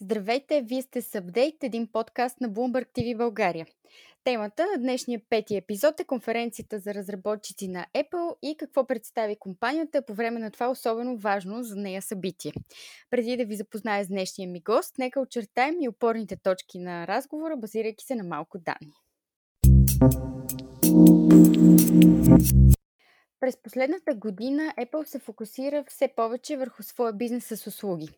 Здравейте, 0.00 0.62
вие 0.62 0.82
сте 0.82 1.02
с 1.02 1.20
Update, 1.20 1.56
един 1.62 1.86
подкаст 1.92 2.40
на 2.40 2.50
Bloomberg 2.50 2.86
TV 2.98 3.16
България. 3.16 3.66
Темата 4.24 4.66
на 4.76 4.82
днешния 4.82 5.20
пети 5.30 5.56
епизод 5.56 6.00
е 6.00 6.04
конференцията 6.04 6.78
за 6.78 6.94
разработчици 6.94 7.68
на 7.68 7.86
Apple 7.94 8.34
и 8.42 8.56
какво 8.56 8.86
представи 8.86 9.36
компанията 9.36 10.02
по 10.02 10.14
време 10.14 10.40
на 10.40 10.50
това 10.50 10.70
особено 10.70 11.16
важно 11.16 11.62
за 11.62 11.76
нея 11.76 12.02
събитие. 12.02 12.52
Преди 13.10 13.36
да 13.36 13.44
ви 13.44 13.56
запозная 13.56 14.04
с 14.04 14.08
днешния 14.08 14.48
ми 14.48 14.60
гост, 14.60 14.98
нека 14.98 15.20
очертаем 15.20 15.74
и 15.80 15.88
опорните 15.88 16.36
точки 16.36 16.78
на 16.78 17.06
разговора, 17.06 17.56
базирайки 17.56 18.04
се 18.04 18.14
на 18.14 18.24
малко 18.24 18.58
данни. 18.58 18.94
През 23.40 23.62
последната 23.62 24.14
година 24.14 24.74
Apple 24.78 25.04
се 25.04 25.18
фокусира 25.18 25.84
все 25.88 26.08
повече 26.16 26.56
върху 26.56 26.82
своя 26.82 27.12
бизнес 27.12 27.44
с 27.46 27.66
услуги. 27.66 28.08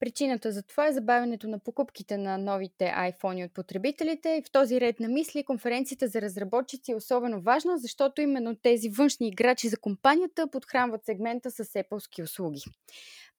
Причината 0.00 0.52
за 0.52 0.62
това 0.62 0.86
е 0.86 0.92
забавянето 0.92 1.48
на 1.48 1.58
покупките 1.58 2.16
на 2.16 2.38
новите 2.38 2.84
iPhone 2.84 3.46
от 3.46 3.54
потребителите 3.54 4.28
и 4.28 4.42
в 4.42 4.52
този 4.52 4.80
ред 4.80 5.00
на 5.00 5.08
мисли 5.08 5.44
конференцията 5.44 6.08
за 6.08 6.20
разработчици 6.20 6.92
е 6.92 6.96
особено 6.96 7.40
важна, 7.40 7.78
защото 7.78 8.20
именно 8.20 8.56
тези 8.56 8.88
външни 8.88 9.28
играчи 9.28 9.68
за 9.68 9.76
компанията 9.76 10.50
подхранват 10.50 11.04
сегмента 11.04 11.50
с 11.50 11.64
Apple 11.64 12.22
услуги. 12.22 12.62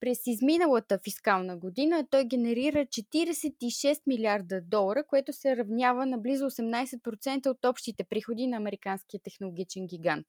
През 0.06 0.28
изминалата 0.28 1.00
фискална 1.04 1.58
година 1.58 2.08
той 2.10 2.26
генерира 2.26 2.86
46 2.86 4.02
милиарда 4.08 4.62
долара, 4.62 5.04
което 5.08 5.34
се 5.34 5.58
равнява 5.58 6.06
на 6.06 6.18
близо 6.18 6.46
18% 6.46 7.48
от 7.48 7.66
общите 7.66 8.04
приходи 8.04 8.48
на 8.48 8.58
американския 8.58 9.20
технологичен 9.24 9.88
гигант. 9.88 10.26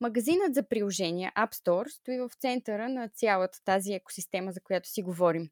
Магазинът 0.00 0.54
за 0.54 0.68
приложения 0.68 1.32
App 1.36 1.54
Store 1.54 1.88
стои 1.88 2.18
в 2.18 2.30
центъра 2.40 2.88
на 2.88 3.08
цялата 3.08 3.58
тази 3.64 3.92
екосистема, 3.92 4.52
за 4.52 4.60
която 4.60 4.88
си 4.88 5.02
говорим. 5.02 5.48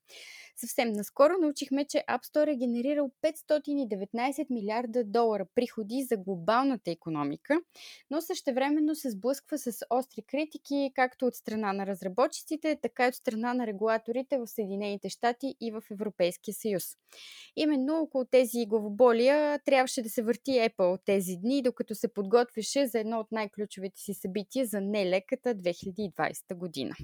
Съвсем 0.56 0.92
наскоро 0.92 1.33
научихме, 1.41 1.84
че 1.84 2.05
App 2.10 2.24
Store 2.24 2.52
е 2.52 2.56
генерирал 2.56 3.10
519 3.22 4.47
милиарда 4.50 5.05
долара 5.05 5.46
приходи 5.55 6.02
за 6.02 6.16
глобалната 6.16 6.91
економика, 6.91 7.61
но 8.11 8.20
същевременно 8.20 8.94
се 8.94 9.11
сблъсква 9.11 9.58
с 9.58 9.72
остри 9.91 10.22
критики 10.22 10.92
както 10.94 11.27
от 11.27 11.34
страна 11.34 11.72
на 11.72 11.86
разработчиците, 11.86 12.78
така 12.83 13.05
и 13.05 13.08
от 13.08 13.14
страна 13.14 13.55
на 13.55 13.66
регулаторите 13.66 14.38
в 14.38 14.46
Съединените 14.46 15.08
щати 15.08 15.55
и 15.61 15.70
в 15.70 15.83
Европейския 15.91 16.55
съюз. 16.55 16.84
Именно 17.56 18.00
около 18.00 18.24
тези 18.24 18.66
главоболия 18.66 19.58
трябваше 19.64 20.02
да 20.02 20.08
се 20.08 20.22
върти 20.22 20.50
Apple 20.50 20.98
тези 21.05 21.36
дни, 21.36 21.62
докато 21.62 21.94
се 21.94 22.14
подготвяше 22.14 22.86
за 22.86 22.98
едно 22.98 23.18
от 23.20 23.33
най-ключовите 23.33 24.00
си 24.00 24.14
събития 24.14 24.66
за 24.66 24.80
нелеката 24.80 25.55
2020 25.55 26.55
година. 26.55 26.94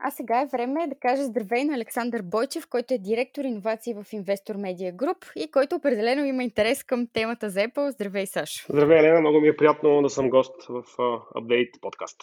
А 0.00 0.10
сега 0.10 0.40
е 0.40 0.46
време 0.46 0.86
да 0.86 0.94
кажа 1.00 1.24
здравей 1.24 1.64
на 1.64 1.74
Александър 1.74 2.22
Бойчев, 2.22 2.68
който 2.68 2.94
е 2.94 2.98
директор 2.98 3.44
иновации 3.44 3.94
в 3.94 4.04
Investor 4.04 4.56
Media 4.56 4.96
Group 4.96 5.32
и 5.36 5.50
който 5.50 5.76
определено 5.76 6.24
има 6.24 6.44
интерес 6.44 6.82
към 6.82 7.06
темата 7.12 7.50
за 7.50 7.60
Apple. 7.60 7.88
Здравей, 7.88 8.26
Саш! 8.26 8.66
Здравей, 8.70 8.98
Елена! 8.98 9.20
Много 9.20 9.40
ми 9.40 9.48
е 9.48 9.56
приятно 9.56 10.02
да 10.02 10.10
съм 10.10 10.30
гост 10.30 10.66
в 10.68 10.82
Update 11.36 11.80
подкаст. 11.80 12.20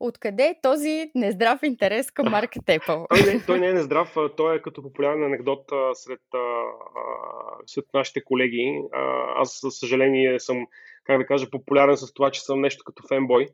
Откъде 0.00 0.42
е 0.42 0.60
този 0.62 1.10
нездрав 1.14 1.62
интерес 1.62 2.10
към 2.10 2.30
маркет 2.30 2.62
Apple? 2.62 3.06
Той 3.08 3.34
не, 3.34 3.46
той 3.46 3.60
не 3.60 3.68
е 3.68 3.72
нездрав, 3.72 4.16
той 4.36 4.56
е 4.56 4.62
като 4.62 4.82
популярен 4.82 5.22
анекдот 5.22 5.64
сред, 5.94 6.20
сред 7.66 7.84
нашите 7.94 8.24
колеги. 8.24 8.82
Аз, 9.36 9.60
за 9.62 9.70
съжаление, 9.70 10.40
съм 10.40 10.66
как 11.06 11.18
да 11.18 11.26
кажа, 11.26 11.50
популярен 11.50 11.96
с 11.96 12.14
това, 12.14 12.30
че 12.30 12.40
съм 12.40 12.60
нещо 12.60 12.82
като 12.86 13.02
фенбой, 13.08 13.46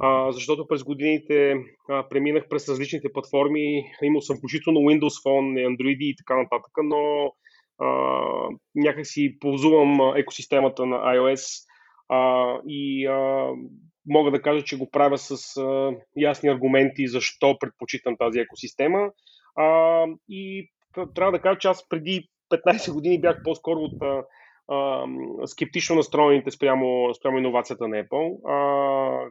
а, 0.00 0.32
защото 0.32 0.66
през 0.66 0.84
годините 0.84 1.54
а, 1.90 2.08
преминах 2.08 2.48
през 2.48 2.68
различните 2.68 3.12
платформи, 3.12 3.84
имал 4.02 4.20
съм 4.20 4.36
включително 4.36 4.80
Windows 4.80 5.24
Phone, 5.24 5.68
Android 5.68 5.98
и 5.98 6.16
така 6.16 6.36
нататък, 6.36 6.72
но 6.84 7.32
а, 7.78 7.88
някак 8.74 9.06
си 9.06 9.36
ползувам 9.40 10.16
екосистемата 10.16 10.86
на 10.86 10.96
iOS 10.96 11.66
а, 12.08 12.54
и 12.68 13.06
а, 13.06 13.48
мога 14.08 14.30
да 14.30 14.42
кажа, 14.42 14.64
че 14.64 14.78
го 14.78 14.90
правя 14.90 15.18
с 15.18 15.56
а, 15.56 15.92
ясни 16.16 16.48
аргументи 16.48 17.08
защо 17.08 17.58
предпочитам 17.60 18.16
тази 18.18 18.38
екосистема. 18.38 19.10
А, 19.56 20.04
и 20.28 20.70
трябва 21.14 21.32
да 21.32 21.40
кажа, 21.40 21.58
че 21.58 21.68
аз 21.68 21.88
преди 21.88 22.28
15 22.52 22.92
години 22.92 23.20
бях 23.20 23.42
по-скоро 23.44 23.78
от 23.80 24.02
а, 24.02 24.22
скептично 25.46 25.96
настроените 25.96 26.50
спрямо, 26.50 27.14
спрямо 27.14 27.38
иновацията 27.38 27.88
на 27.88 28.04
Apple. 28.04 28.48
А, 28.48 29.30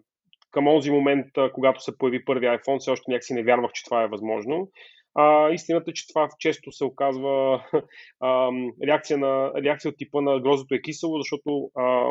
към 0.52 0.66
този 0.66 0.92
момент, 0.92 1.26
когато 1.54 1.84
се 1.84 1.98
появи 1.98 2.26
първи 2.26 2.46
iPhone, 2.46 2.80
все 2.80 2.92
още 2.92 3.12
някакси 3.12 3.34
не 3.34 3.44
вярвах, 3.44 3.72
че 3.72 3.84
това 3.84 4.04
е 4.04 4.08
възможно. 4.08 4.70
А, 5.16 5.50
истината 5.50 5.92
е, 5.92 5.94
че 5.94 6.08
това 6.08 6.30
често 6.40 6.72
се 6.72 6.84
оказва 6.84 7.64
а, 8.20 8.52
реакция, 8.88 9.18
на, 9.18 9.52
реакция 9.64 9.90
от 9.90 9.98
типа 9.98 10.22
на 10.22 10.40
грозото 10.40 10.76
е 10.76 10.82
кисело, 10.82 11.18
защото 11.18 11.70
а, 11.76 12.10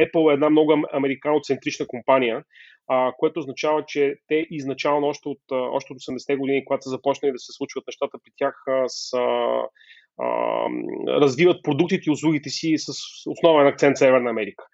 Apple 0.00 0.30
е 0.30 0.34
една 0.34 0.50
много 0.50 0.74
американоцентрична 0.92 1.86
компания, 1.86 2.44
а, 2.88 3.12
което 3.18 3.40
означава, 3.40 3.84
че 3.86 4.14
те 4.28 4.46
изначално 4.50 5.06
още 5.06 5.28
от, 5.28 5.42
още 5.50 5.92
от 5.92 5.98
80-те 5.98 6.36
години, 6.36 6.64
когато 6.64 6.82
са 6.82 6.90
започнали 6.90 7.32
да 7.32 7.38
се 7.38 7.52
случват 7.52 7.86
нещата 7.86 8.18
при 8.24 8.30
тях, 8.36 8.54
с, 8.86 9.12
а, 9.12 9.20
а, 9.20 9.68
развиват 11.08 11.62
продуктите 11.62 12.02
и 12.06 12.12
услугите 12.12 12.50
си 12.50 12.74
с 12.78 12.92
основен 13.26 13.66
акцент 13.66 13.96
Северна 13.96 14.30
Америка. 14.30 14.64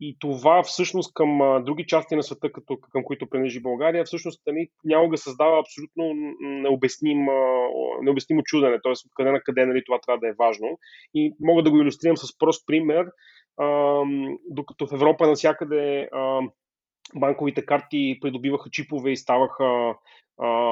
И 0.00 0.16
това 0.20 0.62
всъщност 0.62 1.14
към 1.14 1.40
а, 1.40 1.60
други 1.60 1.86
части 1.86 2.16
на 2.16 2.22
света, 2.22 2.52
като, 2.52 2.76
към 2.92 3.04
които 3.04 3.30
принадлежи 3.30 3.62
България, 3.62 4.04
всъщност 4.04 4.42
нали, 4.46 4.68
някога 4.84 5.18
създава 5.18 5.60
абсолютно 5.60 6.14
необясним, 6.40 7.28
а, 7.28 7.68
необяснимо 8.02 8.42
чудене, 8.42 8.78
т.е. 8.82 8.92
откъде 9.06 9.32
на 9.32 9.40
къде 9.40 9.66
нали, 9.66 9.82
това 9.86 9.98
трябва 10.00 10.20
да 10.20 10.28
е 10.28 10.38
важно. 10.38 10.78
И 11.14 11.34
мога 11.40 11.62
да 11.62 11.70
го 11.70 11.78
иллюстрирам 11.78 12.16
с 12.16 12.38
прост 12.38 12.66
пример, 12.66 13.06
а, 13.56 13.66
докато 14.50 14.86
в 14.86 14.92
Европа 14.92 15.26
навсякъде 15.26 16.08
банковите 17.14 17.66
карти 17.66 18.18
придобиваха 18.20 18.70
чипове 18.70 19.10
и 19.10 19.16
ставаха 19.16 19.94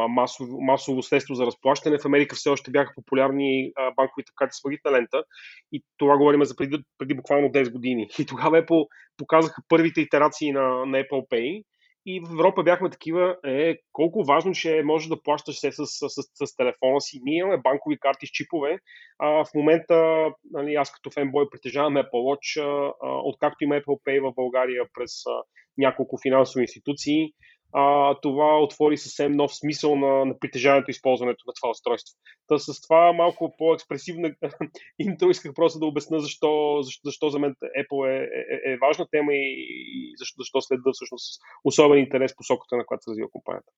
масово, 0.09 0.61
масово 0.61 1.03
средство 1.03 1.35
за 1.35 1.47
разплащане. 1.47 1.99
В 1.99 2.05
Америка 2.05 2.37
все 2.37 2.49
още 2.49 2.71
бяха 2.71 2.93
популярни 2.95 3.73
а, 3.77 3.91
банковите 3.91 4.33
карти 4.37 4.57
с 4.57 4.65
магнитна 4.65 4.93
лента 4.93 5.25
и 5.73 5.83
това 5.97 6.17
говорим 6.17 6.45
за 6.45 6.57
преди, 6.57 6.79
преди 6.99 7.15
буквално 7.15 7.49
10 7.49 7.73
години. 7.73 8.09
И 8.19 8.27
тогава 8.27 8.63
Apple 8.63 8.87
показаха 9.17 9.63
първите 9.69 10.01
итерации 10.01 10.53
на, 10.53 10.87
на 10.87 10.99
Apple 10.99 11.29
Pay 11.29 11.63
и 12.07 12.21
в 12.21 12.33
Европа 12.33 12.63
бяхме 12.63 12.91
такива, 12.91 13.37
е, 13.45 13.77
колко 13.93 14.25
важно, 14.25 14.53
че 14.53 14.83
можеш 14.85 15.09
да 15.09 15.23
плащаш 15.23 15.59
се 15.59 15.73
с, 15.73 15.87
с, 15.87 16.09
с, 16.09 16.47
с 16.47 16.57
телефона 16.57 17.01
си. 17.01 17.21
Ние 17.23 17.39
имаме 17.39 17.63
банкови 17.63 17.99
карти 17.99 18.27
с 18.27 18.31
чипове. 18.31 18.79
А, 19.19 19.45
в 19.45 19.47
момента, 19.55 20.27
нали, 20.51 20.75
аз 20.75 20.93
като 20.93 21.11
фенбой 21.11 21.51
притежавам 21.51 21.95
Apple 21.95 22.11
Watch, 22.13 22.63
а, 22.63 22.93
откакто 23.25 23.65
има 23.65 23.75
Apple 23.75 24.03
Pay 24.07 24.31
в 24.31 24.35
България 24.35 24.85
през 24.95 25.27
а, 25.27 25.43
няколко 25.79 26.19
финансови 26.23 26.63
институции 26.63 27.33
а, 27.73 28.15
това 28.21 28.59
отвори 28.59 28.97
съвсем 28.97 29.33
нов 29.33 29.55
смисъл 29.55 29.97
на, 29.97 30.25
на 30.25 30.39
притежаването 30.39 30.91
и 30.91 30.93
използването 30.93 31.45
на 31.47 31.53
това 31.53 31.71
устройство. 31.71 32.17
Та 32.47 32.59
с 32.59 32.81
това 32.81 33.13
малко 33.13 33.55
по-експресивна 33.59 34.35
интро 34.99 35.31
исках 35.31 35.55
просто 35.55 35.79
да 35.79 35.87
обясна 35.87 36.21
защо, 36.21 36.83
защо, 36.83 37.01
защо 37.05 37.31
за 37.31 37.39
мен 37.39 37.55
Apple 37.55 38.09
е, 38.09 38.25
е, 38.25 38.73
е 38.73 38.77
важна 38.77 39.07
тема 39.11 39.35
и, 39.35 39.67
и 39.69 40.15
защо, 40.17 40.35
защо 40.39 40.61
следва 40.61 40.93
всъщност 40.93 41.43
особен 41.65 41.99
интерес 41.99 42.37
посоката, 42.37 42.77
на 42.77 42.87
която 42.87 43.05
се 43.05 43.11
развива 43.11 43.31
компанията 43.31 43.73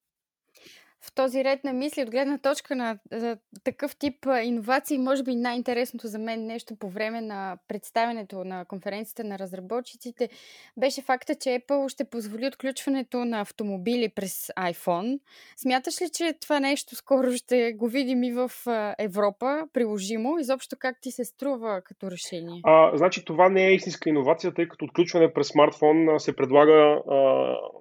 в 1.00 1.14
този 1.14 1.44
ред 1.44 1.64
на 1.64 1.72
мисли, 1.72 2.02
от 2.02 2.10
гледна 2.10 2.38
точка 2.38 2.76
на 2.76 2.98
за 3.12 3.36
такъв 3.64 3.96
тип 3.96 4.26
иновации, 4.44 4.98
може 4.98 5.22
би 5.22 5.34
най-интересното 5.34 6.06
за 6.06 6.18
мен 6.18 6.46
нещо 6.46 6.76
по 6.76 6.88
време 6.88 7.20
на 7.20 7.58
представянето 7.68 8.44
на 8.44 8.64
конференцията 8.64 9.24
на 9.24 9.38
разработчиците 9.38 10.28
беше 10.76 11.02
факта, 11.02 11.34
че 11.34 11.48
Apple 11.48 11.88
ще 11.88 12.04
позволи 12.04 12.46
отключването 12.46 13.24
на 13.24 13.40
автомобили 13.40 14.08
през 14.08 14.50
iPhone. 14.58 15.20
Смяташ 15.56 16.02
ли, 16.02 16.08
че 16.14 16.34
това 16.40 16.60
нещо 16.60 16.96
скоро 16.96 17.32
ще 17.32 17.72
го 17.72 17.88
видим 17.88 18.22
и 18.22 18.32
в 18.32 18.50
Европа, 18.98 19.66
приложимо? 19.72 20.38
Изобщо 20.38 20.76
как 20.78 21.00
ти 21.00 21.10
се 21.10 21.24
струва 21.24 21.80
като 21.84 22.10
решение? 22.10 22.60
А, 22.64 22.96
значи 22.96 23.24
това 23.24 23.48
не 23.48 23.66
е 23.66 23.74
истинска 23.74 24.08
иновация, 24.08 24.54
тъй 24.54 24.68
като 24.68 24.84
отключване 24.84 25.32
през 25.32 25.48
смартфон 25.48 26.06
се 26.18 26.36
предлага 26.36 27.02
а, 27.10 27.16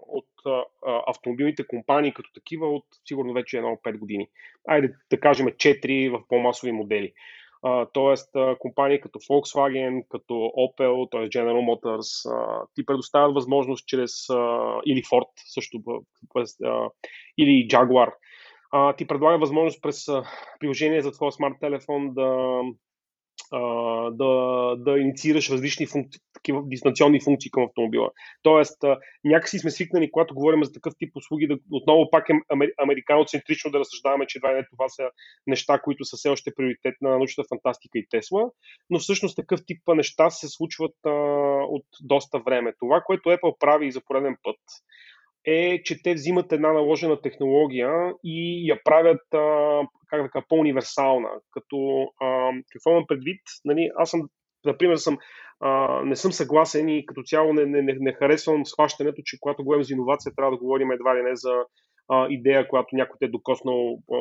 от 0.08 0.25
автомобилните 1.08 1.68
компании 1.68 2.14
като 2.14 2.30
такива 2.34 2.68
от 2.68 2.86
сигурно 3.06 3.34
вече 3.34 3.58
едно 3.58 3.78
5 3.84 3.98
години. 3.98 4.28
Айде 4.68 4.94
да 5.10 5.20
кажем 5.20 5.48
4 5.48 6.10
в 6.10 6.28
по-масови 6.28 6.72
модели. 6.72 7.14
Тоест, 7.94 8.30
компании 8.60 9.02
като 9.02 9.20
Volkswagen, 9.20 10.08
като 10.10 10.34
Opel, 10.34 11.12
т.е. 11.12 11.30
General 11.30 11.62
Motors, 11.70 12.32
ти 12.76 12.86
предоставят 12.86 13.34
възможност 13.34 13.88
чрез, 13.88 14.30
или 14.86 15.04
Ford 15.04 15.30
също, 15.36 15.82
или 17.38 17.68
Jaguar, 17.68 18.14
ти 18.98 19.08
предлага 19.08 19.38
възможност 19.38 19.82
през 19.82 20.06
приложение 20.60 21.02
за 21.02 21.12
твоя 21.12 21.32
смарт 21.32 21.56
телефон 21.60 22.14
да, 22.14 22.62
да, 24.12 24.75
да 24.78 25.00
инициираш 25.00 25.50
различни 25.50 25.86
функции, 25.86 26.22
такива 26.34 26.62
дистанционни 26.66 27.22
функции 27.22 27.51
към 27.51 27.63
автомобила. 27.63 28.10
Тоест, 28.44 28.78
някакси 29.24 29.60
сме 29.60 29.72
свикнали, 29.72 30.12
когато 30.12 30.36
говорим 30.36 30.63
за 30.63 30.72
такъв 30.72 30.94
тип 31.00 31.16
услуги, 31.16 31.48
да 31.48 31.57
отново 31.72 32.10
пак 32.12 32.30
е 32.30 32.34
американоцентрично 32.84 33.72
да 33.72 33.80
разсъждаваме, 33.80 34.28
че 34.28 34.39
това, 34.39 34.63
това 34.72 34.89
са 34.89 35.04
неща, 35.48 35.80
които 35.80 36.06
са 36.06 36.18
все 36.18 36.30
още 36.30 36.56
приоритет 36.56 36.95
на 37.01 37.10
научната 37.10 37.48
фантастика 37.48 38.00
и 38.00 38.07
Тесла, 38.10 38.50
но 38.89 39.00
всъщност 39.00 39.36
такъв 39.36 39.60
тип 39.68 39.81
неща 39.88 40.30
се 40.30 40.48
случват 40.50 40.95
а, 41.06 41.10
от 41.68 41.86
доста 42.01 42.39
време. 42.39 42.74
Това, 42.80 43.01
което 43.06 43.30
Apple 43.30 43.60
прави 43.60 43.92
за 43.92 44.01
пореден 44.06 44.38
път, 44.44 44.60
е, 45.48 45.84
че 45.84 46.04
те 46.04 46.14
взимат 46.14 46.52
една 46.52 46.74
наложена 46.74 47.22
технология 47.22 48.14
и 48.24 48.70
я 48.70 48.80
правят, 48.84 49.34
а, 49.34 49.82
как 50.10 50.22
да 50.22 50.44
по-универсална. 50.50 51.30
Като, 51.52 52.08
а, 52.22 52.52
какво 52.72 52.92
имам 52.92 53.06
предвид? 53.08 53.42
Нали, 53.66 53.90
аз 53.98 54.10
съм, 54.10 54.22
например, 54.66 54.96
съм, 54.96 55.18
а, 55.60 56.02
не 56.04 56.16
съм 56.16 56.32
съгласен 56.32 56.90
и 56.90 57.06
като 57.06 57.24
цяло 57.24 57.54
не, 57.54 57.66
не, 57.66 57.82
не, 57.82 57.96
не 58.00 58.14
харесвам 58.14 58.66
схващането, 58.66 59.22
че 59.26 59.38
когато 59.40 59.64
говорим 59.64 59.84
за 59.84 59.94
иновация, 59.94 60.32
трябва 60.36 60.52
да 60.52 60.58
говорим 60.58 60.92
едва 60.92 61.16
ли 61.16 61.24
не 61.24 61.36
за 61.36 61.54
а, 62.10 62.28
идея, 62.30 62.68
която 62.68 62.96
някой 62.96 63.16
те 63.20 63.26
е 63.26 63.30
докоснал, 63.30 64.00
а, 64.14 64.18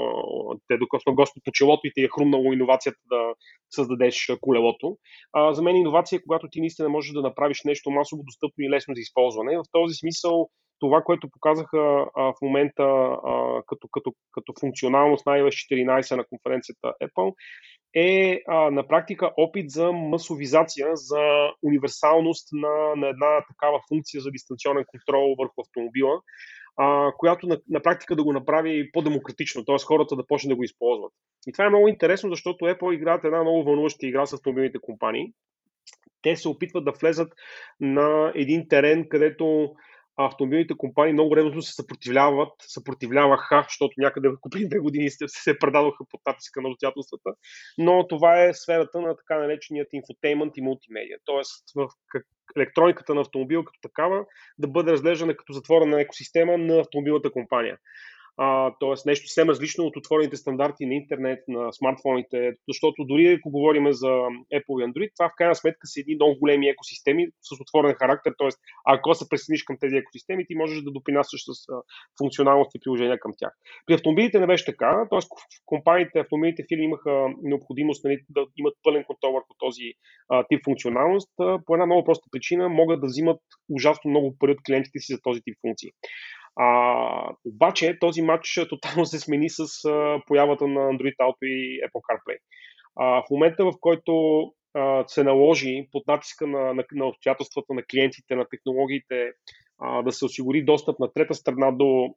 те 0.68 0.74
е 0.74 0.78
докоснал 0.78 1.14
Господ 1.14 1.44
по 1.44 1.52
челото 1.52 1.86
и 1.86 1.92
те 1.94 2.00
е 2.00 2.08
хрумнало 2.08 2.52
иновацията 2.52 2.98
да 3.10 3.34
създадеш 3.70 4.32
колелото. 4.40 4.96
А, 5.32 5.54
за 5.54 5.62
мен 5.62 5.76
иновация 5.76 6.16
е 6.16 6.22
когато 6.22 6.48
ти 6.50 6.60
наистина 6.60 6.88
можеш 6.88 7.12
да 7.12 7.22
направиш 7.22 7.60
нещо 7.64 7.90
масово 7.90 8.22
достъпно 8.22 8.64
и 8.64 8.70
лесно 8.70 8.94
за 8.94 9.00
използване. 9.00 9.58
В 9.58 9.62
този 9.72 9.94
смисъл 9.94 10.48
това, 10.78 11.02
което 11.02 11.30
показаха 11.30 12.06
в 12.14 12.34
момента 12.42 13.16
като, 13.66 13.88
като, 13.92 14.12
като 14.32 14.52
функционалност 14.60 15.26
на 15.26 15.32
iOS 15.32 15.74
14 15.86 16.16
на 16.16 16.24
конференцията 16.24 16.92
Apple, 17.02 17.34
е 17.94 18.40
на 18.48 18.88
практика 18.88 19.30
опит 19.36 19.70
за 19.70 19.92
масовизация, 19.92 20.86
за 20.94 21.50
универсалност 21.62 22.48
на, 22.52 22.96
на 22.96 23.08
една 23.08 23.44
такава 23.48 23.80
функция 23.88 24.20
за 24.20 24.30
дистанционен 24.30 24.84
контрол 24.86 25.34
върху 25.38 25.60
автомобила, 25.60 26.20
която 27.18 27.46
на, 27.46 27.58
на 27.70 27.82
практика 27.82 28.16
да 28.16 28.24
го 28.24 28.32
направи 28.32 28.92
по-демократично, 28.92 29.64
т.е. 29.64 29.76
хората 29.86 30.16
да 30.16 30.26
почнат 30.26 30.50
да 30.50 30.56
го 30.56 30.64
използват. 30.64 31.12
И 31.46 31.52
това 31.52 31.64
е 31.64 31.68
много 31.68 31.88
интересно, 31.88 32.30
защото 32.30 32.64
Apple 32.64 32.94
играят 32.94 33.24
една 33.24 33.42
много 33.42 33.64
вълнуваща 33.64 34.06
игра 34.06 34.26
с 34.26 34.32
автомобилните 34.32 34.78
компании. 34.78 35.32
Те 36.22 36.36
се 36.36 36.48
опитват 36.48 36.84
да 36.84 36.92
влезат 36.92 37.32
на 37.80 38.32
един 38.34 38.68
терен, 38.68 39.08
където 39.08 39.74
автомобилните 40.16 40.74
компании 40.76 41.12
много 41.12 41.36
ревностно 41.36 41.62
се 41.62 41.72
съпротивляват, 41.72 42.52
съпротивляваха, 42.58 43.64
защото 43.68 43.94
някъде 43.98 44.28
преди 44.50 44.68
две 44.68 44.78
години 44.78 45.10
се, 45.10 45.24
се 45.28 45.58
предадоха 45.58 46.04
под 46.10 46.20
натиска 46.26 46.62
на 46.62 46.68
обстоятелствата, 46.68 47.30
но 47.78 48.08
това 48.08 48.44
е 48.44 48.54
сферата 48.54 49.00
на 49.00 49.16
така 49.16 49.38
нареченият 49.38 49.88
инфотеймент 49.92 50.56
и 50.56 50.62
мултимедия. 50.62 51.18
Тоест 51.24 51.64
в 51.74 51.88
електрониката 52.56 53.14
на 53.14 53.20
автомобил 53.20 53.64
като 53.64 53.78
такава 53.82 54.24
да 54.58 54.68
бъде 54.68 54.92
разглеждана 54.92 55.36
като 55.36 55.52
затворена 55.52 56.00
екосистема 56.00 56.58
на 56.58 56.80
автомобилната 56.80 57.30
компания 57.30 57.78
т.е. 58.80 58.94
нещо 59.06 59.28
съвсем 59.28 59.48
различно 59.48 59.84
от 59.84 59.96
отворените 59.96 60.36
стандарти 60.36 60.86
на 60.86 60.94
интернет, 60.94 61.38
на 61.48 61.72
смартфоните, 61.72 62.52
защото 62.68 63.04
дори 63.04 63.32
ако 63.32 63.50
говорим 63.50 63.92
за 63.92 64.12
Apple 64.56 64.76
и 64.80 64.86
Android, 64.88 65.10
това 65.16 65.28
в 65.28 65.36
крайна 65.38 65.54
сметка 65.54 65.86
са 65.86 66.00
едни 66.00 66.14
много 66.14 66.38
големи 66.38 66.68
екосистеми 66.68 67.26
с 67.42 67.60
отворен 67.60 67.94
характер, 67.94 68.32
т.е. 68.38 68.48
ако 68.84 69.14
се 69.14 69.28
присъединиш 69.28 69.62
към 69.64 69.76
тези 69.80 69.96
екосистеми, 69.96 70.46
ти 70.46 70.54
можеш 70.54 70.82
да 70.82 70.90
допинасяш 70.90 71.40
с 71.48 71.52
функционалност 72.18 72.74
и 72.74 72.80
приложения 72.80 73.18
към 73.18 73.32
тях. 73.38 73.52
При 73.86 73.94
автомобилите 73.94 74.40
не 74.40 74.46
беше 74.46 74.64
така, 74.64 75.06
т.е. 75.10 75.20
компаниите, 75.66 76.18
автомобилните 76.18 76.64
фирми 76.68 76.84
имаха 76.84 77.28
необходимост 77.42 78.04
нали, 78.04 78.18
да 78.30 78.46
имат 78.56 78.74
пълен 78.82 79.04
контрол 79.04 79.32
върху 79.32 79.54
този 79.58 79.86
а, 80.28 80.44
тип 80.48 80.60
функционалност, 80.64 81.30
а, 81.40 81.58
по 81.66 81.74
една 81.74 81.86
много 81.86 82.04
проста 82.04 82.28
причина 82.32 82.68
могат 82.68 83.00
да 83.00 83.06
взимат 83.06 83.40
ужасно 83.70 84.10
много 84.10 84.36
пари 84.38 84.50
от 84.50 84.62
клиентите 84.66 84.98
си 84.98 85.12
за 85.12 85.20
този 85.22 85.40
тип 85.40 85.56
функции. 85.60 85.90
А, 86.56 87.34
обаче 87.44 87.98
този 88.00 88.22
матч 88.22 88.60
тотално 88.68 89.06
се 89.06 89.18
смени 89.18 89.50
с 89.50 89.84
а, 89.84 90.20
появата 90.26 90.66
на 90.66 90.80
Android 90.80 91.16
Auto 91.16 91.46
и 91.46 91.80
Apple 91.80 92.00
CarPlay. 92.10 92.38
А, 92.96 93.22
в 93.22 93.30
момента, 93.30 93.64
в 93.64 93.72
който 93.80 94.42
а, 94.74 95.04
се 95.06 95.24
наложи 95.24 95.88
под 95.92 96.06
натиска 96.06 96.46
на, 96.46 96.74
на, 96.74 96.84
на 96.92 97.06
обстоятелствата 97.06 97.74
на 97.74 97.82
клиентите, 97.82 98.36
на 98.36 98.46
технологиите, 98.50 99.30
а, 99.78 100.02
да 100.02 100.12
се 100.12 100.24
осигури 100.24 100.64
достъп 100.64 100.98
на 100.98 101.12
трета 101.12 101.34
страна 101.34 101.72
до 101.72 102.08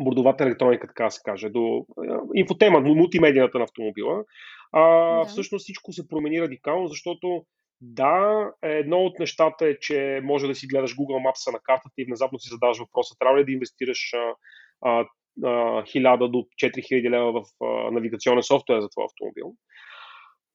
бордовата 0.00 0.44
електроника, 0.44 0.86
така 0.86 1.04
да 1.04 1.10
се 1.10 1.20
каже, 1.24 1.48
до 1.48 1.86
инфотема, 2.34 2.80
мултимедията 2.80 3.58
на 3.58 3.64
автомобила, 3.64 4.24
а, 4.72 4.82
да. 5.18 5.24
всъщност 5.24 5.62
всичко 5.62 5.92
се 5.92 6.08
промени 6.08 6.40
радикално, 6.40 6.88
защото 6.88 7.44
да, 7.80 8.50
едно 8.62 8.98
от 8.98 9.18
нещата 9.18 9.66
е, 9.66 9.78
че 9.80 10.20
може 10.24 10.46
да 10.46 10.54
си 10.54 10.66
гледаш 10.66 10.96
Google 10.96 11.30
Maps 11.30 11.52
на 11.52 11.58
картата 11.62 11.94
и 11.98 12.04
внезапно 12.04 12.38
си 12.38 12.48
задаваш 12.50 12.78
въпроса, 12.78 13.14
трябва 13.18 13.38
ли 13.38 13.44
да 13.44 13.52
инвестираш 13.52 14.12
а, 14.14 14.34
а, 14.80 15.06
1000 15.82 16.30
до 16.30 16.38
4000 16.38 17.10
лева 17.10 17.32
в 17.32 17.44
а, 17.64 17.90
навигационен 17.90 18.42
софтуер 18.42 18.80
за 18.80 18.88
твой 18.88 19.04
автомобил. 19.04 19.54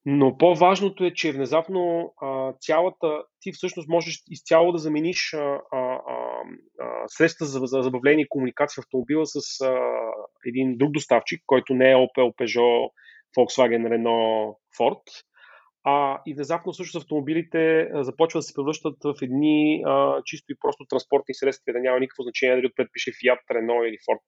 Но 0.06 0.38
по-важното 0.38 1.06
е, 1.06 1.14
че 1.14 1.32
внезапно 1.32 2.14
а, 2.22 2.54
цялата, 2.62 3.24
ти 3.40 3.52
всъщност 3.52 3.90
можеш 3.90 4.24
изцяло 4.30 4.72
да 4.72 4.78
замениш 4.78 5.34
а, 5.34 5.62
а, 5.72 6.00
а, 6.80 7.04
средства 7.08 7.46
за, 7.46 7.60
за 7.60 7.82
забавление 7.82 8.24
и 8.24 8.30
комуникация 8.30 8.82
в 8.82 8.86
автомобила 8.86 9.26
с 9.26 9.62
а, 9.62 9.78
един 10.46 10.78
друг 10.78 10.92
доставчик, 10.92 11.44
който 11.46 11.74
не 11.74 11.92
е 11.92 11.96
Opel, 11.96 12.36
Peugeot, 12.36 12.90
Volkswagen, 13.38 13.88
Renault, 13.88 14.56
Ford, 14.80 15.02
а, 15.84 16.22
и 16.26 16.34
внезапно 16.34 16.74
също 16.74 16.98
автомобилите 16.98 17.90
започват 17.94 18.40
да 18.40 18.44
се 18.44 18.54
превръщат 18.54 18.96
в 19.04 19.16
едни 19.22 19.84
а, 19.86 20.22
чисто 20.26 20.52
и 20.52 20.56
просто 20.62 20.86
транспортни 20.90 21.34
средства, 21.34 21.74
да 21.74 21.80
няма 21.80 22.00
никакво 22.00 22.24
значение 22.24 22.56
дали 22.56 22.68
отпред 22.68 22.88
пише 22.94 23.12
Fiat, 23.12 23.40
Renault 23.52 23.84
или 23.90 23.98
Ford. 23.98 24.20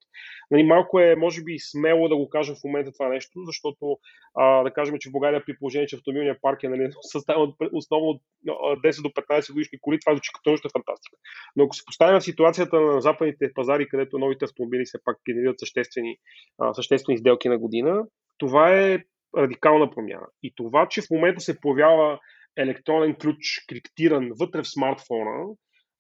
Нали, 0.52 0.64
малко 0.64 1.00
е, 1.00 1.16
може 1.16 1.44
би, 1.44 1.60
смело 1.60 2.10
да 2.10 2.16
го 2.16 2.30
кажем 2.30 2.56
в 2.56 2.64
момента 2.64 2.92
това 2.92 3.08
нещо, 3.10 3.40
защото 3.46 3.98
а, 4.36 4.64
да 4.64 4.72
кажем, 4.72 4.96
че 5.00 5.10
в 5.10 5.12
България 5.12 5.46
при 5.46 5.58
положение, 5.58 5.88
че 5.88 5.96
автомобилният 5.96 6.42
парк 6.42 6.64
е 6.64 6.70
нали, 6.70 6.90
съставен 7.02 7.54
основно 7.74 8.08
от 8.08 8.22
10 8.48 9.02
до 9.02 9.10
15 9.10 9.54
годишни 9.54 9.80
коли, 9.82 10.00
това 10.00 10.14
звучи 10.14 10.32
като 10.34 10.52
нощна 10.52 10.70
фантастика. 10.70 11.18
Но 11.56 11.64
ако 11.64 11.76
се 11.76 11.86
поставим 11.86 12.20
в 12.20 12.24
ситуацията 12.24 12.82
на 12.82 13.02
западните 13.02 13.54
пазари, 13.54 13.88
където 13.88 14.20
новите 14.20 14.46
автомобили 14.46 14.86
се 14.86 15.04
пак 15.04 15.18
генерират 15.30 15.60
съществени, 15.60 16.18
а, 16.60 16.74
съществени 16.74 17.18
сделки 17.18 17.50
на 17.50 17.58
година, 17.58 18.04
това 18.38 18.74
е 18.74 19.00
радикална 19.38 19.92
промяна. 19.92 20.28
И 20.44 20.54
това, 20.56 20.88
че 20.88 21.02
в 21.02 21.10
момента 21.12 21.42
се 21.42 21.60
появява 21.60 22.20
електронен 22.58 23.16
ключ, 23.16 23.66
криптиран 23.70 24.32
вътре 24.40 24.62
в 24.62 24.68
смартфона, 24.68 25.46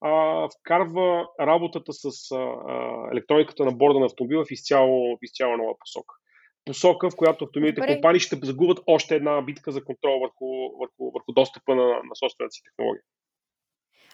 а, 0.01 0.47
вкарва 0.59 1.27
работата 1.41 1.93
с 1.93 2.31
а, 2.31 2.57
електрониката 3.11 3.65
на 3.65 3.71
борда 3.71 3.99
на 3.99 4.05
автомобила 4.05 4.45
в 4.45 4.51
изцяло, 4.51 5.15
в 5.15 5.19
изцяло 5.21 5.57
нова 5.57 5.73
посока. 5.79 6.15
Посока, 6.65 7.09
в 7.09 7.15
която 7.15 7.43
автомобилните 7.43 7.81
Добре. 7.81 7.93
компании 7.93 8.19
ще 8.19 8.39
загубят 8.43 8.79
още 8.87 9.15
една 9.15 9.41
битка 9.41 9.71
за 9.71 9.83
контрол 9.83 10.19
върху, 10.19 10.77
върху, 10.79 11.11
върху 11.11 11.31
достъпа 11.33 11.75
на, 11.75 11.85
на 11.85 12.15
собствената 12.15 12.51
си 12.51 12.61
технология. 12.63 13.03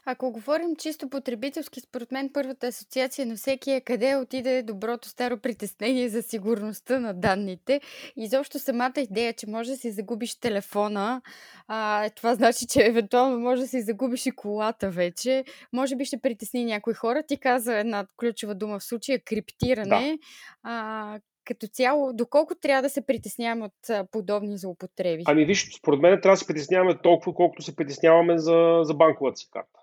Ако 0.06 0.32
говорим 0.32 0.76
чисто 0.76 1.10
потребителски, 1.10 1.80
според 1.80 2.12
мен 2.12 2.30
първата 2.34 2.68
асоциация 2.68 3.26
на 3.26 3.36
всеки 3.36 3.72
е 3.72 3.82
къде 3.82 4.16
отиде 4.16 4.64
доброто 4.64 5.10
старо 5.10 5.38
притеснение 5.38 6.10
за 6.10 6.22
сигурността 6.22 7.00
на 7.00 7.14
данните. 7.14 7.82
Изобщо 8.16 8.60
самата 8.60 8.94
идея, 8.98 9.34
че 9.34 9.50
може 9.50 9.72
да 9.72 9.78
си 9.78 9.92
загубиш 9.92 10.40
телефона, 10.40 11.22
а, 11.68 12.10
това 12.10 12.36
значи, 12.36 12.68
че 12.68 12.86
евентуално 12.86 13.40
може 13.40 13.62
да 13.62 13.68
си 13.68 13.82
загубиш 13.82 14.26
и 14.26 14.32
колата 14.32 14.90
вече. 14.90 15.44
Може 15.74 15.96
би 15.96 16.06
ще 16.06 16.22
притесни 16.22 16.66
някои 16.66 16.94
хора. 16.94 17.24
Ти 17.28 17.38
каза 17.38 17.78
една 17.78 18.06
ключова 18.18 18.56
дума 18.56 18.80
в 18.80 18.84
случая 18.84 19.20
криптиране. 19.26 20.18
Да. 20.18 20.18
А, 20.64 21.20
като 21.46 21.68
цяло, 21.68 22.14
доколко 22.14 22.56
трябва 22.56 22.82
да 22.82 22.90
се 22.90 23.06
притесняваме 23.06 23.66
от 23.66 24.10
подобни 24.12 24.58
злоупотреби? 24.58 25.24
Ами 25.26 25.46
виж, 25.46 25.76
според 25.78 26.00
мен 26.00 26.22
трябва 26.22 26.34
да 26.34 26.40
се 26.40 26.48
притесняваме 26.48 26.98
толкова, 27.04 27.34
колкото 27.34 27.62
се 27.62 27.76
притесняваме 27.76 28.38
за, 28.38 28.80
за 28.84 28.94
банковата 28.94 29.38
си 29.38 29.50
карта 29.52 29.81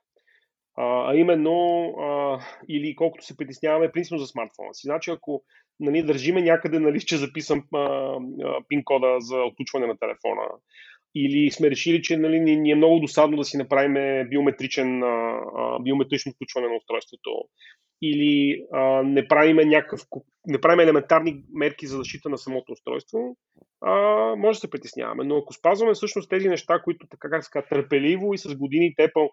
а 0.81 1.15
именно 1.15 1.85
а, 2.01 2.41
или 2.69 2.97
колкото 2.97 3.25
се 3.25 3.37
притесняваме 3.37 3.93
принципно 3.93 4.19
за 4.19 4.27
смартфона 4.27 4.75
си. 4.75 4.83
Значи, 4.85 5.11
ако 5.11 5.43
нали, 5.81 6.03
държиме 6.03 6.43
някъде, 6.43 6.79
нали, 6.79 7.01
че 7.01 7.17
записам 7.17 7.65
а, 7.75 7.79
а, 7.79 8.19
пин-кода 8.69 9.21
за 9.21 9.37
отключване 9.43 9.87
на 9.87 9.99
телефона, 9.99 10.49
или 11.15 11.51
сме 11.51 11.71
решили, 11.71 12.03
че 12.03 12.17
нали, 12.17 12.41
ни 12.41 12.71
е 12.71 12.75
много 12.75 13.01
досадно 13.01 13.37
да 13.37 13.45
си 13.45 13.57
направим 13.57 14.29
биометричен, 14.29 15.03
а, 15.03 15.79
биометрично 15.81 16.33
включване 16.33 16.69
на 16.69 16.77
устройството, 16.77 17.31
или 18.02 18.64
а, 18.73 19.02
не, 19.02 19.28
правиме 19.28 19.64
някакъв, 19.64 20.00
не 20.47 20.61
правим 20.61 20.81
елементарни 20.81 21.43
мерки 21.55 21.87
за 21.87 21.97
защита 21.97 22.28
на 22.28 22.38
самото 22.38 22.73
устройство, 22.73 23.37
а, 23.81 23.93
може 24.37 24.57
да 24.57 24.61
се 24.61 24.71
притесняваме. 24.71 25.25
Но 25.25 25.37
ако 25.37 25.52
спазваме 25.52 25.95
всъщност 25.95 26.31
тези 26.31 26.49
неща, 26.49 26.81
които 26.85 27.07
така 27.11 27.31
как 27.31 27.45
ска, 27.45 27.67
търпеливо 27.69 28.35
и 28.35 28.38
с 28.38 28.55
годините 28.55 29.02
Apple 29.02 29.28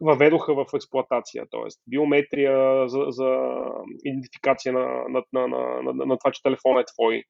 въведоха 0.00 0.54
в 0.54 0.64
експлоатация, 0.74 1.44
т.е. 1.50 1.68
биометрия 1.86 2.88
за, 2.88 3.04
за 3.08 3.38
идентификация 4.04 4.72
на, 4.72 4.86
на, 5.08 5.22
на, 5.32 5.48
на, 5.48 5.82
на, 5.82 6.06
на 6.06 6.18
това, 6.18 6.30
че 6.32 6.42
телефона 6.42 6.80
е 6.80 6.92
твой, 6.94 7.22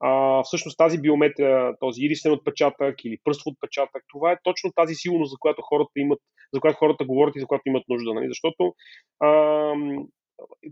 а, 0.00 0.42
всъщност 0.42 0.78
тази 0.78 1.00
биометрия, 1.00 1.72
този 1.80 2.02
ирисен 2.02 2.32
отпечатък 2.32 3.04
или 3.04 3.18
пръстов 3.24 3.52
отпечатък, 3.52 4.02
това 4.08 4.32
е 4.32 4.38
точно 4.42 4.72
тази 4.76 4.94
сигурност, 4.94 5.30
за 5.30 5.36
която 5.40 5.62
хората 5.62 5.90
имат, 5.96 6.18
за 6.54 6.60
която 6.60 6.78
хората 6.78 7.04
говорят 7.04 7.36
и 7.36 7.40
за 7.40 7.46
която 7.46 7.62
имат 7.66 7.88
нужда. 7.88 8.14
Нали? 8.14 8.28
Защото 8.28 8.74
а, 9.20 9.28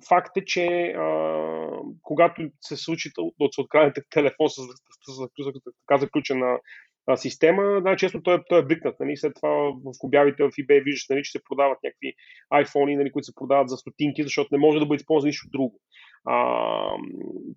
факт 0.08 0.36
е, 0.36 0.44
че 0.44 0.66
а, 0.96 1.66
когато 2.02 2.42
се 2.60 2.76
случи 2.76 3.10
да 3.40 3.48
се 3.52 4.02
телефон 4.10 4.48
с, 4.48 4.52
с, 4.52 4.64
с, 5.06 5.14
с, 5.14 5.52
така 5.86 5.98
заключена 5.98 6.58
а, 7.06 7.16
система, 7.16 7.80
най-често 7.80 8.22
той, 8.22 8.42
той 8.48 8.58
е 8.58 8.64
бликнат. 8.64 9.00
Нали? 9.00 9.16
След 9.16 9.34
това 9.34 9.48
в 9.48 9.92
обявите 10.02 10.42
в 10.42 10.50
eBay 10.50 10.84
виждаш, 10.84 11.06
нали, 11.10 11.22
че 11.22 11.30
се 11.30 11.44
продават 11.48 11.78
някакви 11.82 12.14
iPhone, 12.54 12.96
нали, 12.96 13.12
които 13.12 13.26
се 13.26 13.34
продават 13.34 13.68
за 13.68 13.76
стотинки, 13.76 14.22
защото 14.22 14.48
не 14.52 14.58
може 14.58 14.78
да 14.78 14.86
бъде 14.86 14.96
използвано 14.96 15.26
нищо 15.26 15.48
друго. 15.52 15.80
А, 16.24 16.96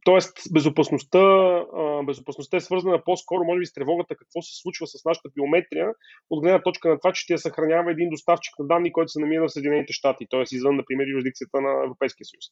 тоест, 0.05 0.37
безопасността, 0.53 1.19
а, 1.19 2.03
безопасността 2.03 2.57
е 2.57 2.59
свързана 2.59 3.03
по-скоро, 3.05 3.43
може 3.43 3.59
би, 3.59 3.65
с 3.65 3.73
тревогата 3.73 4.15
какво 4.15 4.41
се 4.41 4.61
случва 4.61 4.87
с 4.87 5.05
нашата 5.05 5.29
биометрия, 5.35 5.87
от 6.29 6.43
гледна 6.43 6.61
точка 6.61 6.89
на 6.89 6.99
това, 6.99 7.13
че 7.13 7.21
ще 7.21 7.33
я 7.33 7.39
съхранява 7.39 7.91
един 7.91 8.09
доставчик 8.09 8.53
на 8.59 8.67
данни, 8.67 8.91
който 8.91 9.11
се 9.11 9.19
намира 9.19 9.47
в 9.47 9.51
Съединените 9.51 9.93
щати, 9.93 10.25
т.е. 10.29 10.43
извън, 10.51 10.75
например, 10.75 11.07
юрисдикцията 11.07 11.61
на 11.61 11.83
Европейския 11.83 12.25
съюз. 12.25 12.45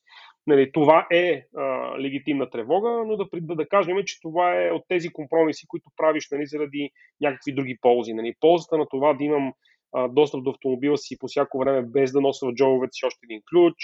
Нали, 0.48 0.72
това 0.72 1.08
е 1.12 1.44
а, 1.58 1.64
легитимна 2.00 2.50
тревога, 2.50 3.04
но 3.08 3.18
да, 3.18 3.26
да, 3.34 3.56
да 3.56 3.68
кажем, 3.68 3.98
че 4.06 4.22
това 4.22 4.64
е 4.64 4.72
от 4.72 4.84
тези 4.88 5.10
компромиси, 5.10 5.68
които 5.68 5.90
правиш 5.98 6.28
нали, 6.32 6.46
заради 6.46 6.90
някакви 7.22 7.54
други 7.54 7.78
ползи. 7.82 8.14
Нали. 8.14 8.34
Ползата 8.40 8.78
на 8.78 8.86
това 8.90 9.14
да 9.14 9.24
имам 9.24 9.54
достъп 10.10 10.44
до 10.44 10.50
автомобила 10.50 10.98
си 10.98 11.18
по 11.20 11.28
всяко 11.28 11.60
време, 11.60 11.82
без 11.82 12.12
да 12.12 12.22
нося 12.22 12.46
в 12.46 12.54
джобовете 12.54 12.92
си 12.92 13.06
още 13.06 13.20
един 13.24 13.42
ключ, 13.50 13.76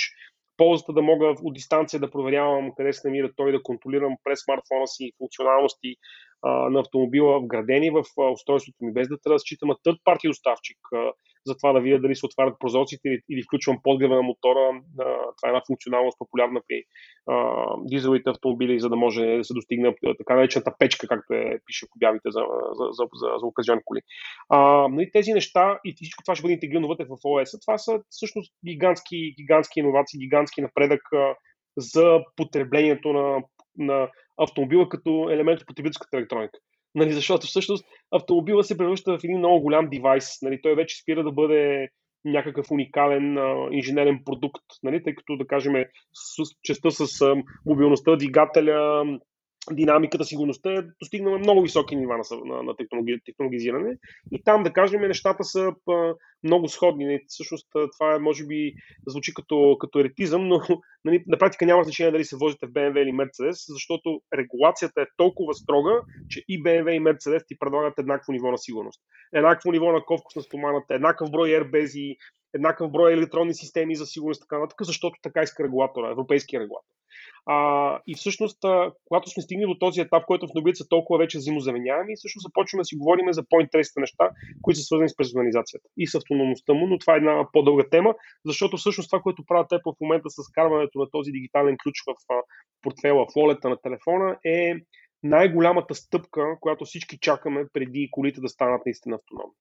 ползата 0.60 0.94
да 0.94 1.02
мога 1.02 1.36
от 1.44 1.54
дистанция 1.54 2.00
да 2.00 2.12
проверявам 2.12 2.72
къде 2.78 2.94
се 2.94 3.08
намира 3.08 3.32
той, 3.36 3.52
да 3.52 3.64
контролирам 3.64 4.16
през 4.24 4.40
смартфона 4.44 4.88
си 4.88 5.12
функционалности 5.18 5.96
а, 6.42 6.70
на 6.70 6.80
автомобила, 6.80 7.40
вградени 7.40 7.90
в 7.90 8.04
устройството 8.34 8.86
ми, 8.86 8.94
без 8.94 9.08
да 9.08 9.18
трябва 9.20 9.36
да 9.36 9.40
считам 9.40 9.70
търт 9.84 9.98
парти 10.04 10.28
доставчик, 10.28 10.78
а, 10.96 11.12
за 11.46 11.58
това 11.58 11.74
да 11.74 11.82
видя 11.82 12.00
дали 12.00 12.16
се 12.16 12.26
отварят 12.26 12.60
прозорците 12.60 13.10
или, 13.10 13.22
или 13.30 13.44
включвам 13.44 13.80
подгрева 13.84 14.16
на 14.16 14.22
мотора. 14.22 14.82
А, 15.00 15.04
това 15.38 15.46
е 15.46 15.50
една 15.50 15.62
функционалност 15.68 16.20
популярна 16.20 16.62
при 16.68 16.84
а, 17.28 17.66
дизеловите 17.84 18.30
автомобили, 18.30 18.80
за 18.80 18.90
да 18.90 18.96
може 18.96 19.26
да 19.26 19.44
се 19.44 19.54
достигне 19.54 19.96
така 20.18 20.36
наречената 20.36 20.76
печка, 20.80 21.08
както 21.08 21.34
е, 21.34 21.60
пише 21.66 21.86
в 21.86 21.96
обявите 21.96 22.30
за, 22.32 22.42
за, 22.74 22.86
за, 22.92 23.04
за, 23.14 23.28
за 23.40 23.46
оказионни 23.46 23.82
коли. 23.86 24.00
А, 24.50 24.88
нали, 24.88 25.12
тези 25.12 25.34
неща 25.34 25.80
и 25.86 25.94
всичко 25.96 26.24
това 26.24 26.36
ще 26.36 26.42
бъде 26.42 26.54
интегрирано 26.54 26.88
вътре 26.88 27.06
в 27.06 27.18
ОС. 27.24 27.52
Това 27.66 27.78
са 27.78 28.00
всъщност 28.10 28.54
гигантски, 28.66 29.34
гигантски 29.38 29.80
иновации, 29.80 30.20
гигантски 30.20 30.62
напредък 30.62 31.02
а, 31.14 31.36
за 31.78 32.20
потреблението 32.36 33.14
на, 33.14 33.44
на 33.78 34.10
автомобила 34.38 34.90
като 34.90 35.30
елемент 35.30 35.62
от 35.62 35.68
потребителската 35.68 36.18
електроника. 36.18 36.60
Нали, 36.96 37.14
защото 37.14 37.48
всъщност 37.48 37.86
автомобила 38.12 38.64
се 38.64 38.78
превръща 38.78 39.18
в 39.18 39.24
един 39.24 39.38
много 39.38 39.62
голям 39.62 39.90
девайс. 39.90 40.42
Нали, 40.42 40.60
той 40.62 40.76
вече 40.76 41.02
спира 41.02 41.24
да 41.24 41.32
бъде 41.32 41.88
някакъв 42.26 42.72
уникален 42.72 43.38
а, 43.38 43.68
инженерен 43.72 44.20
продукт, 44.26 44.64
нали, 44.84 45.04
тъй 45.04 45.16
като, 45.16 45.38
да 45.38 45.48
кажем, 45.48 45.74
с, 46.14 46.44
частта 46.64 46.90
с 46.90 47.22
а, 47.22 47.36
мобилността, 47.66 48.16
двигателя, 48.16 49.04
динамиката, 49.76 50.26
сигурността 50.26 50.74
е 50.74 50.82
достигнала 51.00 51.40
много 51.40 51.62
високи 51.62 51.96
нива 51.96 52.18
на, 52.18 52.46
на, 52.46 52.64
на 52.64 52.76
технологи, 52.76 53.20
технологизиране. 53.26 53.98
И 54.32 54.44
там, 54.44 54.64
да 54.64 54.74
кажем, 54.74 55.02
нещата 55.02 55.44
са 55.44 55.74
а, 55.90 56.14
много 56.44 56.68
сходни. 56.68 57.20
Всъщност 57.28 57.68
това 57.98 58.16
е, 58.16 58.20
може 58.20 58.46
би 58.46 58.74
звучи 59.08 59.34
като, 59.34 59.78
като 59.80 60.00
еретизъм, 60.00 60.48
но 60.48 60.62
нали, 61.06 61.24
на 61.28 61.38
практика 61.38 61.66
няма 61.66 61.84
значение 61.84 62.12
дали 62.12 62.26
се 62.26 62.38
возите 62.38 62.68
в 62.68 62.72
BMW 62.72 62.98
или 62.98 63.12
Mercedes, 63.12 63.74
защото 63.74 64.22
регулацията 64.38 65.02
е 65.02 65.06
толкова 65.18 65.54
строга, 65.54 66.02
че 66.30 66.44
и 66.48 66.64
BMW 66.64 66.90
и 66.90 67.02
Mercedes 67.02 67.48
ти 67.48 67.60
предлагат 67.60 68.00
еднакво 68.00 68.32
ниво 68.32 68.52
на 68.52 68.58
сигурност. 68.58 69.02
Еднакво 69.34 69.72
ниво 69.72 69.92
на 69.92 70.06
ковкост 70.06 70.36
на 70.36 70.42
стоманата, 70.42 70.94
еднакъв 70.94 71.32
брой 71.32 71.50
airbezi, 71.50 72.16
еднакъв 72.54 72.92
брой 72.92 73.14
електронни 73.14 73.54
системи 73.54 73.96
за 73.96 74.06
сигурност, 74.06 74.42
така 74.42 74.60
нататък, 74.60 74.78
защото 74.82 75.16
така 75.24 75.42
иска 75.42 75.64
регулатора, 75.64 76.12
европейския 76.12 76.60
регулатор. 76.60 76.94
А, 77.46 78.00
и 78.08 78.16
всъщност, 78.16 78.64
а, 78.64 78.92
когато 79.06 79.30
сме 79.30 79.44
стигнали 79.44 79.68
до 79.68 79.80
този 79.80 80.02
етап, 80.02 80.26
който 80.26 80.48
в 80.48 80.54
новите 80.56 80.78
са 80.78 80.88
толкова 80.90 81.20
вече 81.20 81.38
взаимозаменяеми, 81.38 82.16
всъщност 82.16 82.44
започваме 82.44 82.82
да 82.82 82.86
си 82.86 82.96
говорим 82.96 83.34
за 83.34 83.44
по-интересните 83.50 84.00
неща, 84.00 84.30
които 84.62 84.80
са 84.80 84.84
свързани 84.84 85.10
с 85.10 85.18
персонализацията 85.18 85.88
и 85.98 86.08
с 86.08 86.16
автономността 86.16 86.74
му, 86.74 86.88
но 86.88 86.98
това 86.98 87.14
е 87.14 87.18
една 87.18 87.48
по-дълга 87.54 87.84
тема, 87.92 88.16
защото 88.46 88.78
всъщност 88.78 89.10
това, 89.10 89.22
което 89.22 89.46
правят 89.46 89.70
Apple 89.70 89.96
в 89.96 90.02
момента 90.02 90.30
с 90.30 90.52
карването 90.52 91.00
на 91.00 91.10
този 91.12 91.32
дигитален 91.32 91.78
ключ 91.84 91.96
в 92.08 92.44
портфела, 92.82 93.26
в 93.26 93.34
волета 93.36 93.70
на 93.70 93.78
телефона 93.82 94.38
е 94.46 94.76
най-голямата 95.24 95.96
стъпка, 95.96 96.58
която 96.60 96.86
всички 96.86 97.20
чакаме 97.20 97.66
преди 97.74 98.10
колите 98.12 98.42
да 98.42 98.50
станат 98.50 98.86
наистина 98.86 99.16
автономни. 99.16 99.54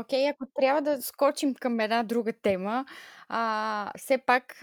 Окей, 0.00 0.28
ако 0.28 0.46
трябва 0.60 0.82
да 0.82 1.02
скочим 1.02 1.54
към 1.54 1.80
една 1.80 2.02
друга 2.02 2.32
тема, 2.32 2.84
а, 3.28 3.92
все 3.96 4.18
пак 4.18 4.62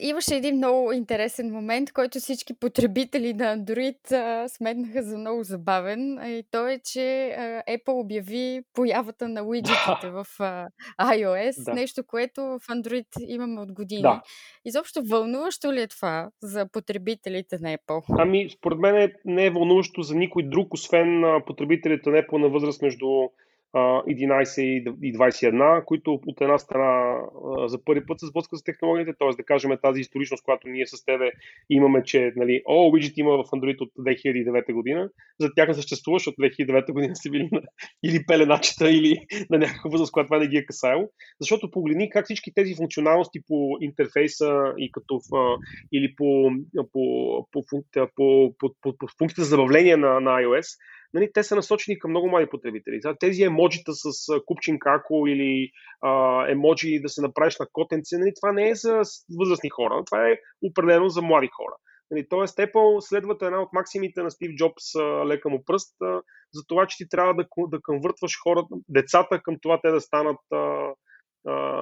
Имаше 0.00 0.36
един 0.36 0.56
много 0.56 0.92
интересен 0.92 1.52
момент, 1.52 1.92
който 1.92 2.18
всички 2.18 2.54
потребители 2.54 3.34
на 3.34 3.58
Android 3.58 4.12
а, 4.12 4.48
сметнаха 4.48 5.02
за 5.02 5.18
много 5.18 5.44
забавен. 5.44 6.18
И 6.24 6.44
то 6.50 6.68
е, 6.68 6.78
че 6.84 7.28
а, 7.28 7.62
Apple 7.70 8.00
обяви 8.00 8.62
появата 8.74 9.28
на 9.28 9.42
уиджетите 9.42 10.10
в 10.10 10.26
а, 10.38 10.68
iOS, 11.00 11.64
да. 11.64 11.72
нещо, 11.72 12.04
което 12.06 12.42
в 12.42 12.60
Android 12.60 13.06
имаме 13.28 13.60
от 13.60 13.72
години. 13.72 14.02
Да. 14.02 14.22
Изобщо 14.64 15.02
вълнуващо 15.04 15.72
ли 15.72 15.80
е 15.80 15.86
това 15.86 16.30
за 16.42 16.68
потребителите 16.72 17.58
на 17.60 17.76
Apple? 17.76 18.02
Ами, 18.18 18.50
според 18.50 18.78
мен 18.78 19.12
не 19.24 19.46
е 19.46 19.50
вълнуващо 19.50 20.02
за 20.02 20.14
никой 20.14 20.42
друг, 20.42 20.74
освен 20.74 21.22
потребителите 21.46 22.10
на 22.10 22.16
Apple 22.22 22.38
на 22.38 22.48
възраст 22.48 22.82
между 22.82 23.06
11 23.74 24.62
и 25.02 25.14
21, 25.14 25.84
които 25.84 26.20
от 26.26 26.40
една 26.40 26.58
страна 26.58 27.20
за 27.66 27.84
първи 27.84 28.06
път 28.06 28.20
се 28.20 28.26
сблъскат 28.26 28.58
с 28.58 28.64
технологиите, 28.64 29.12
т.е. 29.18 29.36
да 29.36 29.42
кажем 29.42 29.70
тази 29.82 30.00
историчност, 30.00 30.44
която 30.44 30.68
ние 30.68 30.86
с 30.86 31.04
тебе 31.04 31.30
имаме, 31.70 32.02
че 32.02 32.32
нали, 32.36 32.62
о, 32.66 32.90
widget 32.90 33.12
има 33.16 33.30
в 33.30 33.50
Android 33.50 33.80
от 33.80 33.90
2009 33.98 34.72
година, 34.72 35.08
за 35.40 35.54
тях 35.54 35.68
не 35.68 35.74
съществува, 35.74 36.18
защото 36.18 36.40
2009 36.40 36.92
година 36.92 37.16
са 37.16 37.30
били 37.30 37.48
на, 37.52 37.62
или 38.04 38.26
пеленачета, 38.26 38.90
или 38.90 39.26
на 39.50 39.58
някаква 39.58 39.90
възраст, 39.90 40.12
която 40.12 40.28
това 40.28 40.38
не 40.38 40.48
ги 40.48 40.56
е 40.56 40.66
касаело. 40.66 41.08
Защото 41.40 41.70
погледни 41.70 42.10
как 42.10 42.24
всички 42.24 42.54
тези 42.54 42.74
функционалности 42.74 43.40
по 43.48 43.76
интерфейса 43.80 44.72
и 44.78 44.92
като 44.92 45.20
в, 45.30 45.58
или 45.92 46.14
по, 46.16 46.50
по, 46.92 47.46
по, 47.52 47.64
по, 47.70 47.84
по, 48.16 48.54
по, 48.58 48.74
по, 48.82 48.96
по 48.98 49.06
функцията 49.18 49.42
за 49.42 49.48
забавление 49.48 49.96
на, 49.96 50.20
на 50.20 50.30
iOS, 50.30 50.78
нали, 51.14 51.30
те 51.34 51.42
са 51.42 51.56
насочени 51.56 51.98
към 51.98 52.10
много 52.10 52.28
млади 52.28 52.46
потребители. 52.50 53.00
Тези 53.20 53.42
емоджита 53.42 53.92
с 53.94 54.40
купчин 54.46 54.78
како 54.78 55.26
или 55.26 55.70
а, 56.00 56.44
емоджи 56.50 57.00
да 57.00 57.08
се 57.08 57.22
направиш 57.22 57.58
на 57.58 57.66
котенце, 57.72 58.18
нали, 58.18 58.32
това 58.40 58.52
не 58.52 58.68
е 58.68 58.74
за 58.74 59.02
възрастни 59.38 59.70
хора, 59.70 60.02
това 60.06 60.28
е 60.28 60.36
определено 60.62 61.08
за 61.08 61.22
млади 61.22 61.48
хора. 61.56 61.76
Нали, 62.10 62.26
тоест, 62.28 62.56
Apple 62.56 63.00
следват 63.00 63.42
една 63.42 63.62
от 63.62 63.72
максимите 63.72 64.22
на 64.22 64.30
Стив 64.30 64.50
Джобс, 64.56 64.84
лека 65.26 65.48
му 65.48 65.64
пръст, 65.64 65.96
за 66.52 66.62
това, 66.68 66.86
че 66.86 66.96
ти 66.96 67.08
трябва 67.08 67.34
да, 67.34 67.46
да 67.68 67.80
конвъртваш 67.82 68.32
хората, 68.42 68.68
децата 68.88 69.42
към 69.42 69.56
това 69.62 69.80
те 69.80 69.90
да 69.90 70.00
станат 70.00 70.36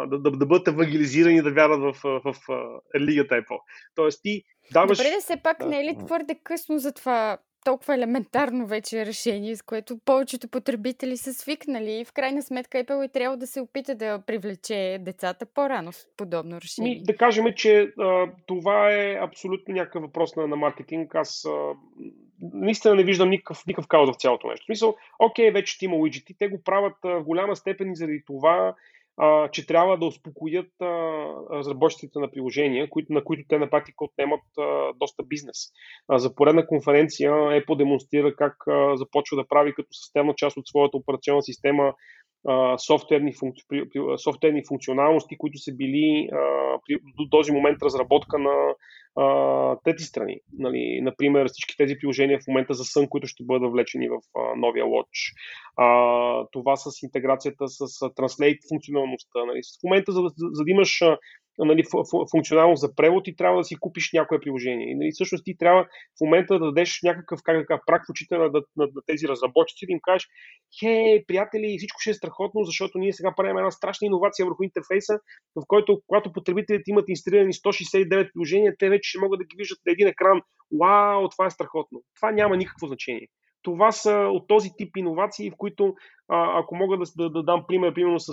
да, 0.06 0.18
да, 0.18 0.30
да 0.30 0.46
бъдат 0.46 0.68
евангелизирани 0.68 1.42
да 1.42 1.52
вярват 1.52 1.80
в, 1.80 2.00
в, 2.02 2.20
в, 2.24 2.34
в 2.34 2.48
религията 2.94 3.34
Apple. 3.34 3.58
Тоест 3.94 4.20
ти 4.22 4.42
даваш... 4.72 4.98
Добре, 4.98 5.10
да 5.10 5.20
все 5.20 5.42
пак 5.42 5.66
не 5.66 5.80
е 5.80 5.84
ли 5.84 5.96
твърде 6.06 6.40
късно 6.44 6.78
за 6.78 6.92
това 6.92 7.38
толкова 7.64 7.94
елементарно 7.94 8.66
вече 8.66 9.06
решение, 9.06 9.56
с 9.56 9.62
което 9.62 9.98
повечето 10.04 10.48
потребители 10.48 11.16
са 11.16 11.34
свикнали 11.34 11.92
и 11.92 12.04
в 12.04 12.12
крайна 12.12 12.42
сметка 12.42 12.78
Apple 12.78 13.04
е 13.04 13.08
трябва 13.08 13.36
да 13.36 13.46
се 13.46 13.60
опита 13.60 13.94
да 13.94 14.22
привлече 14.26 14.98
децата 15.00 15.46
по-рано 15.46 15.92
с 15.92 16.06
подобно 16.16 16.60
решение. 16.60 16.94
Ми, 16.94 17.02
да 17.02 17.16
кажем, 17.16 17.44
че 17.56 17.92
а, 17.98 18.26
това 18.46 18.90
е 18.92 19.18
абсолютно 19.20 19.74
някакъв 19.74 20.02
въпрос 20.02 20.36
на, 20.36 20.46
на 20.46 20.56
маркетинг. 20.56 21.14
Аз 21.14 21.44
а, 21.44 21.72
наистина 22.52 22.94
не 22.94 23.04
виждам 23.04 23.30
никакъв, 23.30 23.66
никакъв 23.66 23.88
кауза 23.88 24.12
в 24.12 24.16
цялото 24.16 24.46
нещо. 24.48 24.64
В 24.64 24.66
смисъл, 24.66 24.96
окей, 25.18 25.50
вече 25.50 25.78
ти 25.78 25.84
има 25.84 25.96
уиджети, 25.96 26.34
те 26.38 26.48
го 26.48 26.62
правят 26.62 26.96
а, 27.04 27.08
в 27.08 27.24
голяма 27.24 27.56
степен 27.56 27.92
и 27.92 27.96
заради 27.96 28.22
това, 28.26 28.74
а, 29.22 29.48
че 29.50 29.66
трябва 29.66 29.98
да 29.98 30.06
успокоят 30.06 30.72
а, 30.80 30.86
разработчиците 31.50 32.18
на 32.18 32.30
приложения, 32.30 32.90
които, 32.90 33.12
на 33.12 33.24
които 33.24 33.48
те 33.48 33.58
на 33.58 33.70
практика 33.70 34.04
отнемат 34.04 34.40
а, 34.58 34.92
доста 34.96 35.22
бизнес. 35.22 35.56
А, 36.08 36.18
за 36.18 36.34
поредна 36.34 36.66
конференция 36.66 37.32
Apple 37.32 37.76
демонстрира 37.76 38.36
как 38.36 38.54
а, 38.66 38.96
започва 38.96 39.36
да 39.36 39.48
прави 39.48 39.74
като 39.74 39.88
системна 39.92 40.34
част 40.36 40.56
от 40.56 40.68
своята 40.68 40.96
операционна 40.96 41.42
система 41.42 41.94
а, 42.48 42.78
софтуерни, 42.78 43.32
функци, 43.32 43.62
софтуерни 44.24 44.62
функционалности, 44.68 45.38
които 45.38 45.58
са 45.58 45.72
били 45.74 46.28
а, 46.32 46.38
до 47.16 47.28
този 47.30 47.52
момент 47.52 47.82
разработка 47.82 48.38
на 48.38 48.74
а, 49.16 49.76
трети 49.84 50.02
страни. 50.02 50.40
Нали, 50.58 51.00
например, 51.02 51.48
всички 51.48 51.76
тези 51.76 51.96
приложения 52.00 52.38
в 52.38 52.46
момента 52.48 52.74
за 52.74 52.84
сън, 52.84 53.08
които 53.08 53.26
ще 53.26 53.44
бъдат 53.44 53.72
влечени 53.72 54.08
в 54.08 54.18
а, 54.38 54.56
новия 54.56 54.84
Watch. 54.84 55.34
А, 55.76 56.46
това 56.52 56.76
с 56.76 57.02
интеграцията 57.02 57.68
с 57.68 57.86
Translate 58.00 58.68
функционалността. 58.68 59.44
Нали. 59.46 59.60
В 59.80 59.84
момента, 59.84 60.12
за, 60.12 60.20
за, 60.20 60.46
за 60.52 60.64
да 60.64 60.70
имаш 60.70 61.02
нали, 61.58 61.84
функционалност 62.30 62.80
за 62.80 62.94
превод 62.94 63.28
и 63.28 63.36
трябва 63.36 63.58
да 63.58 63.64
си 63.64 63.76
купиш 63.80 64.10
някое 64.12 64.40
приложение. 64.40 64.90
И 64.90 64.94
нали, 64.94 65.10
всъщност 65.12 65.44
ти 65.44 65.56
трябва 65.58 65.82
в 65.84 66.20
момента 66.20 66.58
да 66.58 66.64
дадеш 66.64 67.00
някакъв 67.02 67.40
как, 67.44 67.66
как, 67.66 67.82
прак 67.86 68.02
в 68.06 68.10
очите 68.10 68.38
на, 68.38 68.44
на, 68.44 68.62
на, 68.76 68.84
на 68.94 69.02
тези 69.06 69.28
разработчици, 69.28 69.86
да 69.86 69.92
им 69.92 69.98
кажеш, 70.02 70.28
хей, 70.80 71.24
приятели, 71.26 71.78
всичко 71.78 72.00
ще 72.00 72.10
е 72.10 72.14
страхотно, 72.14 72.64
защото 72.64 72.98
ние 72.98 73.12
сега 73.12 73.34
правим 73.36 73.58
една 73.58 73.70
страшна 73.70 74.06
иновация 74.06 74.46
върху 74.46 74.62
интерфейса, 74.62 75.18
в 75.56 75.62
който, 75.66 76.00
когато 76.06 76.32
потребителите 76.32 76.90
имат 76.90 77.08
инсталирани 77.08 77.52
169 77.52 78.32
приложения, 78.32 78.74
те 78.78 78.88
вече 78.88 79.08
ще 79.08 79.20
могат 79.20 79.38
да 79.38 79.44
ги 79.44 79.56
виждат 79.58 79.78
на 79.86 79.92
един 79.92 80.08
екран. 80.08 80.40
Вау, 80.80 81.28
това 81.28 81.46
е 81.46 81.50
страхотно. 81.50 82.02
Това 82.16 82.32
няма 82.32 82.56
никакво 82.56 82.86
значение. 82.86 83.28
Това 83.62 83.92
са 83.92 84.12
от 84.12 84.48
този 84.48 84.70
тип 84.76 84.96
иновации, 84.96 85.50
в 85.50 85.54
които, 85.58 85.94
ако 86.28 86.76
мога 86.76 86.98
да, 86.98 87.04
да, 87.16 87.30
да 87.30 87.42
дам 87.42 87.64
пример, 87.68 87.94
примерно 87.94 88.20
с 88.20 88.32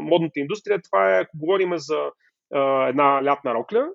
модната 0.00 0.40
индустрия, 0.40 0.80
това 0.82 1.16
е, 1.16 1.20
ако 1.20 1.38
говорим 1.38 1.70
за 1.76 1.96
една 2.88 3.24
лятна 3.24 3.54
рокля, 3.54 3.88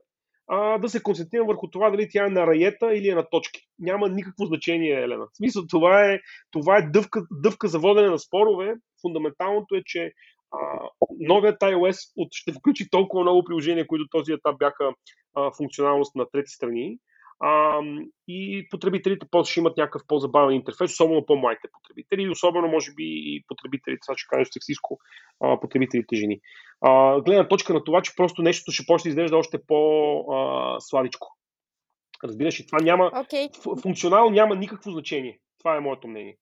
а, 0.48 0.78
да 0.78 0.90
се 0.90 1.04
концентрирам 1.04 1.48
върху 1.48 1.68
това 1.70 1.90
дали 1.90 2.10
тя 2.10 2.26
е 2.26 2.30
на 2.30 2.48
раета 2.48 2.96
или 2.96 3.10
е 3.10 3.16
на 3.16 3.30
точки. 3.30 3.62
Няма 3.80 4.10
никакво 4.10 4.46
значение, 4.46 5.02
Елена. 5.02 5.26
В 5.26 5.38
смисъл, 5.38 5.64
това 5.70 6.12
е, 6.12 6.20
това 6.52 6.78
е 6.78 6.90
дъвка, 6.90 7.24
дъвка 7.32 7.68
за 7.68 7.80
водене 7.80 8.10
на 8.10 8.20
спорове. 8.20 8.76
Фундаменталното 9.02 9.76
е, 9.76 9.82
че 9.86 10.12
а, 10.52 10.90
новият 11.20 11.62
iOS 11.62 12.14
от, 12.18 12.28
ще 12.32 12.54
включи 12.54 12.90
толкова 12.90 13.24
много 13.24 13.44
приложения, 13.44 13.88
които 13.88 14.08
този 14.12 14.34
етап 14.34 14.58
бяха 14.58 14.94
а, 15.36 15.52
функционалност 15.52 16.16
на 16.16 16.26
трети 16.32 16.52
страни, 16.52 16.98
а, 17.44 17.80
и 18.28 18.68
потребителите 18.70 19.26
после 19.32 19.52
ще 19.52 19.60
имат 19.60 19.78
някакъв 19.78 20.02
по-забавен 20.08 20.56
интерфейс, 20.56 20.92
особено 20.92 21.26
по-младите 21.26 21.68
потребители, 21.74 22.22
и 22.24 22.30
особено, 22.30 22.68
може 22.68 22.94
би, 22.94 23.04
и 23.04 23.44
потребителите, 23.48 24.00
това 24.06 24.18
ще 24.18 24.28
кажа 24.28 24.46
сексистко, 24.46 25.00
а, 25.44 25.60
потребителите 25.60 26.16
жени. 26.16 26.40
А, 26.82 27.22
гледна 27.22 27.48
точка 27.48 27.74
на 27.74 27.84
това, 27.84 28.02
че 28.02 28.16
просто 28.16 28.42
нещото 28.42 28.72
ще 28.72 28.86
почне 28.86 29.10
да 29.10 29.12
изглежда 29.12 29.38
още 29.38 29.58
по-сладичко. 29.68 31.38
Разбираш, 32.24 32.60
и 32.60 32.68
това 32.68 32.80
няма. 32.82 33.12
Okay. 33.12 33.82
Функционално 33.82 34.30
няма 34.30 34.56
никакво 34.56 34.92
значение. 34.92 35.40
Това 35.60 35.76
е 35.76 35.80
моето 35.80 36.08
мнение. 36.08 36.38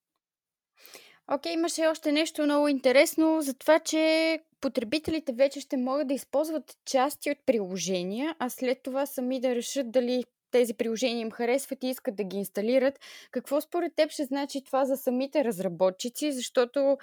Окей, 1.31 1.51
okay, 1.51 1.55
имаше 1.55 1.87
още 1.87 2.11
нещо 2.11 2.43
много 2.43 2.67
интересно 2.67 3.41
за 3.41 3.53
това, 3.53 3.79
че 3.79 4.39
потребителите 4.61 5.33
вече 5.33 5.59
ще 5.59 5.77
могат 5.77 6.07
да 6.07 6.13
използват 6.13 6.77
части 6.85 7.31
от 7.31 7.37
приложения, 7.45 8.35
а 8.39 8.49
след 8.49 8.83
това 8.83 9.05
сами 9.05 9.39
да 9.39 9.55
решат 9.55 9.91
дали 9.91 10.23
тези 10.51 10.73
приложения 10.73 11.21
им 11.21 11.31
харесват 11.31 11.83
и 11.83 11.87
искат 11.87 12.15
да 12.15 12.23
ги 12.23 12.37
инсталират. 12.37 12.99
Какво 13.31 13.61
според 13.61 13.95
теб 13.95 14.11
ще 14.11 14.23
значи 14.23 14.63
това 14.63 14.85
за 14.85 14.97
самите 14.97 15.43
разработчици, 15.43 16.31
защото 16.31 16.97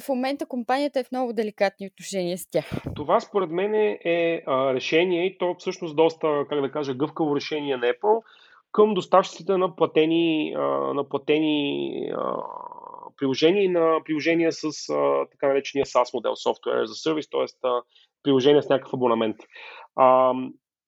в 0.00 0.08
момента 0.08 0.46
компанията 0.46 1.00
е 1.00 1.04
в 1.04 1.12
много 1.12 1.32
деликатни 1.32 1.86
отношения 1.86 2.38
с 2.38 2.50
тях? 2.50 2.70
Това 2.96 3.20
според 3.20 3.50
мен 3.50 3.74
е 3.74 4.42
решение 4.48 5.26
и 5.26 5.38
то 5.38 5.54
всъщност 5.58 5.96
доста, 5.96 6.44
как 6.48 6.60
да 6.60 6.70
кажа, 6.70 6.94
гъвкаво 6.94 7.36
решение 7.36 7.76
на 7.76 7.86
Apple 7.86 8.22
към 8.72 8.94
доставчиците 8.94 9.56
на 9.56 9.76
платени, 9.76 10.54
на 10.94 11.08
платени 11.08 12.12
приложения 13.16 13.64
и 13.64 13.68
на 13.68 13.98
приложения 14.04 14.52
с 14.52 14.68
така 15.30 15.48
наречения 15.48 15.84
SaaS 15.86 16.14
модел, 16.14 16.30
Software 16.30 16.84
as 16.84 16.86
a 16.86 17.10
Service, 17.10 17.30
т.е. 17.30 17.68
приложения 18.22 18.62
с 18.62 18.68
някакъв 18.68 18.94
абонамент. 18.94 19.36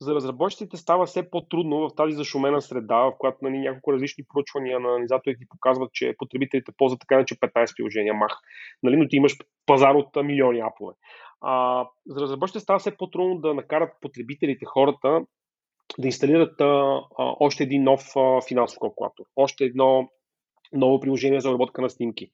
За 0.05 0.15
разработчиците 0.15 0.77
става 0.77 1.07
все 1.07 1.31
по-трудно 1.31 1.89
в 1.89 1.95
тази 1.97 2.13
зашумена 2.13 2.63
среда, 2.63 2.97
в 2.97 3.13
която 3.19 3.39
нали, 3.43 3.59
няколко 3.59 3.93
различни 3.93 4.25
проучвания 4.33 4.81
на 4.81 4.89
анализатори 4.89 5.37
ти 5.39 5.49
показват, 5.49 5.93
че 5.93 6.15
потребителите 6.19 6.73
ползват 6.77 7.01
така 7.01 7.17
наче 7.17 7.35
15 7.35 7.77
приложения 7.77 8.15
мах. 8.15 8.39
Нали, 8.83 8.97
но 8.97 9.09
ти 9.09 9.17
имаш 9.17 9.37
пазар 9.67 9.95
от 9.95 10.17
милиони 10.25 10.61
апове. 10.61 10.95
А, 11.41 11.85
за 12.07 12.21
разработчиците 12.21 12.63
става 12.63 12.79
все 12.79 12.97
по-трудно 12.97 13.39
да 13.39 13.55
накарат 13.55 13.91
потребителите, 14.01 14.65
хората, 14.65 15.21
да 15.99 16.07
инсталират 16.07 16.61
а, 16.61 16.65
а, 16.65 17.35
още 17.41 17.63
един 17.63 17.83
нов 17.83 18.03
а, 18.17 18.41
финансов 18.49 18.79
калкулатор, 18.81 19.25
още 19.37 19.65
едно 19.65 20.09
ново 20.73 21.01
приложение 21.01 21.41
за 21.41 21.49
обработка 21.49 21.83
на 21.83 21.91
снимки. 21.91 22.31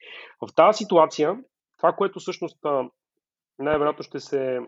В 0.46 0.54
тази 0.54 0.76
ситуация, 0.76 1.38
това, 1.78 1.92
което 1.92 2.20
всъщност 2.20 2.58
най-вероятно 3.58 4.04
ще 4.04 4.20
се 4.20 4.60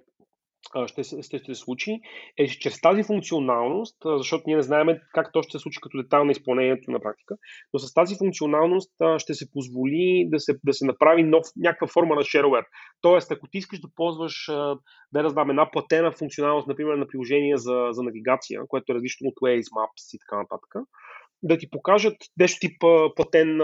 ще 0.87 1.04
се, 1.04 1.23
ще 1.23 1.39
се 1.39 1.54
случи, 1.54 2.00
е 2.39 2.47
че 2.47 2.58
чрез 2.58 2.80
тази 2.80 3.02
функционалност, 3.02 3.97
защото 4.04 4.45
ние 4.47 4.56
не 4.56 4.63
знаем 4.63 4.89
как 5.15 5.32
то 5.32 5.43
ще 5.43 5.58
се 5.58 5.63
случи 5.63 5.80
като 5.82 6.02
детайл 6.02 6.25
на 6.25 6.32
изпълнението 6.32 6.91
на 6.91 7.00
практика, 7.00 7.37
но 7.73 7.78
с 7.78 7.95
тази 7.95 8.17
функционалност 8.19 8.93
ще 9.19 9.34
се 9.34 9.52
позволи 9.52 10.28
да 10.30 10.41
се, 10.41 10.52
да 10.65 10.73
се 10.73 10.87
направи 10.87 11.23
нов, 11.23 11.47
някаква 11.56 11.87
форма 11.87 12.15
на 12.15 12.23
shareware. 12.23 12.67
Тоест, 13.00 13.30
ако 13.30 13.49
ти 13.49 13.58
искаш 13.58 13.80
да 13.80 13.89
ползваш, 13.97 14.47
да 15.13 15.25
раздам 15.25 15.50
една 15.50 15.71
платена 15.71 16.13
функционалност, 16.13 16.69
например, 16.69 16.95
на 16.95 17.06
приложение 17.06 17.56
за, 17.56 17.89
за 17.91 18.02
навигация, 18.02 18.60
което 18.69 18.93
е 18.93 18.95
различно 18.95 19.28
от 19.28 19.34
Waze, 19.34 19.63
Maps 19.63 20.17
и 20.17 20.19
така 20.19 20.37
нататък, 20.37 20.75
да 21.43 21.58
ти 21.58 21.71
покажат 21.71 22.17
нещо 22.37 22.58
тип 22.60 22.80
платен, 23.17 23.58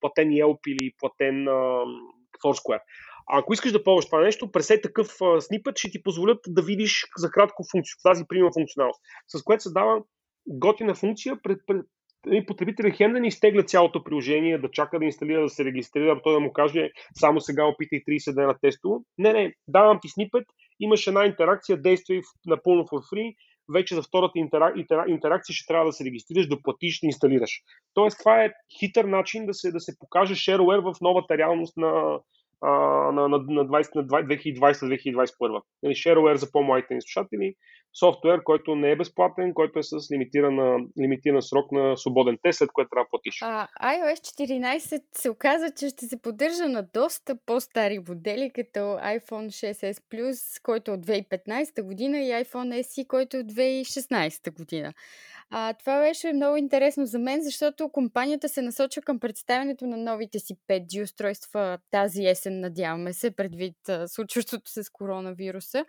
платен 0.00 0.28
Yelp 0.28 0.58
или 0.68 0.92
платен 0.98 1.46
Foursquare. 2.44 2.80
Ако 3.26 3.52
искаш 3.52 3.72
да 3.72 3.84
ползваш 3.84 4.06
това 4.06 4.20
нещо, 4.20 4.52
пресей 4.52 4.80
такъв 4.80 5.08
снипът 5.40 5.78
ще 5.78 5.90
ти 5.90 6.02
позволят 6.02 6.38
да 6.48 6.62
видиш 6.62 7.04
за 7.16 7.30
кратко 7.30 7.64
функция, 7.72 7.94
тази 8.02 8.24
примерна 8.28 8.52
функционалност, 8.52 9.00
с 9.28 9.42
което 9.42 9.62
се 9.62 9.72
дава 9.72 10.02
готина 10.46 10.94
функция 10.94 11.38
пред, 11.42 11.58
пред 11.66 11.86
потребителя 12.46 12.90
хем 12.90 13.12
да 13.12 13.20
не 13.20 13.28
изтегля 13.28 13.62
цялото 13.62 14.04
приложение, 14.04 14.58
да 14.58 14.70
чака 14.70 14.98
да 14.98 15.04
инсталира, 15.04 15.42
да 15.42 15.48
се 15.48 15.64
регистрира, 15.64 16.20
той 16.22 16.32
да 16.32 16.40
му 16.40 16.52
каже 16.52 16.90
само 17.14 17.40
сега 17.40 17.64
опитай 17.64 18.00
30 18.08 18.34
дена 18.34 18.54
тестово. 18.62 19.04
Не, 19.18 19.32
не, 19.32 19.54
давам 19.68 19.98
ти 20.02 20.08
снипет, 20.08 20.44
имаш 20.80 21.06
една 21.06 21.24
интеракция, 21.26 21.82
действай 21.82 22.20
напълно 22.46 22.84
for 22.84 23.14
free, 23.14 23.34
вече 23.74 23.94
за 23.94 24.02
втората 24.02 24.38
интерак, 24.38 24.74
интеракция 25.08 25.54
ще 25.54 25.66
трябва 25.66 25.86
да 25.86 25.92
се 25.92 26.04
регистрираш, 26.04 26.48
да 26.48 26.62
платиш, 26.62 27.00
да 27.00 27.06
инсталираш. 27.06 27.50
Тоест, 27.94 28.18
това 28.18 28.44
е 28.44 28.52
хитър 28.78 29.04
начин 29.04 29.46
да 29.46 29.54
се, 29.54 29.72
да 29.72 29.80
се 29.80 29.98
покаже 29.98 30.34
shareware 30.34 30.92
в 30.92 31.00
новата 31.00 31.38
реалност 31.38 31.76
на, 31.76 32.18
на, 32.62 33.28
на, 33.28 33.38
на, 33.38 33.66
20, 33.68 33.94
на 33.94 34.06
2020-2021. 34.06 35.62
Нали, 35.82 35.94
shareware 35.94 36.34
за 36.34 36.52
по-младите 36.52 36.94
ни 36.94 37.02
слушатели, 37.02 37.54
софтуер, 37.98 38.42
който 38.42 38.74
не 38.74 38.90
е 38.90 38.96
безплатен, 38.96 39.54
който 39.54 39.78
е 39.78 39.82
с 39.82 40.10
лимитиран, 40.12 40.86
лимитиран 41.00 41.42
срок 41.42 41.72
на 41.72 41.96
свободен 41.96 42.38
тест, 42.42 42.58
след 42.58 42.72
което 42.72 42.90
трябва 42.90 43.04
да 43.04 43.08
платиш. 43.10 43.38
А, 43.42 43.68
iOS 43.82 44.14
14 44.14 45.02
се 45.12 45.30
оказа, 45.30 45.70
че 45.70 45.88
ще 45.88 46.06
се 46.06 46.22
поддържа 46.22 46.68
на 46.68 46.82
доста 46.94 47.36
по-стари 47.46 47.98
модели, 48.08 48.50
като 48.54 48.80
iPhone 48.80 49.46
6s 49.46 50.02
Plus, 50.10 50.62
който 50.62 50.90
е 50.90 50.94
от 50.94 51.06
2015 51.06 51.82
година 51.82 52.18
и 52.18 52.30
iPhone 52.30 52.82
SE, 52.82 53.06
който 53.06 53.36
е 53.36 53.40
от 53.40 53.46
2016 53.46 54.56
година. 54.56 54.92
А, 55.50 55.74
това 55.74 56.00
беше 56.00 56.32
много 56.32 56.56
интересно 56.56 57.06
за 57.06 57.18
мен, 57.18 57.42
защото 57.42 57.88
компанията 57.88 58.48
се 58.48 58.62
насочва 58.62 59.02
към 59.02 59.20
представянето 59.20 59.86
на 59.86 59.96
новите 59.96 60.38
си 60.38 60.56
5G 60.68 61.02
устройства 61.02 61.78
тази 61.90 62.26
есен, 62.26 62.60
надяваме 62.60 63.12
се, 63.12 63.30
предвид 63.30 63.88
а, 63.88 64.08
случващото 64.08 64.70
се 64.70 64.82
с 64.82 64.90
коронавируса. 64.90 65.84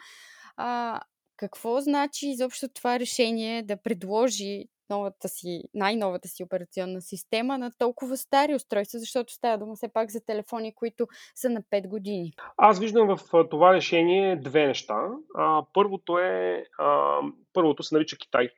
А, 0.57 1.01
какво 1.37 1.81
значи 1.81 2.27
изобщо 2.27 2.67
това 2.69 2.99
решение 2.99 3.63
да 3.63 3.77
предложи 3.77 4.65
новата 4.89 5.29
си, 5.29 5.63
най-новата 5.73 6.27
си 6.27 6.43
операционна 6.43 7.01
система 7.01 7.57
на 7.57 7.71
толкова 7.77 8.17
стари 8.17 8.55
устройства, 8.55 8.99
защото 8.99 9.33
става 9.33 9.57
дума 9.57 9.75
все 9.75 9.87
пак 9.93 10.11
за 10.11 10.25
телефони, 10.25 10.75
които 10.75 11.07
са 11.35 11.49
на 11.49 11.61
5 11.61 11.87
години. 11.87 12.33
Аз 12.57 12.79
виждам 12.79 13.07
в 13.07 13.47
това 13.49 13.73
решение 13.73 14.35
две 14.35 14.67
неща. 14.67 15.09
първото 15.73 16.19
е, 16.19 16.63
първото 17.53 17.83
се 17.83 17.95
нарича 17.95 18.17
Китай 18.17 18.49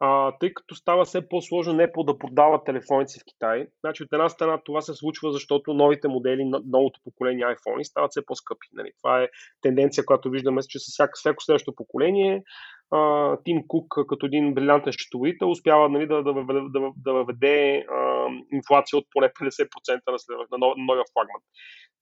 а, 0.00 0.32
тъй 0.40 0.54
като 0.54 0.74
става 0.74 1.04
все 1.04 1.28
по-сложно 1.28 1.74
Apple 1.74 2.06
да 2.06 2.18
продава 2.18 2.64
телефоните 2.64 3.12
си 3.12 3.20
в 3.20 3.24
Китай. 3.26 3.66
Значи 3.80 4.02
от 4.02 4.12
една 4.12 4.28
страна 4.28 4.60
това 4.64 4.80
се 4.80 4.94
случва, 4.94 5.32
защото 5.32 5.74
новите 5.74 6.08
модели, 6.08 6.44
новото 6.66 7.00
поколение 7.04 7.44
iPhone 7.44 7.82
стават 7.82 8.10
все 8.10 8.26
по-скъпи. 8.26 8.68
Нали? 8.72 8.90
Това 9.02 9.22
е 9.22 9.28
тенденция, 9.62 10.04
която 10.04 10.30
виждаме, 10.30 10.60
че 10.68 10.78
с 10.78 10.92
всяко, 10.92 11.12
всяко 11.14 11.42
следващо 11.42 11.74
поколение 11.74 12.42
Тим 13.44 13.62
Кук 13.68 13.94
като 14.08 14.26
един 14.26 14.54
брилянтен 14.54 14.92
счетоводител 14.92 15.50
успява 15.50 15.88
нали, 15.88 16.06
да, 16.06 16.22
да, 16.22 16.32
въведе, 16.32 16.60
да, 16.60 16.90
да 16.96 17.12
въведе 17.12 17.84
а, 17.90 18.26
инфлация 18.52 18.98
от 18.98 19.06
поне 19.10 19.28
50% 19.28 20.00
на, 20.10 20.18
след, 20.18 20.36
на 20.50 20.58
новия 20.58 21.04
флагман. 21.12 21.40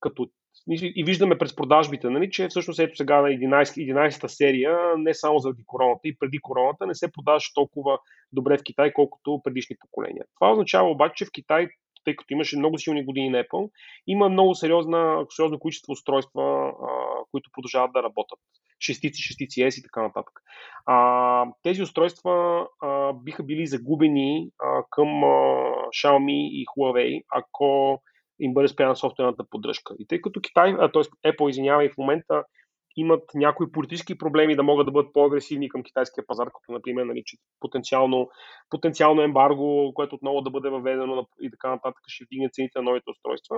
Като 0.01 0.27
и 0.69 1.05
виждаме 1.05 1.39
през 1.39 1.57
продажбите, 1.57 2.11
нали, 2.11 2.31
че 2.31 2.49
всъщност 2.49 2.81
ето 2.81 2.97
сега 2.97 3.21
на 3.21 3.29
11, 3.29 3.93
11-та 3.93 4.29
серия, 4.29 4.79
не 4.97 5.15
само 5.15 5.39
заради 5.39 5.63
короната, 5.67 6.01
и 6.05 6.17
преди 6.19 6.39
короната 6.39 6.87
не 6.87 6.95
се 6.95 7.13
продаваше 7.13 7.55
толкова 7.55 7.99
добре 8.33 8.59
в 8.59 8.63
Китай, 8.63 8.93
колкото 8.93 9.41
предишни 9.45 9.77
поколения. 9.81 10.25
Това 10.41 10.53
означава 10.53 10.91
обаче, 10.91 11.15
че 11.17 11.25
в 11.25 11.33
Китай, 11.33 11.69
тъй 12.05 12.17
като 12.17 12.33
имаше 12.33 12.59
много 12.59 12.79
силни 12.79 13.05
години 13.05 13.31
на 13.31 13.45
Apple, 13.45 13.71
има 14.07 14.29
много 14.29 14.55
сериозна, 14.55 15.27
сериозно 15.31 15.59
количество 15.59 15.93
устройства, 15.93 16.43
а, 16.69 16.99
които 17.31 17.51
продължават 17.53 17.93
да 17.93 18.03
работят. 18.03 18.39
Шестици, 18.81 19.23
шестици 19.23 19.61
S 19.61 19.81
и 19.81 19.83
така 19.83 20.03
нататък. 20.03 20.41
А, 20.87 21.47
тези 21.63 21.83
устройства 21.83 22.67
а, 22.83 23.13
биха 23.13 23.43
били 23.43 23.67
загубени 23.67 24.51
а, 24.59 24.85
към 24.91 25.25
а, 25.25 25.27
Xiaomi 26.03 26.49
и 26.51 26.65
Huawei, 26.67 27.23
ако 27.29 28.01
им 28.41 28.55
бъде 28.55 28.69
спряна 28.69 28.97
софтуерната 28.97 29.45
поддръжка. 29.51 29.95
И 29.99 30.07
тъй 30.07 30.21
като 30.21 30.41
Китай, 30.41 30.77
т.е. 30.77 31.31
Apple, 31.31 31.51
извинява, 31.51 31.85
и 31.85 31.89
в 31.89 31.99
момента 31.99 32.45
имат 32.97 33.23
някои 33.35 33.73
политически 33.73 34.19
проблеми 34.19 34.57
да 34.57 34.63
могат 34.63 34.87
да 34.87 34.93
бъдат 34.93 35.13
по-агресивни 35.13 35.69
към 35.69 35.83
китайския 35.83 36.27
пазар, 36.27 36.47
като 36.47 36.73
например 36.73 37.05
нали, 37.05 37.23
че 37.27 37.37
потенциално, 37.61 38.31
потенциално 38.71 39.23
ембарго, 39.23 39.93
което 39.95 40.15
отново 40.15 40.41
да 40.41 40.51
бъде 40.51 40.69
въведено 40.69 41.27
и 41.41 41.51
така 41.51 41.71
нататък, 41.71 42.03
ще 42.07 42.25
вдигне 42.25 42.51
цените 42.53 42.79
на 42.79 42.83
новите 42.83 43.11
устройства. 43.11 43.57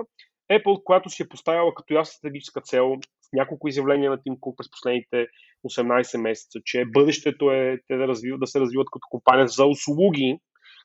Apple, 0.51 0.83
която 0.83 1.09
си 1.09 1.23
е 1.23 1.29
поставяла 1.29 1.73
като 1.73 1.93
ясна 1.93 2.13
стратегическа 2.13 2.61
цел 2.61 2.97
няколко 3.33 3.67
изявления 3.67 4.11
на 4.11 4.17
Tim 4.17 4.39
Cook 4.39 4.55
през 4.57 4.71
последните 4.71 5.27
18 5.69 6.21
месеца, 6.21 6.59
че 6.65 6.85
бъдещето 6.85 7.51
е 7.51 7.79
те 7.87 7.97
да, 7.97 8.07
развиват, 8.07 8.39
да 8.39 8.47
се 8.47 8.59
развиват 8.59 8.87
като 8.91 9.07
компания 9.09 9.47
за 9.47 9.65
услуги, 9.65 10.37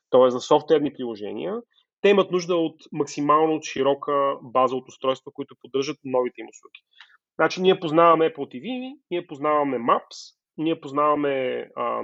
т.е. 0.09 0.29
за 0.29 0.39
софтуерни 0.39 0.93
приложения, 0.93 1.55
те 2.01 2.09
имат 2.09 2.31
нужда 2.31 2.55
от 2.55 2.75
максимално 2.91 3.61
широка 3.63 4.35
база 4.41 4.75
от 4.75 4.87
устройства, 4.87 5.31
които 5.31 5.55
поддържат 5.61 5.97
новите 6.03 6.41
им 6.41 6.47
услуги. 6.47 6.79
Значи 7.35 7.61
ние 7.61 7.79
познаваме 7.79 8.25
Apple 8.25 8.55
TV, 8.55 8.93
ние 9.11 9.27
познаваме 9.27 9.77
Maps, 9.77 10.35
ние 10.57 10.81
познаваме 10.81 11.65
а, 11.75 12.01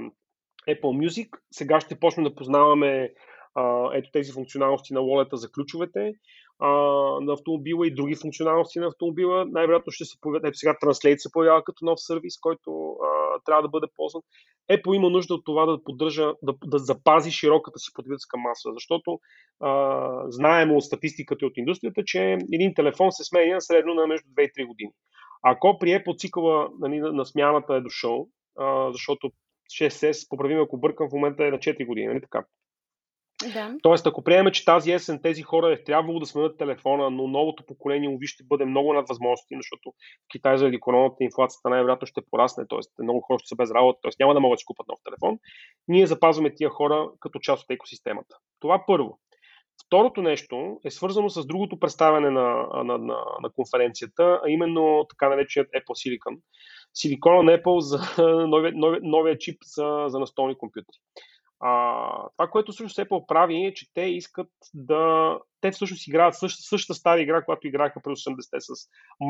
Apple 0.68 1.06
Music, 1.06 1.28
сега 1.52 1.80
ще 1.80 2.00
почнем 2.00 2.24
да 2.24 2.34
познаваме 2.34 3.10
ето 3.94 4.10
тези 4.12 4.32
функционалности 4.32 4.94
на 4.94 5.00
Wallet 5.00 5.34
за 5.34 5.50
ключовете 5.52 6.12
а, 6.58 6.68
на 7.20 7.32
автомобила 7.32 7.86
и 7.86 7.94
други 7.94 8.14
функционалности 8.14 8.78
на 8.78 8.86
автомобила. 8.86 9.44
Най-вероятно 9.48 9.92
ще 9.92 10.04
се 10.04 10.20
появят, 10.20 10.44
ето 10.46 10.58
сега 10.58 10.74
Translate 10.82 11.16
се 11.16 11.32
появява 11.32 11.64
като 11.64 11.84
нов 11.84 12.00
сервис, 12.00 12.38
който 12.40 12.90
а, 12.90 13.40
трябва 13.44 13.62
да 13.62 13.68
бъде 13.68 13.86
ползван. 13.96 14.22
Apple 14.70 14.96
има 14.96 15.10
нужда 15.10 15.34
от 15.34 15.44
това 15.44 15.66
да 15.66 15.84
поддържа, 15.84 16.32
да, 16.42 16.54
да 16.64 16.78
запази 16.78 17.30
широката 17.30 17.78
си 17.78 17.90
потребителска 17.94 18.36
маса, 18.36 18.72
защото 18.72 19.18
а, 19.60 20.22
знаем 20.28 20.72
от 20.72 20.84
статистиката 20.84 21.44
и 21.44 21.48
от 21.48 21.56
индустрията, 21.56 22.02
че 22.04 22.38
един 22.52 22.74
телефон 22.74 23.12
се 23.12 23.24
сменя 23.24 23.60
средно 23.60 23.94
на 23.94 24.06
между 24.06 24.28
2 24.28 24.40
и 24.40 24.62
3 24.62 24.66
години. 24.66 24.90
Ако 25.42 25.78
при 25.78 25.88
Apple 25.88 26.18
цикъла 26.18 26.68
нали, 26.80 26.98
на, 26.98 27.12
на 27.12 27.26
смяната 27.26 27.74
е 27.74 27.80
дошъл, 27.80 28.28
а, 28.58 28.92
защото 28.92 29.30
6S, 29.80 30.28
поправим 30.28 30.60
ако 30.60 30.78
бъркам, 30.78 31.08
в 31.08 31.12
момента 31.12 31.46
е 31.46 31.50
на 31.50 31.58
4 31.58 31.86
години, 31.86 32.06
нали 32.06 32.20
така? 32.20 32.44
Да. 33.42 33.74
Тоест, 33.82 34.06
ако 34.06 34.24
приемем, 34.24 34.52
че 34.52 34.64
тази 34.64 34.92
есен 34.92 35.20
тези 35.22 35.42
хора 35.42 35.72
е 35.72 35.84
трябвало 35.84 36.20
да 36.20 36.26
сменят 36.26 36.58
телефона, 36.58 37.10
но 37.10 37.28
новото 37.28 37.66
поколение 37.66 38.08
уви 38.08 38.26
ще 38.26 38.44
бъде 38.44 38.64
много 38.64 38.92
над 38.92 39.08
възможности, 39.08 39.56
защото 39.56 39.90
в 39.90 40.28
Китай 40.32 40.58
заради 40.58 40.80
короната 40.80 41.24
инфлацията 41.24 41.70
най-вероятно 41.70 42.06
ще 42.06 42.20
порасне, 42.30 42.64
т.е. 42.68 43.02
много 43.02 43.20
хора 43.20 43.38
ще 43.38 43.48
са 43.48 43.56
без 43.56 43.70
работа, 43.70 43.98
т.е. 44.02 44.10
няма 44.20 44.34
да 44.34 44.40
могат 44.40 44.56
да 44.56 44.58
си 44.58 44.64
купат 44.64 44.88
нов 44.88 44.98
телефон. 45.04 45.38
Ние 45.88 46.06
запазваме 46.06 46.54
тия 46.54 46.70
хора 46.70 47.10
като 47.20 47.38
част 47.38 47.64
от 47.64 47.70
екосистемата. 47.70 48.36
Това 48.60 48.84
първо. 48.86 49.18
Второто 49.86 50.22
нещо 50.22 50.80
е 50.84 50.90
свързано 50.90 51.28
с 51.28 51.46
другото 51.46 51.80
представяне 51.80 52.30
на, 52.30 52.66
на, 52.74 52.98
на, 52.98 53.18
на 53.42 53.50
конференцията, 53.56 54.40
а 54.44 54.50
именно 54.50 55.06
така 55.08 55.28
нареченият 55.28 55.70
Apple 55.72 56.18
Silicon. 56.18 56.38
Силикона 56.94 57.42
на 57.42 57.58
Apple 57.58 57.78
за 57.78 57.98
новия, 58.46 58.72
новия, 58.76 59.00
новия 59.02 59.38
чип 59.38 59.58
за, 59.64 60.04
за 60.08 60.18
настолни 60.18 60.58
компютри. 60.58 60.96
А, 61.60 62.28
това, 62.36 62.50
което 62.50 62.72
всъщност 62.72 62.96
Apple 62.98 63.26
прави 63.26 63.66
е, 63.66 63.74
че 63.74 63.94
те 63.94 64.02
искат 64.02 64.50
да... 64.74 65.38
Те 65.60 65.70
всъщност 65.70 66.06
играят 66.06 66.34
същата, 66.34 66.62
същата 66.62 66.94
стара 66.98 67.20
игра, 67.20 67.44
която 67.44 67.66
играха 67.66 68.00
през 68.02 68.18
80-те 68.24 68.60
с 68.60 68.72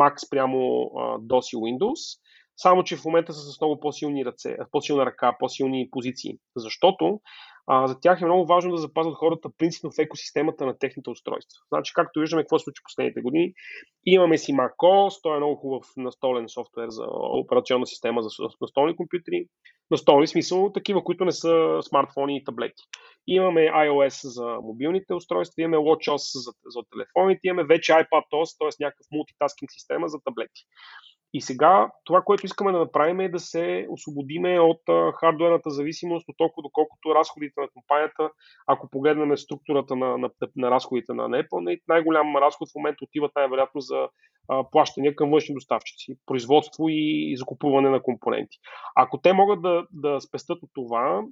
Mac 0.00 0.30
прямо 0.30 0.56
uh, 0.56 1.18
DOS 1.20 1.56
и 1.56 1.56
Windows, 1.56 2.18
само 2.56 2.84
че 2.84 2.96
в 2.96 3.04
момента 3.04 3.32
са 3.32 3.52
с 3.52 3.60
много 3.60 3.80
по-силни 3.80 4.24
ръце, 4.24 4.56
по-силна 4.72 5.06
ръка, 5.06 5.36
по-силни 5.38 5.88
позиции. 5.90 6.38
Защото 6.56 7.20
а, 7.66 7.86
за 7.86 8.00
тях 8.00 8.20
е 8.20 8.24
много 8.24 8.46
важно 8.46 8.70
да 8.70 8.76
запазват 8.76 9.14
хората 9.14 9.48
принципно 9.58 9.90
в 9.90 9.98
екосистемата 9.98 10.66
на 10.66 10.78
техните 10.78 11.10
устройства. 11.10 11.58
Значи, 11.68 11.92
както 11.94 12.20
виждаме 12.20 12.42
какво 12.42 12.58
се 12.58 12.62
случи 12.62 12.82
последните 12.84 13.20
години, 13.20 13.52
имаме 14.06 14.38
си 14.38 14.52
macOS, 14.52 15.22
той 15.22 15.34
е 15.34 15.38
много 15.38 15.56
хубав 15.56 15.86
настолен 15.96 16.48
софтуер 16.48 16.88
за 16.88 17.04
операционна 17.10 17.86
система 17.86 18.22
за 18.22 18.28
настолни 18.60 18.96
компютри. 18.96 19.46
Настолни 19.90 20.26
смисъл 20.26 20.72
такива, 20.72 21.04
които 21.04 21.24
не 21.24 21.32
са 21.32 21.78
смартфони 21.82 22.36
и 22.36 22.44
таблети. 22.44 22.82
Имаме 23.26 23.60
iOS 23.60 24.28
за 24.28 24.58
мобилните 24.62 25.14
устройства, 25.14 25.62
имаме 25.62 25.76
WatchOS 25.76 26.44
за, 26.44 26.52
за 26.66 26.80
телефоните, 26.92 27.40
имаме 27.44 27.64
вече 27.64 27.92
iPadOS, 27.92 28.58
т.е. 28.58 28.84
някакъв 28.84 29.06
мултитаскинг 29.12 29.70
система 29.72 30.08
за 30.08 30.18
таблети. 30.24 30.62
И 31.34 31.40
сега 31.40 31.90
това, 32.04 32.22
което 32.22 32.46
искаме 32.46 32.72
да 32.72 32.78
направим 32.78 33.20
е 33.20 33.28
да 33.28 33.40
се 33.40 33.86
освободиме 33.90 34.60
от 34.60 34.80
хардуерната 35.20 35.70
зависимост, 35.70 36.28
от 36.28 36.36
толкова 36.36 36.62
доколкото 36.62 37.14
разходите 37.14 37.60
на 37.60 37.68
компанията, 37.68 38.30
ако 38.66 38.90
погледнем 38.90 39.36
структурата 39.36 39.96
на, 39.96 40.18
на, 40.18 40.30
на 40.56 40.70
разходите 40.70 41.12
на 41.14 41.28
Apple, 41.28 41.80
най-голям 41.88 42.36
разход 42.36 42.68
в 42.70 42.74
момента 42.74 43.04
отиват 43.04 43.32
най-вероятно 43.36 43.80
за 43.80 44.08
а, 44.48 44.64
плащания 44.70 45.16
към 45.16 45.30
външни 45.30 45.54
доставчици, 45.54 46.18
производство 46.26 46.88
и, 46.88 47.32
и 47.32 47.36
закупуване 47.36 47.90
на 47.90 48.02
компоненти. 48.02 48.58
Ако 48.94 49.20
те 49.20 49.32
могат 49.32 49.62
да, 49.62 49.86
да 49.92 50.20
спестат 50.20 50.58
от 50.62 50.70
това, 50.74 51.22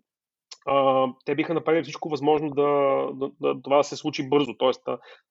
а, 0.66 1.06
те 1.24 1.34
биха 1.34 1.54
направили 1.54 1.82
всичко 1.82 2.08
възможно 2.08 2.50
да, 2.50 2.62
да, 3.14 3.30
да 3.40 3.62
това 3.62 3.76
да 3.76 3.84
се 3.84 3.96
случи 3.96 4.28
бързо. 4.28 4.54
Тоест, 4.58 4.82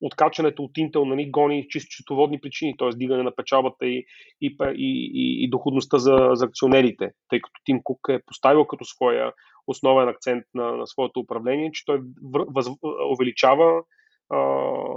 откачането 0.02 0.64
от 0.64 0.72
Intel 0.72 1.04
нали, 1.04 1.32
гони 1.32 1.68
чисто 1.70 1.92
счетоводни 1.92 2.42
причини, 2.42 2.78
т.е. 2.78 2.90
дигане 2.90 3.24
на 3.24 3.36
печалбата 3.36 3.86
и, 3.86 4.06
и, 4.42 4.58
и, 4.62 5.12
и, 5.14 5.44
и 5.44 5.50
доходността 5.50 5.98
за, 5.98 6.30
за 6.34 6.46
акционерите, 6.46 7.12
тъй 7.30 7.42
като 7.42 7.62
Тим 7.66 7.80
Кук 7.84 8.00
е 8.10 8.24
поставил 8.26 8.66
като 8.66 8.86
своя 8.86 9.34
основен 9.68 10.10
акцент 10.10 10.44
на, 10.54 10.72
на 10.72 10.88
своето 10.88 11.20
управление, 11.20 11.72
че 11.72 11.86
той 11.86 12.02
въз, 12.56 12.68
увеличава, 13.14 13.84
а, 14.30 14.40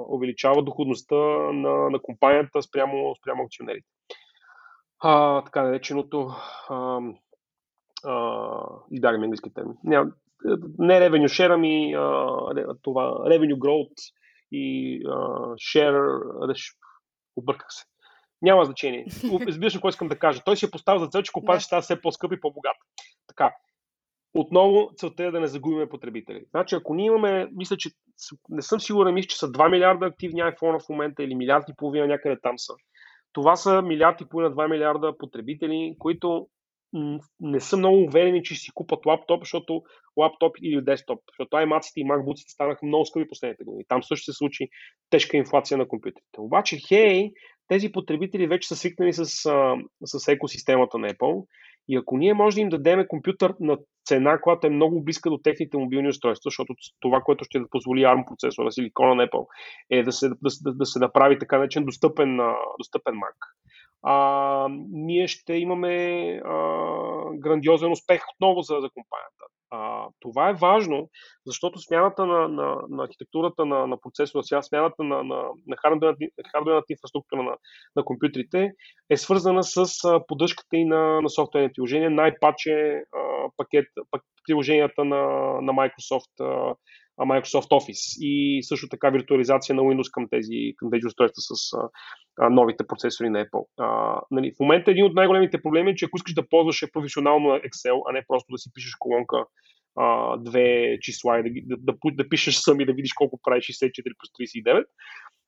увеличава 0.08 0.62
доходността 0.62 1.16
на, 1.52 1.90
на 1.90 1.98
компанията 2.02 2.62
спрямо, 2.62 3.14
спрямо 3.14 3.42
акционерите. 3.42 3.86
А, 5.00 5.44
така 5.44 5.62
нареченото 5.62 6.30
и 8.90 9.00
дарим 9.00 9.22
английски 9.22 9.54
термин. 9.54 9.74
Няма, 9.84 10.10
не 10.78 11.00
revenue 11.00 11.26
share, 11.26 11.54
ами 11.54 11.94
а, 11.94 12.74
това 12.82 13.02
revenue 13.02 13.58
growth 13.58 14.12
и 14.52 15.02
а, 15.06 15.10
share, 15.54 16.74
обърках 17.36 17.66
се. 17.70 17.84
Няма 18.42 18.64
значение. 18.64 19.06
Разбираш 19.46 19.72
какво 19.74 19.88
искам 19.88 20.08
да 20.08 20.18
кажа. 20.18 20.42
Той 20.44 20.56
си 20.56 20.66
е 20.66 20.70
поставил 20.70 21.00
за 21.00 21.08
цел, 21.08 21.22
че 21.22 21.32
ще 21.54 21.60
става 21.60 21.82
все 21.82 22.00
по-скъпа 22.00 22.34
и 22.34 22.40
по-богата. 22.40 22.78
Така. 23.26 23.54
Отново 24.34 24.90
целта 24.96 25.24
е 25.24 25.30
да 25.30 25.40
не 25.40 25.46
загубим 25.46 25.88
потребители. 25.88 26.44
Значи, 26.50 26.74
ако 26.74 26.94
ние 26.94 27.06
имаме, 27.06 27.48
мисля, 27.52 27.76
че 27.76 27.90
не 28.48 28.62
съм 28.62 28.80
сигурен, 28.80 29.14
мисля, 29.14 29.28
че 29.28 29.38
са 29.38 29.52
2 29.52 29.70
милиарда 29.70 30.06
активни 30.06 30.42
iPhone 30.42 30.84
в 30.84 30.88
момента 30.88 31.22
или 31.22 31.34
милиард 31.34 31.64
и 31.68 31.76
половина 31.76 32.06
някъде 32.06 32.40
там 32.40 32.58
са. 32.58 32.72
Това 33.32 33.56
са 33.56 33.82
милиард 33.82 34.20
и 34.20 34.28
половина, 34.28 34.54
2 34.54 34.70
милиарда 34.70 35.18
потребители, 35.18 35.96
които 35.98 36.48
не 37.40 37.60
са 37.60 37.76
много 37.76 38.02
уверени, 38.02 38.42
че 38.42 38.54
си 38.54 38.70
купат 38.74 39.06
лаптоп, 39.06 39.42
защото 39.42 39.82
лаптоп 40.16 40.56
или 40.62 40.84
десктоп, 40.84 41.20
защото 41.28 41.56
iMac 41.56 41.92
и 41.96 42.04
MacBook 42.04 42.52
станаха 42.52 42.86
много 42.86 43.06
скъпи 43.06 43.28
последните 43.28 43.64
години. 43.64 43.84
Там 43.88 44.02
също 44.02 44.24
се 44.24 44.36
случи 44.36 44.68
тежка 45.10 45.36
инфлация 45.36 45.78
на 45.78 45.88
компютрите. 45.88 46.38
Обаче, 46.38 46.78
хей, 46.88 47.30
тези 47.68 47.92
потребители 47.92 48.46
вече 48.46 48.68
са 48.68 48.76
свикнали 48.76 49.12
с, 49.12 49.24
с 50.04 50.28
екосистемата 50.28 50.98
на 50.98 51.08
Apple 51.08 51.46
и 51.88 51.96
ако 51.96 52.16
ние 52.16 52.34
можем 52.34 52.56
да 52.56 52.60
им 52.60 52.68
дадем 52.68 53.06
компютър 53.08 53.54
на 53.60 53.78
цена, 54.06 54.40
която 54.40 54.66
е 54.66 54.70
много 54.70 55.04
близка 55.04 55.30
до 55.30 55.38
техните 55.38 55.76
мобилни 55.76 56.08
устройства, 56.08 56.48
защото 56.48 56.74
това, 57.00 57.20
което 57.20 57.44
ще 57.44 57.58
да 57.58 57.68
позволи 57.70 58.00
ARM 58.00 58.28
процесора, 58.28 58.70
силикона 58.70 59.14
на 59.14 59.28
Apple, 59.28 59.46
е 59.90 60.02
да 60.02 60.12
се, 60.12 60.28
да, 60.28 60.74
да 60.74 60.86
се 60.86 60.98
направи 60.98 61.38
така 61.38 61.58
наречен 61.58 61.84
достъпен, 61.84 62.36
достъпен 62.78 63.14
Mac 63.14 63.36
а, 64.08 64.68
ние 64.90 65.28
ще 65.28 65.54
имаме 65.54 65.96
а, 66.44 66.58
грандиозен 67.34 67.92
успех 67.92 68.22
отново 68.34 68.62
за, 68.62 68.74
за 68.74 68.90
компанията. 68.90 69.44
А, 69.70 70.08
това 70.20 70.48
е 70.48 70.54
важно, 70.54 71.08
защото 71.46 71.78
смяната 71.78 72.26
на, 72.26 72.48
на, 72.48 72.76
на 72.88 73.04
архитектурата 73.04 73.66
на, 73.66 73.86
на 73.86 74.00
процесора, 74.00 74.62
смяната 74.62 75.02
на, 75.02 75.24
на, 75.24 75.42
на 75.66 75.76
хардуерната 76.52 76.92
инфраструктура 76.92 77.42
на, 77.42 77.56
на 77.96 78.04
компютрите 78.04 78.70
е 79.10 79.16
свързана 79.16 79.62
с 79.64 79.86
поддръжката 80.28 80.76
и 80.76 80.84
на, 80.84 81.20
на 81.20 81.30
софтуерни 81.30 81.72
приложения, 81.72 82.10
най-паче 82.10 83.02
пакет, 83.56 83.86
пак, 84.10 84.22
приложенията 84.48 85.04
на, 85.04 85.22
на 85.62 85.72
Microsoft 85.72 86.74
Microsoft 87.20 87.70
Office 87.70 88.18
и 88.20 88.62
също 88.62 88.88
така 88.88 89.10
виртуализация 89.10 89.74
на 89.74 89.82
Windows 89.82 90.10
към 90.12 90.28
тези, 90.30 90.74
към 90.76 90.90
тези 90.90 91.06
устройства 91.06 91.40
с 91.40 91.72
а, 92.40 92.50
новите 92.50 92.86
процесори 92.86 93.30
на 93.30 93.46
Apple. 93.46 93.64
А, 93.78 94.20
нали, 94.30 94.52
в 94.56 94.60
момента 94.60 94.90
един 94.90 95.04
от 95.04 95.14
най-големите 95.14 95.62
проблеми 95.62 95.90
е, 95.90 95.94
че 95.94 96.04
ако 96.04 96.16
искаш 96.16 96.34
да 96.34 96.48
ползваш 96.48 96.84
професионално 96.92 97.48
Excel, 97.48 98.02
а 98.08 98.12
не 98.12 98.24
просто 98.28 98.52
да 98.52 98.58
си 98.58 98.70
пишеш 98.74 98.94
колонка 98.94 99.36
а, 99.96 100.36
две 100.36 100.98
числа 101.00 101.38
и 101.38 101.42
да, 101.42 101.76
да, 101.76 101.92
да, 101.92 102.12
да 102.12 102.28
пишеш 102.28 102.54
сами 102.54 102.86
да 102.86 102.92
видиш 102.92 103.12
колко 103.12 103.40
прави 103.42 103.60
64 103.60 103.90
плюс 104.02 104.48
39, 104.50 104.84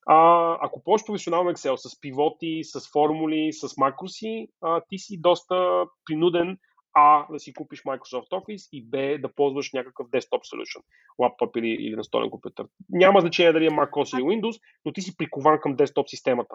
а, 0.07 0.59
ако 0.61 0.83
ползваш 0.85 1.07
професионално 1.07 1.51
Excel 1.51 1.77
с 1.77 2.01
пивоти, 2.01 2.61
с 2.65 2.93
формули, 2.93 3.53
с 3.53 3.77
макроси, 3.77 4.49
а, 4.63 4.81
ти 4.89 4.99
си 4.99 5.21
доста 5.21 5.85
принуден 6.05 6.59
а, 6.95 7.27
да 7.33 7.39
си 7.39 7.55
купиш 7.55 7.83
Microsoft 7.83 8.31
Office 8.31 8.69
и 8.73 8.85
Б, 8.85 9.19
да 9.19 9.35
ползваш 9.35 9.73
някакъв 9.73 10.07
desktop 10.07 10.55
solution, 10.55 10.83
лаптоп 11.19 11.57
или, 11.57 11.69
или 11.69 11.97
настолен 11.97 12.31
компютър. 12.31 12.67
Няма 12.91 13.21
значение 13.21 13.53
дали 13.53 13.67
е 13.67 13.71
macOS 13.71 14.17
или 14.17 14.23
Windows, 14.23 14.61
но 14.85 14.93
ти 14.93 15.01
си 15.01 15.17
прикован 15.17 15.61
към 15.61 15.77
desktop 15.77 16.07
системата. 16.07 16.55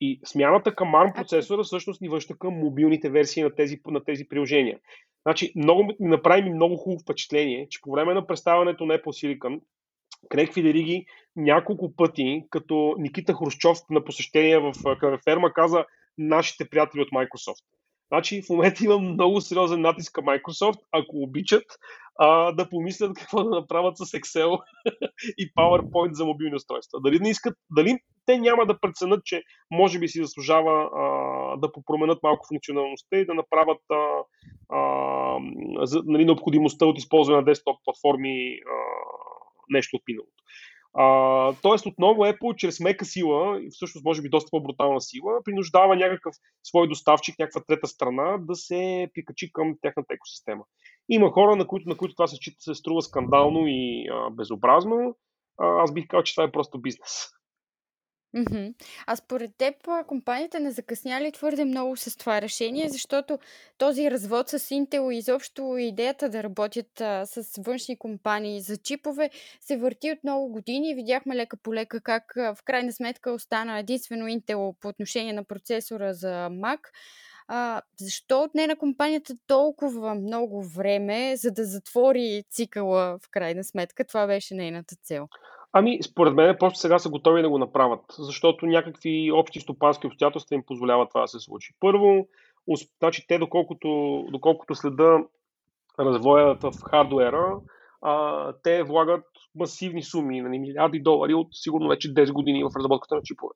И 0.00 0.20
смяната 0.26 0.74
към 0.74 0.88
ARM 0.92 1.14
процесора 1.14 1.62
всъщност 1.62 2.00
ни 2.00 2.08
връща 2.08 2.38
към 2.38 2.54
мобилните 2.54 3.10
версии 3.10 3.42
на 3.42 3.54
тези, 3.54 3.80
на 3.86 4.04
тези 4.04 4.28
приложения. 4.28 4.78
Значи, 5.22 5.52
много, 5.56 5.92
направи 6.00 6.42
ми 6.42 6.50
много 6.50 6.76
хубаво 6.76 7.00
впечатление, 7.00 7.66
че 7.70 7.80
по 7.82 7.92
време 7.92 8.14
на 8.14 8.26
представянето 8.26 8.86
на 8.86 8.98
Apple 8.98 9.38
Silicon, 9.38 9.60
Крейг 10.28 10.54
Фидериги 10.54 11.06
няколко 11.36 11.96
пъти, 11.96 12.44
като 12.50 12.94
Никита 12.98 13.34
Хрущов 13.34 13.78
на 13.90 14.04
посещение 14.04 14.58
в 14.58 14.72
ферма, 15.24 15.52
каза 15.52 15.84
нашите 16.18 16.68
приятели 16.68 17.02
от 17.02 17.08
Microsoft. 17.08 17.64
Значи 18.08 18.42
в 18.42 18.48
момента 18.50 18.84
има 18.84 18.98
много 18.98 19.40
сериозен 19.40 19.80
натиск 19.80 20.12
към 20.12 20.24
Microsoft, 20.24 20.80
ако 20.92 21.16
обичат, 21.16 21.64
а, 22.18 22.52
да 22.52 22.68
помислят 22.68 23.18
какво 23.18 23.44
да 23.44 23.50
направят 23.50 23.98
с 23.98 24.04
Excel 24.04 24.58
и 25.38 25.52
PowerPoint 25.54 26.12
за 26.12 26.24
мобилни 26.24 26.56
устройства. 26.56 27.00
Дали 27.00 27.18
не 27.18 27.30
искат, 27.30 27.54
дали 27.70 27.98
те 28.26 28.38
няма 28.38 28.66
да 28.66 28.80
преценят, 28.80 29.24
че 29.24 29.42
може 29.70 29.98
би 29.98 30.08
си 30.08 30.22
заслужава 30.22 30.90
а, 30.94 31.56
да 31.56 31.72
попроменят 31.72 32.22
малко 32.22 32.46
функционалността 32.48 33.16
и 33.16 33.26
да 33.26 33.34
направят 33.34 33.80
а, 33.90 33.96
а, 34.68 35.38
за, 35.86 36.02
нали, 36.04 36.24
необходимостта 36.24 36.86
от 36.86 36.98
използване 36.98 37.38
на 37.38 37.44
десктоп 37.44 37.76
платформи 37.84 38.58
а, 38.66 38.76
нещо 39.68 39.96
от 39.96 40.02
миналото. 40.08 40.32
Тоест, 41.62 41.86
отново 41.86 42.24
Apple 42.24 42.56
чрез 42.56 42.80
мека 42.80 43.04
сила, 43.04 43.60
и 43.62 43.68
всъщност 43.70 44.04
може 44.04 44.22
би 44.22 44.28
доста 44.28 44.50
по-брутална 44.50 45.00
сила, 45.00 45.32
принуждава 45.44 45.96
някакъв 45.96 46.34
свой 46.62 46.88
доставчик, 46.88 47.38
някаква 47.38 47.62
трета 47.68 47.86
страна 47.86 48.38
да 48.38 48.54
се 48.54 49.08
прикачи 49.14 49.52
към 49.52 49.74
тяхната 49.82 50.14
екосистема. 50.14 50.64
Има 51.08 51.30
хора, 51.30 51.56
на 51.56 51.66
които, 51.66 51.88
на 51.88 51.96
които 51.96 52.14
това 52.14 52.26
се, 52.26 52.36
се 52.58 52.74
струва 52.74 53.02
скандално 53.02 53.66
и 53.66 54.08
а, 54.12 54.30
безобразно. 54.30 55.16
А, 55.58 55.82
аз 55.82 55.92
бих 55.94 56.06
казал, 56.08 56.22
че 56.22 56.34
това 56.34 56.44
е 56.44 56.52
просто 56.52 56.80
бизнес. 56.80 57.28
Мгм. 58.36 58.66
А 59.06 59.16
според 59.16 59.50
теб, 59.58 59.74
компанията 60.06 60.60
не 60.60 60.70
закъсня 60.70 61.20
ли 61.20 61.32
твърде 61.32 61.64
много 61.64 61.96
с 61.96 62.16
това 62.16 62.42
решение, 62.42 62.88
защото 62.88 63.38
този 63.78 64.10
развод 64.10 64.48
с 64.48 64.58
Intel 64.58 65.14
и 65.14 65.16
изобщо 65.16 65.76
идеята 65.78 66.28
да 66.28 66.42
работят 66.42 67.00
а, 67.00 67.26
с 67.26 67.62
външни 67.62 67.96
компании 67.98 68.60
за 68.60 68.76
чипове 68.76 69.30
се 69.60 69.76
върти 69.76 70.12
от 70.12 70.18
много 70.24 70.48
години. 70.48 70.94
Видяхме 70.94 71.36
лека 71.36 71.56
по 71.56 71.74
лека 71.74 72.00
как 72.00 72.36
а, 72.36 72.54
в 72.54 72.62
крайна 72.64 72.92
сметка 72.92 73.32
остана 73.32 73.78
единствено 73.78 74.26
Intel 74.26 74.74
по 74.80 74.88
отношение 74.88 75.32
на 75.32 75.44
процесора 75.44 76.14
за 76.14 76.48
Mac. 76.50 76.80
А, 77.48 77.82
защо 78.00 78.42
отне 78.42 78.66
на 78.66 78.76
компанията 78.76 79.34
толкова 79.46 80.14
много 80.14 80.62
време, 80.62 81.36
за 81.36 81.50
да 81.50 81.64
затвори 81.64 82.44
цикъла 82.50 83.18
в 83.22 83.30
крайна 83.30 83.64
сметка? 83.64 84.04
Това 84.04 84.26
беше 84.26 84.54
нейната 84.54 84.96
цел. 85.02 85.28
Ами, 85.72 85.98
според 86.02 86.34
мен, 86.34 86.56
просто 86.60 86.78
сега 86.78 86.98
са 86.98 87.10
готови 87.10 87.42
да 87.42 87.48
го 87.48 87.58
направят, 87.58 88.00
защото 88.18 88.66
някакви 88.66 89.32
общи 89.32 89.60
стопански 89.60 90.06
обстоятелства 90.06 90.54
им 90.54 90.62
позволяват 90.66 91.08
това 91.08 91.20
да 91.20 91.28
се 91.28 91.40
случи. 91.40 91.74
Първо, 91.80 92.28
значи 92.98 93.26
те, 93.28 93.38
доколкото, 93.38 93.88
доколкото 94.30 94.74
следа 94.74 95.18
развоя 96.00 96.54
в 96.54 96.72
хардуера, 96.90 97.60
а, 98.02 98.52
те 98.62 98.82
влагат 98.82 99.24
масивни 99.54 100.02
суми, 100.02 100.40
нали, 100.40 100.58
милиарди 100.58 101.00
долари 101.00 101.34
от 101.34 101.48
сигурно 101.52 101.88
вече 101.88 102.14
10 102.14 102.32
години 102.32 102.64
в 102.64 102.76
разработката 102.76 103.14
на 103.14 103.22
чипове. 103.24 103.54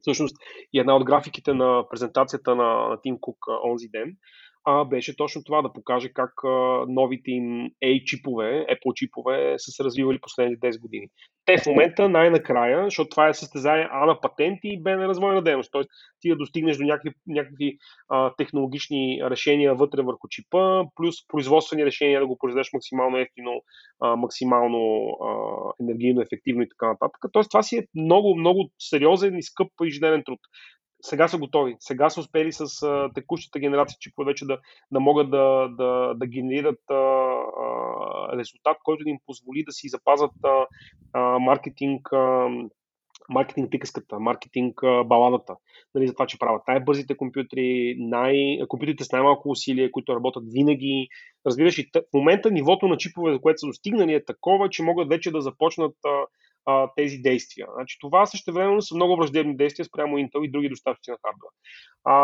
Всъщност 0.00 0.36
и 0.72 0.80
една 0.80 0.96
от 0.96 1.04
графиките 1.04 1.54
на 1.54 1.84
презентацията 1.90 2.54
на, 2.54 2.88
на 2.88 3.00
Тим 3.02 3.18
Кук 3.20 3.36
онзи 3.64 3.88
ден 3.88 4.16
а 4.64 4.84
беше 4.84 5.16
точно 5.16 5.44
това 5.44 5.62
да 5.62 5.72
покаже 5.72 6.08
как 6.12 6.32
новите 6.88 7.30
им 7.30 7.70
A-чипове, 7.84 8.66
Apple 8.66 8.94
чипове 8.94 9.54
са 9.58 9.70
се 9.70 9.84
развивали 9.84 10.20
последните 10.20 10.66
10 10.66 10.80
години. 10.80 11.06
Те 11.44 11.58
в 11.58 11.66
момента 11.66 12.08
най-накрая, 12.08 12.84
защото 12.84 13.10
това 13.10 13.28
е 13.28 13.34
състезание 13.34 13.88
А 13.90 14.06
на 14.06 14.20
патенти 14.20 14.68
и 14.68 14.82
Б 14.82 14.96
на 14.96 15.08
развойна 15.08 15.42
дейност, 15.42 15.72
т.е. 15.72 15.82
ти 16.20 16.28
да 16.28 16.36
достигнеш 16.36 16.76
до 16.76 16.84
някакви, 16.84 17.10
някакви 17.26 17.76
а, 18.08 18.34
технологични 18.38 19.20
решения 19.22 19.74
вътре 19.74 20.02
върху 20.02 20.28
чипа, 20.28 20.84
плюс 20.94 21.14
производствени 21.28 21.84
решения 21.84 22.20
да 22.20 22.26
го 22.26 22.38
произведеш 22.38 22.72
максимално 22.72 23.18
ефтино, 23.18 23.62
а, 24.00 24.16
максимално 24.16 25.08
а, 25.08 25.34
енергийно 25.80 26.20
ефективно 26.20 26.62
и 26.62 26.68
така 26.68 26.86
нататък. 26.86 27.32
Тоест 27.32 27.50
това 27.50 27.62
си 27.62 27.76
е 27.76 27.86
много, 27.94 28.36
много 28.36 28.70
сериозен 28.78 29.38
и 29.38 29.42
скъп 29.42 29.68
ежедневен 29.86 30.22
труд 30.26 30.38
сега 31.02 31.28
са 31.28 31.38
готови. 31.38 31.76
Сега 31.80 32.10
са 32.10 32.20
успели 32.20 32.52
с 32.52 32.82
а, 32.82 33.10
текущата 33.14 33.58
генерация 33.58 33.96
чипове 34.00 34.26
вече 34.26 34.44
да, 34.44 34.58
да 34.92 35.00
могат 35.00 35.30
да, 35.30 35.68
да, 35.68 36.14
да 36.16 36.26
генерират 36.26 36.90
а, 36.90 36.94
а, 36.94 38.36
резултат, 38.38 38.76
който 38.82 39.04
да 39.04 39.10
им 39.10 39.18
позволи 39.26 39.64
да 39.64 39.72
си 39.72 39.88
запазят 39.88 40.32
а, 40.44 40.66
а, 41.12 41.38
маркетинг. 41.38 42.12
А, 42.12 42.48
маркетинг 43.28 43.70
приказката, 43.70 44.20
маркетинг 44.20 44.80
баладата, 45.04 45.54
нали, 45.94 46.06
за 46.06 46.12
това, 46.12 46.26
че 46.26 46.38
правят 46.38 46.62
най-бързите 46.68 47.16
компютри, 47.16 47.96
най... 47.98 48.58
компютрите 48.68 49.04
с 49.04 49.12
най-малко 49.12 49.50
усилие, 49.50 49.90
които 49.90 50.14
работят 50.14 50.44
винаги. 50.46 51.08
Разбираш, 51.46 51.78
и 51.78 51.90
в 51.94 52.14
момента 52.14 52.50
нивото 52.50 52.88
на 52.88 52.96
чипове, 52.96 53.32
за 53.32 53.40
което 53.40 53.58
са 53.60 53.66
достигнали, 53.66 54.14
е 54.14 54.24
такова, 54.24 54.70
че 54.70 54.82
могат 54.82 55.08
вече 55.08 55.30
да 55.30 55.40
започнат 55.40 55.94
а, 56.06 56.26
а, 56.66 56.90
тези 56.96 57.18
действия. 57.18 57.66
Значи, 57.74 57.96
това 58.00 58.26
също 58.26 58.52
време 58.52 58.82
са 58.82 58.94
много 58.94 59.16
враждебни 59.16 59.56
действия 59.56 59.84
спрямо 59.84 60.16
Intel 60.16 60.44
и 60.44 60.50
други 60.50 60.68
доставчици 60.68 61.10
на 61.10 61.16
хардвер. 61.22 61.50
А, 62.04 62.14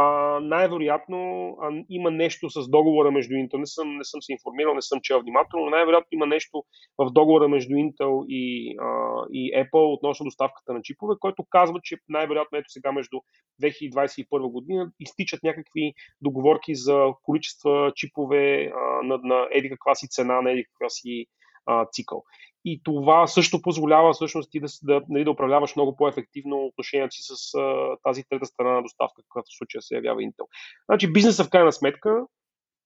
най-вероятно 0.41 1.51
а, 1.63 1.71
има 1.91 2.11
нещо 2.11 2.51
с 2.51 2.69
договора 2.69 3.11
между 3.11 3.35
Intel. 3.35 3.59
Не 3.59 3.67
съм, 3.67 3.97
не 3.97 4.05
съм 4.05 4.23
се 4.23 4.33
информирал, 4.33 4.75
не 4.75 4.83
съм 4.83 5.01
чел 5.03 5.21
внимателно, 5.21 5.65
но 5.65 5.71
най-вероятно 5.71 6.09
има 6.11 6.27
нещо 6.27 6.65
в 6.99 7.11
договора 7.11 7.49
между 7.49 7.75
Intel 7.75 8.27
и, 8.27 8.77
а, 8.81 9.21
и 9.33 9.53
Apple 9.55 9.95
относно 9.95 10.25
доставката 10.25 10.73
на 10.73 10.83
чипове, 10.83 11.15
който 11.21 11.45
казва, 11.51 11.81
че 11.83 11.97
най-вероятно 12.09 12.59
ето 12.59 12.71
сега 12.71 12.93
между 12.93 13.17
2021 13.63 14.51
година 14.51 14.91
изтичат 15.01 15.43
някакви 15.43 15.93
договорки 16.21 16.75
за 16.75 17.13
количества 17.23 17.93
чипове 17.97 18.73
а, 18.75 19.03
на, 19.03 19.19
на 19.23 19.49
еди 19.53 19.71
каква 19.71 19.95
си 19.95 20.09
цена, 20.09 20.41
на 20.41 20.53
еди 20.53 20.65
каква 20.65 20.89
си 20.89 21.27
а, 21.67 21.87
цикъл. 21.93 22.25
И 22.69 22.81
това 22.85 23.27
също 23.27 23.63
позволява 23.63 24.13
всъщност 24.13 24.51
ти 24.51 24.61
да, 24.61 24.67
да, 24.83 25.03
нали, 25.09 25.25
да 25.25 25.31
управляваш 25.31 25.77
много 25.77 25.97
по-ефективно 25.97 26.65
отношението 26.67 27.15
си 27.15 27.23
с 27.23 27.55
а, 27.55 27.97
тази 28.03 28.25
трета 28.29 28.47
страна 28.47 28.71
на 28.71 28.83
доставка, 28.83 29.23
каквато 29.23 29.47
в 29.49 29.57
случая 29.59 29.83
се 29.83 29.95
явява 29.95 30.21
Intel. 30.21 30.47
Значи 30.91 31.13
бизнеса 31.13 31.45
в 31.45 31.51
крайна 31.51 31.73
сметка, 31.73 32.27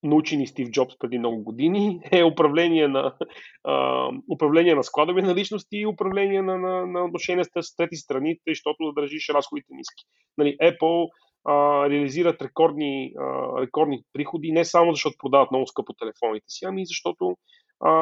научени 0.02 0.46
Стив 0.46 0.70
Джобс 0.70 0.98
преди 0.98 1.18
много 1.18 1.42
години, 1.42 2.00
е 2.12 2.24
управление 2.24 2.88
на, 2.88 3.14
а, 3.64 4.08
управление 4.32 4.74
на 4.74 4.84
складови 4.84 5.22
наличности 5.22 5.76
и 5.76 5.86
управление 5.86 6.42
на, 6.42 6.58
на, 6.58 6.86
на 6.86 7.04
отношения 7.04 7.44
с 7.44 7.76
трети 7.76 7.96
страни, 7.96 8.38
защото 8.48 8.84
да 8.84 9.00
държиш 9.00 9.28
разходите 9.28 9.74
ниски. 9.74 10.04
Нали, 10.38 10.56
Apple 10.62 11.08
а, 11.44 11.88
реализират 11.90 12.42
рекордни, 12.42 13.12
а, 13.18 13.60
рекордни 13.60 14.02
приходи, 14.12 14.52
не 14.52 14.64
само 14.64 14.92
защото 14.92 15.16
продават 15.18 15.50
много 15.50 15.66
скъпо 15.66 15.92
телефоните 15.92 16.46
си, 16.48 16.64
ами 16.64 16.86
защото 16.86 17.36
а, 17.80 17.92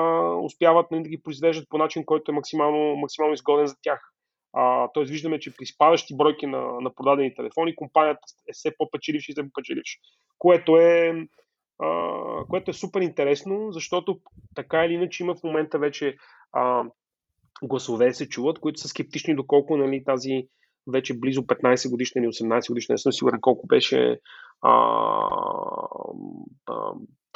успяват 0.44 0.90
нали, 0.90 1.02
да 1.02 1.08
ги 1.08 1.22
произвеждат 1.22 1.68
по 1.68 1.78
начин, 1.78 2.04
който 2.04 2.30
е 2.30 2.34
максимално, 2.34 2.96
максимално 2.96 3.34
изгоден 3.34 3.66
за 3.66 3.74
тях. 3.82 4.12
А, 4.52 4.88
тоест 4.94 5.10
виждаме, 5.10 5.38
че 5.38 5.54
при 5.56 5.66
спадащи 5.66 6.16
бройки 6.16 6.46
на, 6.46 6.80
на 6.80 6.94
продадени 6.94 7.34
телефони, 7.34 7.76
компанията 7.76 8.20
е 8.48 8.52
все 8.52 8.74
по-печеливша 8.78 9.32
и 9.32 9.34
все 9.34 9.42
по-печеливша, 9.42 9.98
което 10.38 10.76
е, 10.76 11.14
а, 11.82 12.10
което 12.48 12.70
е 12.70 12.74
супер 12.74 13.00
интересно, 13.00 13.72
защото 13.72 14.20
така 14.54 14.84
или 14.84 14.92
иначе 14.92 15.22
има 15.22 15.34
в 15.34 15.42
момента 15.44 15.78
вече 15.78 16.16
а, 16.52 16.84
гласове 17.62 18.14
се 18.14 18.28
чуват, 18.28 18.58
които 18.58 18.80
са 18.80 18.88
скептични 18.88 19.36
доколко 19.36 19.76
нали, 19.76 20.04
тази 20.04 20.48
вече 20.92 21.18
близо 21.18 21.42
15 21.42 21.90
годишна 21.90 22.20
или 22.20 22.28
18 22.28 22.68
годишна, 22.68 22.92
не 22.92 22.98
съм 22.98 23.12
сигурен 23.12 23.40
колко 23.40 23.66
беше 23.66 24.20
а, 24.62 24.72
а, 26.66 26.92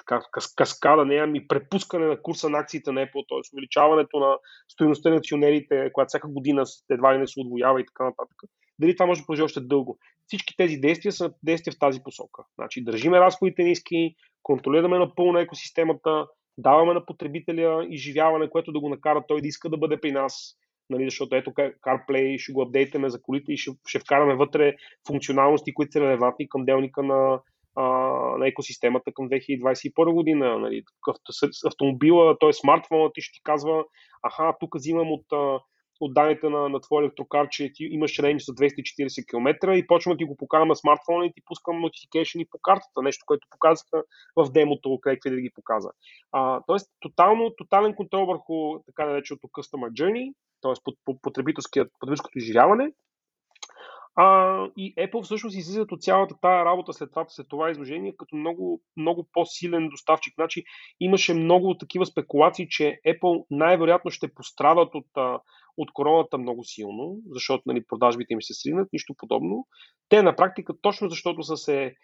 така, 0.07 0.21
каскада, 0.57 1.05
не, 1.05 1.15
ами 1.15 1.49
препускане 1.49 2.07
на 2.07 2.23
курса 2.23 2.49
на 2.49 2.59
акциите 2.59 2.93
на 2.93 3.01
Apple, 3.01 3.25
т.е. 3.29 3.55
увеличаването 3.55 4.19
на 4.19 4.37
стоеността 4.69 5.11
на 5.11 5.17
акционерите, 5.17 5.91
която 5.93 6.09
всяка 6.09 6.29
година 6.29 6.65
едва 6.91 7.15
ли 7.15 7.19
не 7.19 7.27
се 7.27 7.41
отвоява 7.41 7.81
и 7.81 7.87
така 7.87 8.05
нататък. 8.05 8.37
Дали 8.79 8.97
това 8.97 9.07
може 9.07 9.21
да 9.21 9.27
продължи 9.27 9.43
още 9.43 9.61
дълго? 9.61 9.99
Всички 10.27 10.57
тези 10.57 10.77
действия 10.77 11.13
са 11.13 11.33
действия 11.43 11.75
в 11.75 11.79
тази 11.79 12.03
посока. 12.03 12.43
Значи, 12.55 12.85
държиме 12.85 13.21
разходите 13.21 13.63
ниски, 13.63 14.15
контролираме 14.43 14.99
напълно 14.99 15.39
екосистемата, 15.39 16.27
даваме 16.59 16.95
на 16.95 17.07
потребителя 17.07 17.87
изживяване, 17.91 18.51
което 18.51 18.73
да 18.73 18.81
го 18.81 18.89
накара 18.89 19.25
той 19.29 19.41
да 19.41 19.49
иска 19.49 19.69
да 19.69 19.77
бъде 19.77 20.01
при 20.01 20.13
нас, 20.13 20.57
нали, 20.91 21.05
защото 21.05 21.37
ето 21.37 21.51
CarPlay 21.51 22.39
ще 22.39 22.53
го 22.53 22.63
апдейтаме 22.63 23.11
за 23.11 23.23
колите 23.23 23.53
и 23.53 23.57
ще, 23.57 23.71
ще 23.87 23.99
вкараме 23.99 24.35
вътре 24.35 24.75
функционалности, 25.07 25.75
които 25.75 25.93
са 25.93 26.01
релевантни 26.01 26.49
към 26.49 26.65
делника 26.65 27.03
на, 27.03 27.41
а, 27.77 27.83
на 28.39 28.49
екосистемата 28.49 29.13
към 29.13 29.29
2021 29.29 30.13
година. 30.13 30.59
Нали, 30.59 30.83
автомобила, 31.67 32.39
т.е. 32.41 32.53
смартфона 32.53 33.11
ти 33.15 33.21
ще 33.21 33.33
ти 33.33 33.43
казва, 33.43 33.85
аха, 34.23 34.55
тук 34.61 34.75
взимам 34.75 35.13
от, 35.13 35.27
от 36.01 36.15
данните 36.15 36.49
на, 36.49 36.69
на 36.69 36.81
твоя 36.81 37.03
електрокар, 37.03 37.49
че 37.49 37.73
ти 37.75 37.85
имаш 37.85 38.19
рейндж 38.19 38.45
за 38.45 38.53
240 38.53 39.29
км 39.29 39.77
и 39.77 39.87
почвам 39.87 40.15
да 40.15 40.19
ти 40.19 40.25
го 40.25 40.37
покажа 40.37 40.65
на 40.65 40.77
смартфона 40.77 41.27
и 41.27 41.33
ти 41.33 41.41
пускам 41.45 41.77
notification 41.77 42.47
по 42.51 42.59
картата, 42.63 43.03
нещо, 43.03 43.25
което 43.27 43.47
показаха 43.51 44.03
в 44.37 44.51
демото, 44.53 44.99
където 45.03 45.31
да 45.31 45.41
ги 45.41 45.51
показа. 45.55 45.89
А, 46.33 46.61
тоест, 46.67 46.91
тотално, 47.01 47.51
тотален 47.51 47.95
контрол 47.95 48.27
върху 48.27 48.83
така 48.87 49.07
нареченото 49.07 49.47
Customer 49.47 49.91
Journey, 49.93 50.35
т.е. 50.63 50.93
потребителското 51.23 52.39
изживяване, 52.39 52.93
А, 54.15 54.67
и 54.77 54.95
Apple 54.95 55.23
всъщност 55.23 55.57
излизат 55.57 55.93
от 55.93 56.03
цялата 56.03 56.35
тая 56.41 56.65
работа 56.65 56.93
след 56.93 57.11
това, 57.11 57.25
след 57.29 57.49
това 57.49 57.71
изложение 57.71 58.17
като 58.17 58.37
много, 58.37 58.83
много 58.97 59.29
по-силен 59.33 59.89
доставчик. 59.89 60.35
Значи 60.35 60.65
имаше 61.01 61.35
много 61.35 61.79
такива 61.79 62.07
спекулации, 62.07 62.69
че 62.69 63.01
Apple 63.07 63.45
най-вероятно 63.51 64.11
ще 64.11 64.35
пострадат 64.35 64.95
от, 64.95 65.41
от 65.77 65.93
короната 65.93 66.39
много 66.39 66.65
силно, 66.65 67.17
защото 67.31 67.63
нали, 67.67 67.85
продажбите 67.89 68.33
им 68.33 68.43
се 68.43 68.55
сринат, 68.55 68.89
нищо 68.93 69.15
подобно. 69.19 69.67
Те 70.09 70.23
на 70.23 70.37
практика, 70.37 70.75
точно 70.83 71.09
защото 71.09 71.43
са 71.43 71.57
се 71.57 71.95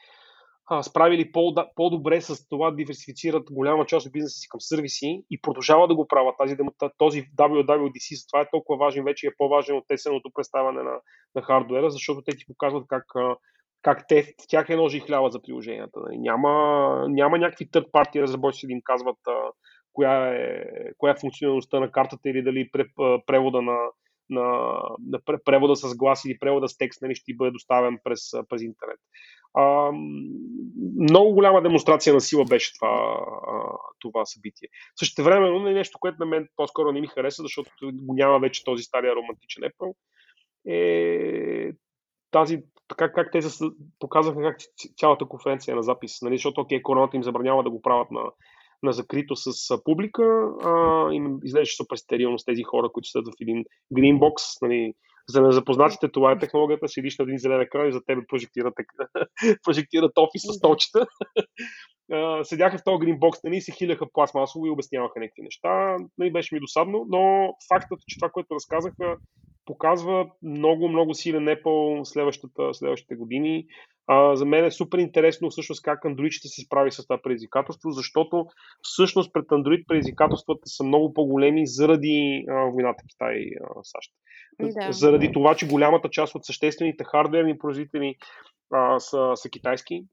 справили 0.82 1.32
по- 1.32 1.54
по-добре 1.74 2.20
с 2.20 2.48
това 2.48 2.70
диверсифицират 2.70 3.50
голяма 3.52 3.86
част 3.86 4.06
от 4.06 4.12
бизнеса 4.12 4.38
си 4.38 4.48
към 4.48 4.60
сервиси 4.60 5.24
и 5.30 5.40
продължават 5.40 5.88
да 5.88 5.94
го 5.94 6.08
правят. 6.08 6.34
Тази, 6.38 6.56
този 6.98 7.22
WWDC, 7.22 8.28
това 8.28 8.40
е 8.40 8.50
толкова 8.50 8.78
важен, 8.78 9.04
вече 9.04 9.26
е 9.26 9.36
по-важен 9.38 9.76
от 9.76 9.84
тесеното 9.88 10.30
представяне 10.34 10.82
на, 10.82 11.00
на 11.34 11.42
хардуера, 11.42 11.90
защото 11.90 12.22
те 12.22 12.36
ти 12.36 12.44
показват 12.46 12.84
как, 12.88 13.04
как 13.82 14.04
те, 14.08 14.34
тях 14.48 14.68
е 14.68 14.76
ножи 14.76 15.00
хляба 15.00 15.30
за 15.30 15.42
приложенията. 15.42 16.00
Нали. 16.00 16.18
Няма, 16.18 16.50
няма 17.08 17.38
някакви 17.38 17.68
third 17.68 17.90
party 17.90 18.22
разработчици 18.22 18.66
да 18.66 18.72
им 18.72 18.80
казват 18.84 19.18
коя, 19.92 20.34
е, 20.34 20.64
коя 20.98 21.12
е 21.12 21.20
функционалността 21.20 21.80
на 21.80 21.90
картата 21.90 22.28
или 22.28 22.42
дали 22.42 22.70
превода 23.26 23.62
на, 23.62 23.76
на, 24.30 24.78
на 25.06 25.20
превода 25.44 25.76
с 25.76 25.96
глас 25.96 26.24
или 26.24 26.38
превода 26.38 26.68
с 26.68 26.76
текст 26.76 27.02
нали, 27.02 27.14
ще 27.14 27.34
бъде 27.34 27.50
доставен 27.50 27.98
през, 28.04 28.20
през 28.48 28.62
интернет. 28.62 28.98
А, 29.54 29.90
много 31.00 31.32
голяма 31.32 31.62
демонстрация 31.62 32.14
на 32.14 32.20
сила 32.20 32.44
беше 32.44 32.74
това, 32.74 33.20
а, 33.46 33.78
това 34.00 34.24
събитие. 34.24 34.68
Също 34.98 35.22
време, 35.22 35.70
е 35.70 35.74
нещо, 35.74 35.98
което 36.00 36.16
на 36.20 36.26
мен 36.26 36.48
по-скоро 36.56 36.92
не 36.92 37.00
ми 37.00 37.06
хареса, 37.06 37.42
защото 37.42 37.70
го 37.82 38.14
няма 38.14 38.38
вече 38.38 38.64
този 38.64 38.82
стария 38.82 39.16
романтичен 39.16 39.62
Apple, 39.62 39.94
е 40.68 41.72
тази, 42.30 42.62
така 42.88 43.12
как 43.12 43.32
те 43.32 43.40
показаха 43.98 44.42
как 44.42 44.56
цялата 44.96 45.24
конференция 45.24 45.72
е 45.72 45.74
на 45.74 45.82
запис, 45.82 46.22
нали, 46.22 46.36
защото 46.36 46.60
окей, 46.60 46.82
короната 46.82 47.16
им 47.16 47.22
забранява 47.22 47.62
да 47.62 47.70
го 47.70 47.82
правят 47.82 48.10
на, 48.10 48.22
на 48.82 48.92
закрито 48.92 49.36
с 49.36 49.78
публика, 49.84 50.50
а, 50.62 51.08
им 51.12 51.38
изглеждаше 51.44 51.76
супер 51.76 51.96
стерилно 51.96 52.38
с 52.38 52.44
тези 52.44 52.62
хора, 52.62 52.88
които 52.92 53.08
седят 53.08 53.28
в 53.28 53.40
един 53.40 53.64
гринбокс, 53.92 54.42
нали, 54.62 54.94
за 55.28 55.42
незапознатите, 55.42 56.08
това 56.08 56.32
е 56.32 56.38
технологията, 56.38 56.88
седиш 56.88 57.18
на 57.18 57.22
един 57.22 57.38
зелен 57.38 57.60
екран 57.60 57.88
и 57.88 57.92
за 57.92 58.00
тебе 58.06 58.22
прожектират, 58.28 58.74
прожектират 59.64 60.12
офис 60.18 60.42
с 60.42 60.52
столчета. 60.52 61.06
Седяха 62.42 62.78
в 62.78 62.84
този 62.84 62.98
гринбокс, 62.98 63.38
нали, 63.44 63.60
се 63.60 63.72
хиляха 63.72 64.06
пластмасово 64.12 64.66
и 64.66 64.70
обясняваха 64.70 65.20
някакви 65.20 65.42
неща. 65.42 65.96
Нали, 66.18 66.32
беше 66.32 66.54
ми 66.54 66.60
досадно, 66.60 67.06
но 67.08 67.52
фактът, 67.68 68.00
че 68.06 68.18
това, 68.18 68.30
което 68.30 68.54
разказаха, 68.54 69.16
показва 69.68 70.30
много, 70.42 70.88
много 70.88 71.14
силен 71.14 71.44
Apple 71.44 72.04
следващата, 72.04 72.74
следващите 72.74 73.14
години. 73.14 73.66
А, 74.06 74.36
за 74.36 74.44
мен 74.44 74.64
е 74.64 74.70
супер 74.70 74.98
интересно 74.98 75.50
всъщност 75.50 75.82
как 75.82 76.04
Android 76.04 76.30
ще 76.30 76.48
се 76.48 76.62
справи 76.62 76.90
с 76.90 77.06
това 77.06 77.22
предизвикателство, 77.22 77.90
защото 77.90 78.46
всъщност 78.82 79.32
пред 79.32 79.44
Android 79.44 79.86
предизвикателствата 79.86 80.62
са 80.66 80.84
много 80.84 81.14
по-големи 81.14 81.66
заради 81.66 82.44
а, 82.50 82.54
войната 82.54 83.04
Китай-САЩ. 83.08 84.12
Да. 84.60 84.92
Заради 84.92 85.32
това, 85.32 85.54
че 85.54 85.68
голямата 85.68 86.10
част 86.10 86.34
от 86.34 86.44
съществените 86.44 87.04
хардверни 87.04 87.58
производители 87.58 88.16
а, 88.72 89.00
са, 89.00 89.32
са 89.34 89.50
китайски, 89.50 90.04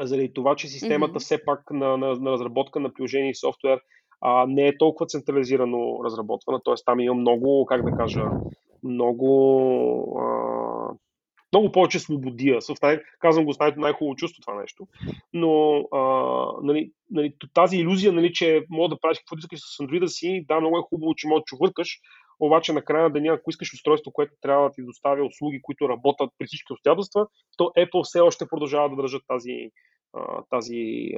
заради 0.00 0.32
това, 0.32 0.56
че 0.56 0.68
системата 0.68 1.14
mm-hmm. 1.14 1.22
все 1.22 1.44
пак 1.44 1.70
на, 1.70 1.96
на, 1.96 2.14
на 2.14 2.30
разработка 2.30 2.80
на 2.80 2.92
приложение 2.94 3.30
и 3.30 3.34
софтуер 3.34 3.80
а, 4.20 4.46
не 4.46 4.68
е 4.68 4.78
толкова 4.78 5.06
централизирано 5.06 6.04
разработвана, 6.04 6.60
т.е. 6.64 6.74
там 6.86 7.00
има 7.00 7.14
много, 7.14 7.66
как 7.66 7.84
да 7.84 7.96
кажа, 7.96 8.24
много 8.82 10.18
а, 10.20 10.94
много 11.52 11.72
повече 11.72 11.98
свободия. 11.98 12.58
Казвам 13.20 13.44
го 13.44 13.52
с 13.52 13.58
най- 13.58 13.74
най-хубаво 13.76 14.16
чувство 14.16 14.40
това 14.40 14.60
нещо. 14.60 14.86
Но 15.32 15.78
а, 15.92 16.00
нали, 16.62 16.92
нали, 17.10 17.34
тази 17.54 17.76
иллюзия, 17.76 18.12
нали, 18.12 18.32
че 18.32 18.64
мога 18.70 18.88
да 18.88 19.00
правиш 19.00 19.18
каквото 19.18 19.38
искаш 19.38 19.60
с 19.60 19.78
Android 19.78 20.06
си, 20.06 20.44
да, 20.48 20.60
много 20.60 20.78
е 20.78 20.88
хубаво, 20.88 21.14
че 21.14 21.28
можеш 21.28 21.40
да 21.40 21.44
чувъркаш, 21.44 21.98
обаче 22.46 22.72
на 22.72 22.82
края 22.82 23.02
на 23.02 23.10
деня, 23.10 23.32
ако 23.32 23.50
искаш 23.50 23.74
устройство, 23.74 24.12
което 24.12 24.34
трябва 24.40 24.68
да 24.68 24.74
ти 24.74 24.82
доставя 24.82 25.24
услуги, 25.26 25.62
които 25.62 25.88
работят 25.88 26.30
при 26.38 26.46
всички 26.46 26.72
обстоятелства, 26.72 27.26
то 27.56 27.64
Apple 27.64 28.04
все 28.04 28.20
още 28.20 28.48
продължава 28.48 28.90
да 28.90 28.96
държат 28.96 29.22
тази, 29.28 29.70
тази, 30.50 31.10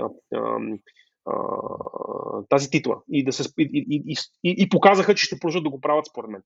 тази 2.49 2.71
титла 2.71 3.03
и, 3.13 3.25
да 3.25 3.33
се, 3.33 3.49
и, 3.59 3.87
и, 3.91 4.17
и, 4.45 4.55
и 4.59 4.69
показаха, 4.69 5.15
че 5.15 5.25
ще 5.25 5.39
продължат 5.39 5.65
да 5.65 5.71
го 5.71 5.81
правят 5.81 6.07
според 6.07 6.31
мен. 6.31 6.43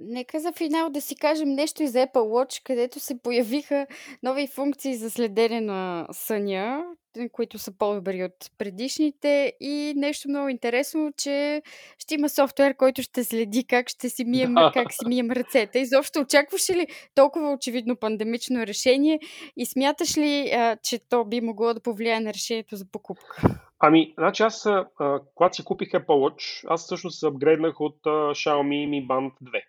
Нека 0.00 0.40
за 0.40 0.52
финал 0.52 0.90
да 0.90 1.00
си 1.00 1.16
кажем 1.16 1.48
нещо 1.48 1.82
и 1.82 1.88
за 1.88 1.98
Apple 1.98 2.14
Watch, 2.14 2.62
където 2.64 3.00
се 3.00 3.22
появиха 3.22 3.86
нови 4.22 4.46
функции 4.46 4.94
за 4.94 5.10
следене 5.10 5.60
на 5.60 6.06
съня, 6.12 6.84
които 7.32 7.58
са 7.58 7.78
по-добри 7.78 8.24
от 8.24 8.50
предишните 8.58 9.52
и 9.60 9.92
нещо 9.96 10.28
много 10.28 10.48
интересно, 10.48 11.12
че 11.16 11.62
ще 11.98 12.14
има 12.14 12.28
софтуер, 12.28 12.76
който 12.76 13.02
ще 13.02 13.24
следи 13.24 13.64
как 13.64 13.88
ще 13.88 14.08
си 14.08 14.24
мием, 14.24 14.54
как 14.74 14.92
си 14.92 15.08
мием 15.08 15.30
ръцете. 15.30 15.78
Изобщо 15.78 16.20
очакваш 16.20 16.70
ли 16.70 16.86
толкова 17.14 17.52
очевидно 17.52 17.96
пандемично 17.96 18.66
решение 18.66 19.20
и 19.56 19.66
смяташ 19.66 20.18
ли, 20.18 20.50
а, 20.50 20.76
че 20.76 20.98
то 21.08 21.24
би 21.24 21.40
могло 21.40 21.74
да 21.74 21.80
повлияе 21.80 22.20
на 22.20 22.34
решението 22.34 22.76
за 22.76 22.84
покупка? 22.92 23.42
Ами, 23.78 24.14
значи 24.18 24.42
аз, 24.42 24.66
а, 24.66 25.20
когато 25.34 25.56
си 25.56 25.64
купих 25.64 25.88
Apple 25.88 26.06
Watch, 26.06 26.64
аз 26.68 26.84
всъщност 26.84 27.20
се 27.20 27.26
апгрейднах 27.26 27.80
от 27.80 27.96
а, 28.06 28.10
Xiaomi 28.10 28.88
Mi 28.88 29.06
Band 29.06 29.30
2. 29.42 29.62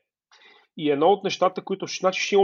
И 0.77 0.91
едно 0.91 1.07
от 1.07 1.23
нещата, 1.23 1.63
които... 1.63 1.87
Значи, 1.87 2.21
ще, 2.21 2.37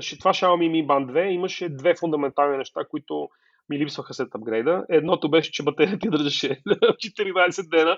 ще, 0.00 0.18
това 0.18 0.32
Xiaomi 0.32 0.70
Mi 0.70 0.86
Band 0.86 1.12
2 1.12 1.28
имаше 1.28 1.68
две 1.68 1.94
фундаментални 1.94 2.56
неща, 2.56 2.80
които 2.90 3.28
ми 3.68 3.78
липсваха 3.78 4.14
след 4.14 4.34
апгрейда. 4.34 4.84
Едното 4.88 5.30
беше, 5.30 5.52
че 5.52 5.62
батерията 5.62 6.10
държаше 6.10 6.62
14 6.66 7.70
дена, 7.76 7.96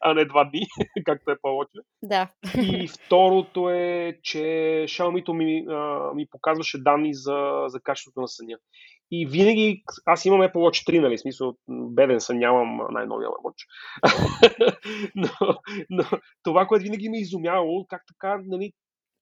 а 0.00 0.14
не 0.14 0.26
2 0.26 0.50
дни, 0.50 0.66
както 1.04 1.30
е 1.30 1.36
повече. 1.42 1.78
Да. 2.02 2.28
И 2.62 2.88
второто 3.04 3.70
е, 3.70 4.18
че 4.22 4.38
Xiaomi 4.88 5.32
ми, 5.32 5.64
а, 5.68 6.10
ми 6.14 6.26
показваше 6.30 6.82
данни 6.82 7.14
за, 7.14 7.64
за 7.66 7.80
качеството 7.80 8.20
на 8.20 8.28
съня. 8.28 8.56
И 9.14 9.26
винаги, 9.26 9.82
аз 10.06 10.24
имам 10.24 10.40
Apple 10.40 10.54
Watch 10.54 10.90
3, 10.90 11.00
нали, 11.00 11.18
смисъл, 11.18 11.54
беден 11.68 12.20
съм, 12.20 12.38
нямам 12.38 12.80
най-новия 12.90 13.28
Watch. 13.28 13.66
но, 15.14 15.28
но, 15.90 16.04
това, 16.42 16.66
което 16.66 16.82
винаги 16.82 17.08
ме 17.08 17.20
изумявало, 17.20 17.86
как 17.88 18.02
така, 18.08 18.40
нали, 18.46 18.72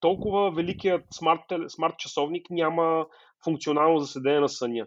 толкова 0.00 0.50
великият 0.50 1.04
смарт, 1.14 1.40
смарт 1.68 1.98
часовник 1.98 2.46
няма 2.50 3.06
функционално 3.44 3.98
заседение 3.98 4.40
на 4.40 4.48
съня. 4.48 4.86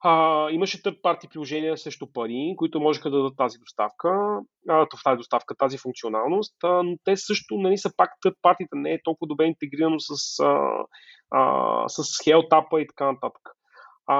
А, 0.00 0.50
имаше 0.50 0.82
търт 0.82 0.96
парти 1.02 1.28
приложения 1.28 1.78
срещу 1.78 2.06
пари, 2.12 2.54
които 2.56 2.80
можеха 2.80 3.10
да 3.10 3.16
дадат 3.16 3.36
тази 3.36 3.58
доставка, 3.58 4.40
а, 4.68 4.86
тази 5.04 5.16
доставка, 5.16 5.54
тази 5.54 5.78
функционалност, 5.78 6.54
а, 6.64 6.82
но 6.82 6.96
те 7.04 7.16
също 7.16 7.54
нали, 7.54 7.78
са 7.78 7.90
пак 7.96 8.10
търт 8.22 8.34
партите, 8.42 8.68
не 8.72 8.92
е 8.92 9.02
толкова 9.04 9.26
добре 9.26 9.44
интегрирано 9.44 9.96
с, 9.98 10.40
а, 10.40 10.84
а, 11.30 11.88
с 11.88 12.02
Hell 12.02 12.82
и 12.82 12.86
така 12.86 13.12
нататък. 13.12 13.42
А, 14.06 14.16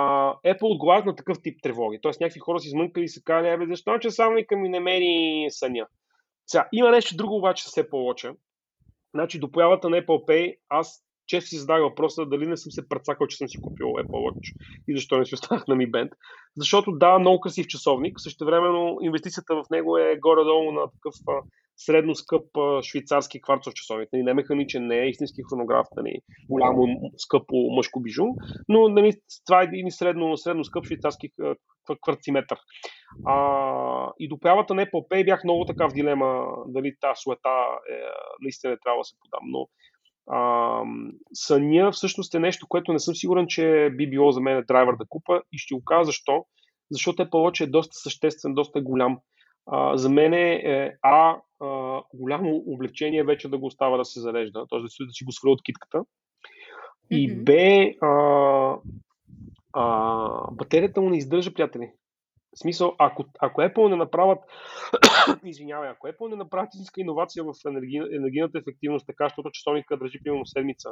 Apple 0.46 0.72
отговарят 0.72 1.06
на 1.06 1.16
такъв 1.16 1.38
тип 1.42 1.58
тревоги. 1.62 1.98
Тоест 2.02 2.20
някакви 2.20 2.40
хора 2.40 2.60
си 2.60 2.68
измънкали 2.68 3.04
и 3.04 3.08
са 3.08 3.20
казали, 3.24 3.66
защо 3.70 3.98
часовника 3.98 4.56
ми 4.56 4.68
не 4.68 4.80
мери 4.80 5.46
съня? 5.50 5.86
Сега, 6.46 6.68
има 6.72 6.90
нещо 6.90 7.16
друго 7.16 7.36
обаче 7.36 7.64
с 7.64 7.70
Apple 7.70 7.90
Watch. 7.90 8.36
Значи 9.18 9.38
до 9.38 9.52
появата 9.52 9.90
на 9.90 9.96
Apple 9.96 10.26
Pay 10.26 10.56
аз 10.68 11.04
често 11.28 11.48
си 11.48 11.58
задавам 11.58 11.82
въпроса 11.82 12.26
дали 12.26 12.46
не 12.46 12.56
съм 12.56 12.72
се 12.72 12.88
прецакал, 12.88 13.26
че 13.26 13.36
съм 13.36 13.48
си 13.48 13.62
купил 13.62 13.86
Apple 13.86 14.22
Watch 14.24 14.54
и 14.88 14.96
защо 14.96 15.18
не 15.18 15.26
си 15.26 15.34
останах 15.34 15.66
на 15.68 15.76
Mi 15.76 15.90
Band. 15.90 16.10
Защото 16.56 16.92
да, 16.92 17.18
много 17.18 17.40
красив 17.40 17.66
часовник, 17.66 18.20
също 18.20 18.44
времено 18.44 18.96
инвестицията 19.02 19.54
в 19.54 19.70
него 19.70 19.98
е 19.98 20.16
горе-долу 20.16 20.72
на 20.72 20.90
такъв 20.90 21.14
средно 21.78 22.14
скъп 22.14 22.44
швейцарски 22.82 23.40
кварцов 23.42 23.74
часовник. 23.74 24.08
Нали, 24.12 24.22
не 24.22 24.34
механичен, 24.34 24.86
не 24.86 24.98
е 24.98 25.08
истински 25.08 25.42
хронограф, 25.50 25.86
нали, 25.96 26.18
голямо 26.50 26.86
скъпо 27.18 27.56
мъжко 27.70 28.00
бижу, 28.00 28.24
но 28.68 28.88
нали, 28.88 29.12
това 29.46 29.60
е 29.60 29.64
един 29.64 29.90
средно, 29.90 30.36
средно 30.36 30.64
скъп 30.64 30.86
швейцарски 30.86 31.28
кварциметър. 32.02 32.58
А, 33.26 34.12
и 34.18 34.28
до 34.28 34.38
появата 34.40 34.74
на 34.74 34.86
Apple 34.86 35.08
Pay 35.10 35.24
бях 35.24 35.44
много 35.44 35.64
така 35.64 35.88
в 35.88 35.92
дилема 35.92 36.46
дали 36.66 36.94
тази 37.00 37.20
суета 37.22 37.56
е, 37.90 37.94
наистина 38.42 38.70
не 38.70 38.78
трябва 38.84 39.00
да 39.00 39.04
се 39.04 39.14
подам. 39.20 39.50
Но 39.50 39.68
а, 40.30 40.82
съня 41.34 41.92
всъщност 41.92 42.34
е 42.34 42.38
нещо, 42.38 42.66
което 42.68 42.92
не 42.92 42.98
съм 42.98 43.14
сигурен, 43.14 43.46
че 43.46 43.90
би 43.96 44.10
било 44.10 44.32
за 44.32 44.40
мен 44.40 44.64
драйвер 44.68 44.96
да 44.96 45.06
купа 45.08 45.42
и 45.52 45.58
ще 45.58 45.74
го 45.74 45.84
кажа 45.84 46.04
защо. 46.04 46.44
Защото 46.90 47.22
Apple 47.22 47.30
Watch 47.30 47.64
е 47.64 47.70
доста 47.70 47.96
съществен, 47.96 48.54
доста 48.54 48.80
голям. 48.80 49.18
А, 49.66 49.96
за 49.96 50.10
мен 50.10 50.32
е, 50.32 50.52
е 50.54 50.92
А, 51.02 51.36
а, 51.60 52.00
голямо 52.14 52.62
облегчение 52.66 53.24
вече 53.24 53.48
да 53.48 53.58
го 53.58 53.66
остава 53.66 53.96
да 53.96 54.04
се 54.04 54.20
зарежда, 54.20 54.66
т.е. 54.70 54.80
да 54.80 54.88
си, 54.88 55.06
да 55.06 55.12
си 55.12 55.24
го 55.24 55.32
сваля 55.32 55.52
от 55.52 55.62
китката. 55.62 56.02
И 57.10 57.34
Б, 57.34 57.52
а, 58.06 58.76
а, 59.72 60.50
батерията 60.52 61.00
му 61.00 61.10
не 61.10 61.18
издържа, 61.18 61.54
приятели. 61.54 61.92
В 62.58 62.60
смисъл, 62.60 62.94
ако, 62.98 63.24
ако 63.38 63.60
Apple 63.60 63.88
не 63.88 63.96
направят, 63.96 64.38
извинявай, 65.44 65.90
ако 65.90 66.06
Apple 66.06 66.30
не 66.30 66.36
направят 66.36 66.74
истинска 66.74 67.00
иновация 67.00 67.44
в 67.44 67.52
енергийната 68.12 68.58
ефективност, 68.58 69.06
така, 69.06 69.24
защото 69.24 69.50
часовника 69.50 69.96
държи 69.96 70.18
примерно 70.24 70.46
седмица, 70.46 70.88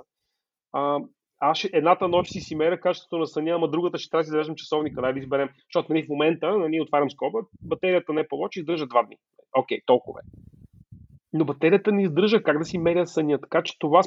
а, 0.73 0.99
аз 1.41 1.59
ще, 1.59 1.71
едната 1.73 2.09
нощ 2.09 2.33
си 2.33 2.41
си 2.41 2.55
меря 2.55 2.81
качеството 2.81 3.19
на 3.19 3.27
съня, 3.27 3.51
ама 3.51 3.71
другата 3.71 3.99
ще 3.99 4.11
трябва 4.11 4.21
да 4.23 4.25
си 4.25 4.31
зареждам 4.31 4.57
часовника, 4.57 5.01
дай 5.03 5.13
да 5.13 5.19
изберем. 5.19 5.49
Защото 5.69 5.93
нали, 5.93 6.05
в 6.05 6.09
момента, 6.09 6.59
нали, 6.59 6.81
отварям 6.81 7.11
скоба, 7.11 7.39
батерията 7.63 8.13
не 8.13 8.21
е 8.21 8.29
по-лоч, 8.29 8.57
издържа 8.57 8.87
два 8.87 9.03
дни. 9.03 9.17
Окей, 9.59 9.79
толкова 9.87 10.21
е. 10.21 10.29
Но 11.33 11.45
батерията 11.45 11.93
ни 11.93 12.03
издържа 12.03 12.43
как 12.43 12.59
да 12.59 12.65
си 12.65 12.79
меря 12.79 13.07
съня. 13.07 13.41
Така 13.41 13.63
че 13.63 13.79
това, 13.79 14.03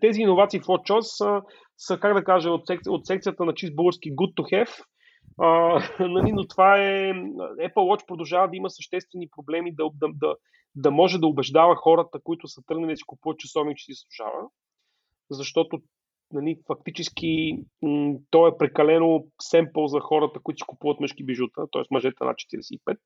тези 0.00 0.20
иновации 0.20 0.60
в 0.60 0.64
WatchOS 0.64 1.00
са, 1.00 1.42
са, 1.76 1.98
как 2.00 2.14
да 2.14 2.24
кажа, 2.24 2.50
от, 2.50 2.66
секци, 2.66 2.90
от 2.90 3.06
секцията 3.06 3.44
на 3.44 3.54
чист 3.54 3.76
български 3.76 4.12
good 4.12 4.34
to 4.34 4.42
have, 4.52 4.84
а, 5.38 5.80
нали, 6.08 6.32
но 6.32 6.46
това 6.46 6.76
е... 6.76 7.12
Apple 7.68 7.74
Watch 7.74 8.06
продължава 8.06 8.48
да 8.48 8.56
има 8.56 8.70
съществени 8.70 9.28
проблеми 9.36 9.74
да, 9.74 9.84
да, 9.94 10.08
да, 10.14 10.36
да 10.74 10.90
може 10.90 11.18
да 11.18 11.26
убеждава 11.26 11.76
хората, 11.76 12.18
които 12.24 12.48
са 12.48 12.62
тръгнали 12.66 12.92
да 12.92 12.96
си 12.96 13.04
купуват 13.06 13.38
часовник, 13.38 13.76
че 13.76 13.84
си 13.84 13.92
служава, 13.94 14.48
защото 15.30 15.78
нали, 16.32 16.58
фактически 16.66 17.58
м- 17.82 18.14
то 18.30 18.46
е 18.46 18.58
прекалено 18.58 19.24
семпъл 19.40 19.86
за 19.86 20.00
хората, 20.00 20.40
които 20.42 20.58
си 20.58 20.64
купуват 20.66 21.00
мъжки 21.00 21.24
бижута, 21.24 21.66
т.е. 21.72 21.82
мъжете 21.90 22.24
над 22.24 22.36
45, 22.36 22.96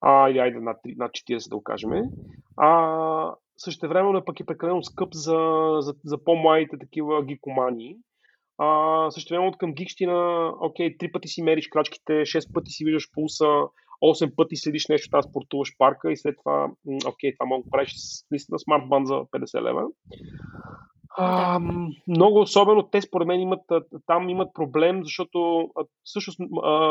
а, 0.00 0.30
или 0.30 0.38
айде 0.38 0.60
над, 0.60 0.76
над 0.96 1.10
40 1.10 1.48
да 1.48 1.56
го 1.56 1.62
кажем. 1.62 1.90
А 2.56 3.34
също 3.56 3.88
време 3.88 4.24
пък 4.26 4.40
е 4.40 4.46
прекалено 4.46 4.82
скъп 4.82 5.08
за, 5.12 5.38
за, 5.80 5.94
за 6.04 6.24
по-младите 6.24 6.78
такива 6.78 7.24
гикомани. 7.24 7.96
А, 8.58 9.10
също 9.10 9.34
време 9.34 9.46
от 9.46 9.58
към 9.58 9.74
гикщина, 9.74 10.52
окей, 10.60 10.98
три 10.98 11.12
пъти 11.12 11.28
си 11.28 11.42
мериш 11.42 11.68
крачките, 11.68 12.12
6 12.12 12.52
пъти 12.52 12.70
си 12.70 12.84
виждаш 12.84 13.10
пулса, 13.12 13.44
8 14.02 14.34
пъти 14.34 14.56
следиш 14.56 14.86
нещо, 14.88 15.10
там 15.10 15.22
спортуваш 15.22 15.76
парка 15.78 16.12
и 16.12 16.16
след 16.16 16.36
това, 16.44 16.70
окей, 17.08 17.34
това 17.34 17.46
мога 17.46 17.64
да 17.64 17.70
правиш 17.70 17.92
с 17.96 18.26
наистина 18.30 18.58
смартбан 18.58 19.06
за 19.06 19.14
50 19.14 19.62
лева. 19.62 19.82
А, 21.10 21.60
много 22.08 22.40
особено 22.40 22.82
те 22.82 23.00
според 23.00 23.26
мен 23.26 23.40
имат, 23.40 23.60
там 24.06 24.28
имат 24.28 24.54
проблем, 24.54 25.04
защото 25.04 25.68
всъщност 26.04 26.40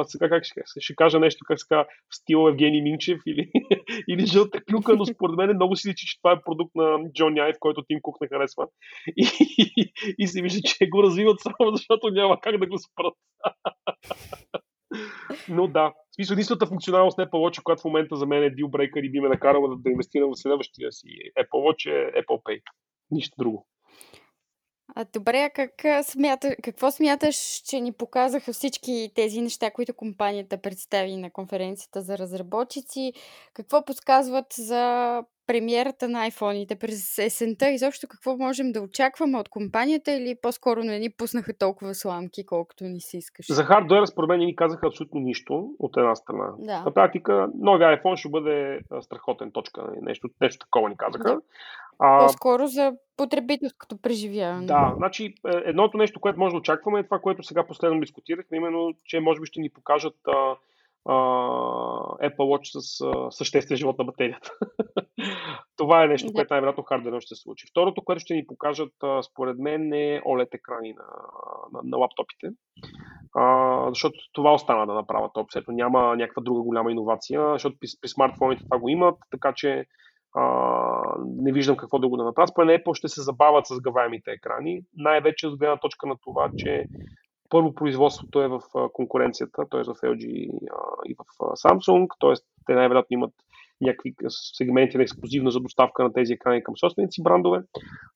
сега 0.05 0.29
как 0.29 0.43
ще, 0.43 0.61
ще 0.79 0.95
кажа 0.95 1.19
нещо, 1.19 1.45
как 1.47 1.59
ска 1.59 1.85
в 2.09 2.15
стил 2.15 2.47
Евгений 2.49 2.81
Минчев 2.81 3.19
или, 3.27 3.51
или 4.09 4.25
жълта 4.25 4.61
клюка, 4.63 4.95
но 4.95 5.05
според 5.15 5.35
мен 5.35 5.55
много 5.55 5.75
си 5.75 5.89
личи, 5.89 6.07
че 6.07 6.17
това 6.21 6.31
е 6.31 6.41
продукт 6.45 6.75
на 6.75 6.99
Джон 7.13 7.37
Яйв, 7.37 7.55
който 7.59 7.83
Тим 7.87 7.99
Кук 8.01 8.21
не 8.21 8.27
харесва. 8.27 8.67
И, 9.17 9.27
и, 9.77 9.91
и 10.17 10.27
се 10.27 10.41
вижда, 10.41 10.59
че 10.61 10.89
го 10.89 11.03
развиват 11.03 11.41
само 11.41 11.71
защото 11.71 12.09
няма 12.09 12.39
как 12.41 12.57
да 12.57 12.67
го 12.67 12.77
спрат. 12.77 13.13
Но 15.49 15.67
да, 15.67 15.89
в 15.89 16.15
смисъл 16.15 16.33
единствената 16.33 16.65
функционалност 16.65 17.17
на 17.17 17.27
Apple 17.27 17.31
Watch, 17.31 17.63
която 17.63 17.81
в 17.81 17.85
момента 17.85 18.15
за 18.15 18.25
мен 18.25 18.43
е 18.43 18.51
deal 18.51 18.99
и 18.99 19.11
би 19.11 19.19
ме 19.19 19.29
накарала 19.29 19.69
да, 19.69 19.75
да 19.75 19.89
инвестирам 19.89 20.31
в 20.31 20.39
следващия 20.39 20.91
си 20.91 21.07
Apple 21.39 21.49
Watch 21.49 21.89
е 21.91 22.23
Apple 22.23 22.43
Pay. 22.43 22.61
Нищо 23.11 23.35
друго. 23.37 23.67
А, 24.97 25.05
добре, 25.13 25.41
а 25.41 25.49
как 25.49 26.05
смята, 26.05 26.55
какво 26.63 26.91
смяташ, 26.91 27.35
че 27.65 27.79
ни 27.79 27.91
показаха 27.91 28.53
всички 28.53 29.11
тези 29.15 29.41
неща, 29.41 29.71
които 29.71 29.93
компанията 29.93 30.57
представи 30.57 31.17
на 31.17 31.31
конференцията 31.31 32.01
за 32.01 32.17
разработчици? 32.17 33.13
Какво 33.53 33.85
подсказват 33.85 34.53
за 34.53 35.23
премиерата 35.47 36.09
на 36.09 36.29
iPhone-ите 36.29 36.79
през 36.79 37.17
есента? 37.17 37.69
Изобщо 37.69 38.07
какво 38.07 38.37
можем 38.37 38.71
да 38.71 38.81
очакваме 38.81 39.37
от 39.37 39.49
компанията 39.49 40.11
или 40.11 40.35
по-скоро 40.41 40.83
не 40.83 40.99
ни 40.99 41.09
пуснаха 41.09 41.53
толкова 41.57 41.95
сламки, 41.95 42.45
колкото 42.45 42.83
ни 42.83 43.01
се 43.01 43.17
искаше? 43.17 43.53
За 43.53 43.63
хардуера 43.63 44.07
според 44.07 44.27
мен 44.27 44.39
ни 44.39 44.55
казаха 44.55 44.87
абсолютно 44.87 45.19
нищо 45.19 45.69
от 45.79 45.97
една 45.97 46.15
страна. 46.15 46.47
Да. 46.59 46.81
На 46.81 46.93
практика 46.93 47.49
новия 47.55 48.01
iPhone 48.01 48.15
ще 48.15 48.29
бъде 48.29 48.79
страхотен 49.01 49.51
точка. 49.51 49.83
Нали, 49.87 49.99
нещо, 50.01 50.29
нещо 50.41 50.65
такова 50.65 50.89
ни 50.89 50.97
казаха. 50.97 51.23
Да. 51.23 51.41
А, 51.99 52.19
По-скоро 52.19 52.67
за 52.67 52.93
потребителското 53.17 53.97
преживяване. 53.97 54.65
Да, 54.65 54.93
значи 54.97 55.25
е, 55.25 55.31
едното 55.65 55.97
нещо, 55.97 56.19
което 56.19 56.39
може 56.39 56.51
да 56.51 56.57
очакваме 56.57 56.99
е 56.99 57.03
това, 57.03 57.19
което 57.19 57.43
сега 57.43 57.67
последно 57.67 57.99
дискутирахме, 57.99 58.57
именно, 58.57 58.93
че 59.05 59.19
може 59.19 59.41
би 59.41 59.45
ще 59.45 59.59
ни 59.59 59.69
покажат 59.69 60.15
а, 60.27 60.55
Apple 61.05 62.37
Watch 62.37 62.79
с 62.79 63.01
а, 63.01 63.31
съществен 63.31 63.77
живот 63.77 63.97
на 63.97 64.05
батерията. 64.05 64.51
това 65.77 66.03
е 66.03 66.07
нещо, 66.07 66.27
да. 66.27 66.33
което 66.33 66.53
най-вероятно 66.53 66.83
хардверно 66.83 67.21
ще 67.21 67.35
се 67.35 67.41
случи. 67.41 67.67
Второто, 67.71 68.03
което 68.03 68.19
ще 68.19 68.33
ни 68.33 68.47
покажат, 68.47 68.93
а, 69.03 69.23
според 69.23 69.57
мен, 69.59 69.93
е 69.93 70.21
OLED 70.25 70.53
екрани 70.53 70.93
на, 70.93 71.05
на, 71.73 71.79
на 71.83 71.97
лаптопите. 71.97 72.49
А, 73.35 73.87
защото 73.89 74.15
това 74.33 74.53
остана 74.53 74.87
да 74.87 74.93
направят 74.93 75.31
обсето. 75.37 75.71
Няма 75.71 76.15
някаква 76.15 76.41
друга 76.43 76.61
голяма 76.61 76.91
иновация, 76.91 77.49
защото 77.51 77.77
при, 77.79 77.87
при 78.01 78.09
смартфоните 78.09 78.63
това 78.63 78.79
го 78.79 78.89
имат, 78.89 79.15
така 79.31 79.53
че 79.55 79.85
а, 80.35 80.43
не 81.25 81.51
виждам 81.51 81.77
какво 81.77 81.99
да 81.99 82.07
го 82.07 82.17
да 82.17 82.23
направят. 82.23 82.49
Според 82.49 82.81
Apple 82.81 82.93
ще 82.93 83.07
се 83.07 83.21
забавят 83.21 83.67
с 83.67 83.81
гаваемите 83.81 84.31
екрани, 84.31 84.81
най-вече 84.97 85.47
от 85.47 85.59
гледна 85.59 85.77
точка 85.77 86.07
на 86.07 86.15
това, 86.23 86.49
че 86.57 86.85
първо 87.49 87.75
производството 87.75 88.41
е 88.41 88.47
в 88.47 88.61
конкуренцията, 88.93 89.63
т.е. 89.71 89.83
в 89.83 89.95
LG 89.95 90.25
и 91.05 91.15
в 91.15 91.25
Samsung, 91.39 92.07
т.е. 92.19 92.33
те 92.65 92.73
най-вероятно 92.73 93.13
имат 93.13 93.33
някакви 93.81 94.15
сегменти 94.29 94.97
на 94.97 95.03
ексклюзивна 95.03 95.51
за 95.51 95.59
доставка 95.59 96.03
на 96.03 96.13
тези 96.13 96.33
екрани 96.33 96.63
към 96.63 96.77
собственици 96.77 97.23
брандове. 97.23 97.61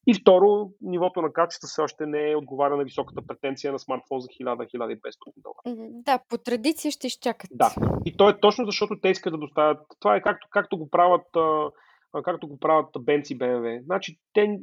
И 0.07 0.13
второ, 0.13 0.69
нивото 0.82 1.21
на 1.21 1.34
качество 1.34 1.67
все 1.67 1.82
още 1.82 2.05
не 2.05 2.32
е 2.32 2.36
отговаря 2.36 2.77
на 2.77 2.84
високата 2.84 3.21
претенция 3.27 3.71
на 3.71 3.80
смартфон 3.80 4.19
за 4.19 4.27
1000-1500 4.27 4.97
долара. 5.38 5.77
Да, 5.89 6.19
по 6.30 6.38
традиция 6.38 6.91
ще 6.91 7.07
изчакат. 7.07 7.49
Да, 7.53 7.73
и 8.05 8.17
то 8.17 8.30
е 8.30 8.39
точно 8.39 8.65
защото 8.65 8.99
те 9.01 9.09
искат 9.09 9.34
да 9.34 9.38
доставят. 9.38 9.80
Това 9.99 10.15
е 10.15 10.21
както, 10.21 10.47
както 10.51 10.77
го 10.77 10.89
правят 10.89 11.27
както 12.24 12.47
го 12.47 12.60
правят 12.60 12.89
Benz 12.95 13.34
и 13.34 13.38
BMW. 13.38 13.84
Значи, 13.84 14.18
те 14.34 14.60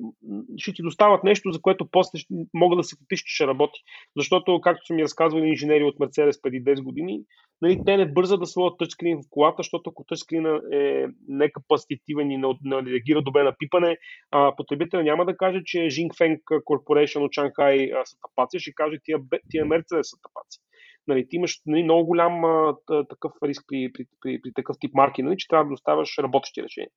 ще 0.56 0.72
ти 0.72 0.82
доставят 0.82 1.24
нещо, 1.24 1.50
за 1.50 1.60
което 1.60 1.88
после 1.90 2.18
могат 2.54 2.78
да 2.78 2.84
се 2.84 2.96
купиш, 2.96 3.20
че 3.20 3.34
ще 3.34 3.46
работи. 3.46 3.80
Защото, 4.16 4.60
както 4.60 4.86
са 4.86 4.94
ми 4.94 5.02
разказвали 5.02 5.48
инженери 5.48 5.84
от 5.84 5.98
Mercedes 5.98 6.42
преди 6.42 6.64
10 6.64 6.82
години, 6.82 7.20
нали, 7.62 7.80
те 7.86 7.96
не 7.96 8.12
бързат 8.12 8.40
да 8.40 8.46
сложат 8.46 8.78
тъчскрин 8.78 9.18
в 9.18 9.26
колата, 9.30 9.56
защото 9.58 9.90
ако 9.90 10.04
тъчскрина 10.04 10.60
е 10.72 11.06
некапацитивен 11.28 12.30
и 12.30 12.36
не, 12.36 12.48
не 12.62 12.90
реагира 12.90 13.22
добре 13.22 13.42
на 13.42 13.54
пипане, 13.58 13.96
а, 14.30 14.56
потребителя 14.56 15.02
няма 15.02 15.24
да 15.24 15.36
каже, 15.36 15.60
че 15.64 15.78
Feng 15.78 16.38
Corporation 16.42 17.24
от 17.24 17.32
Шанхай 17.32 17.90
са 18.04 18.16
тапаци, 18.22 18.58
ще 18.58 18.72
каже 18.74 18.96
тия, 19.04 19.18
тия 19.50 19.64
Mercedes 19.64 20.02
са 20.02 20.16
тапаци 20.22 20.60
нали, 21.08 21.28
ти 21.28 21.36
имаш 21.36 21.60
нали, 21.66 21.82
много 21.82 22.06
голям 22.06 22.44
а, 22.44 22.74
такъв 23.08 23.32
риск 23.42 23.64
при, 23.68 23.90
при, 23.92 24.04
при, 24.20 24.40
при 24.42 24.52
такъв 24.52 24.76
тип 24.80 24.94
марки, 24.94 25.22
нали, 25.22 25.36
че 25.36 25.48
трябва 25.48 25.64
да 25.64 25.70
доставяш 25.70 26.18
работещи 26.18 26.62
решения. 26.62 26.90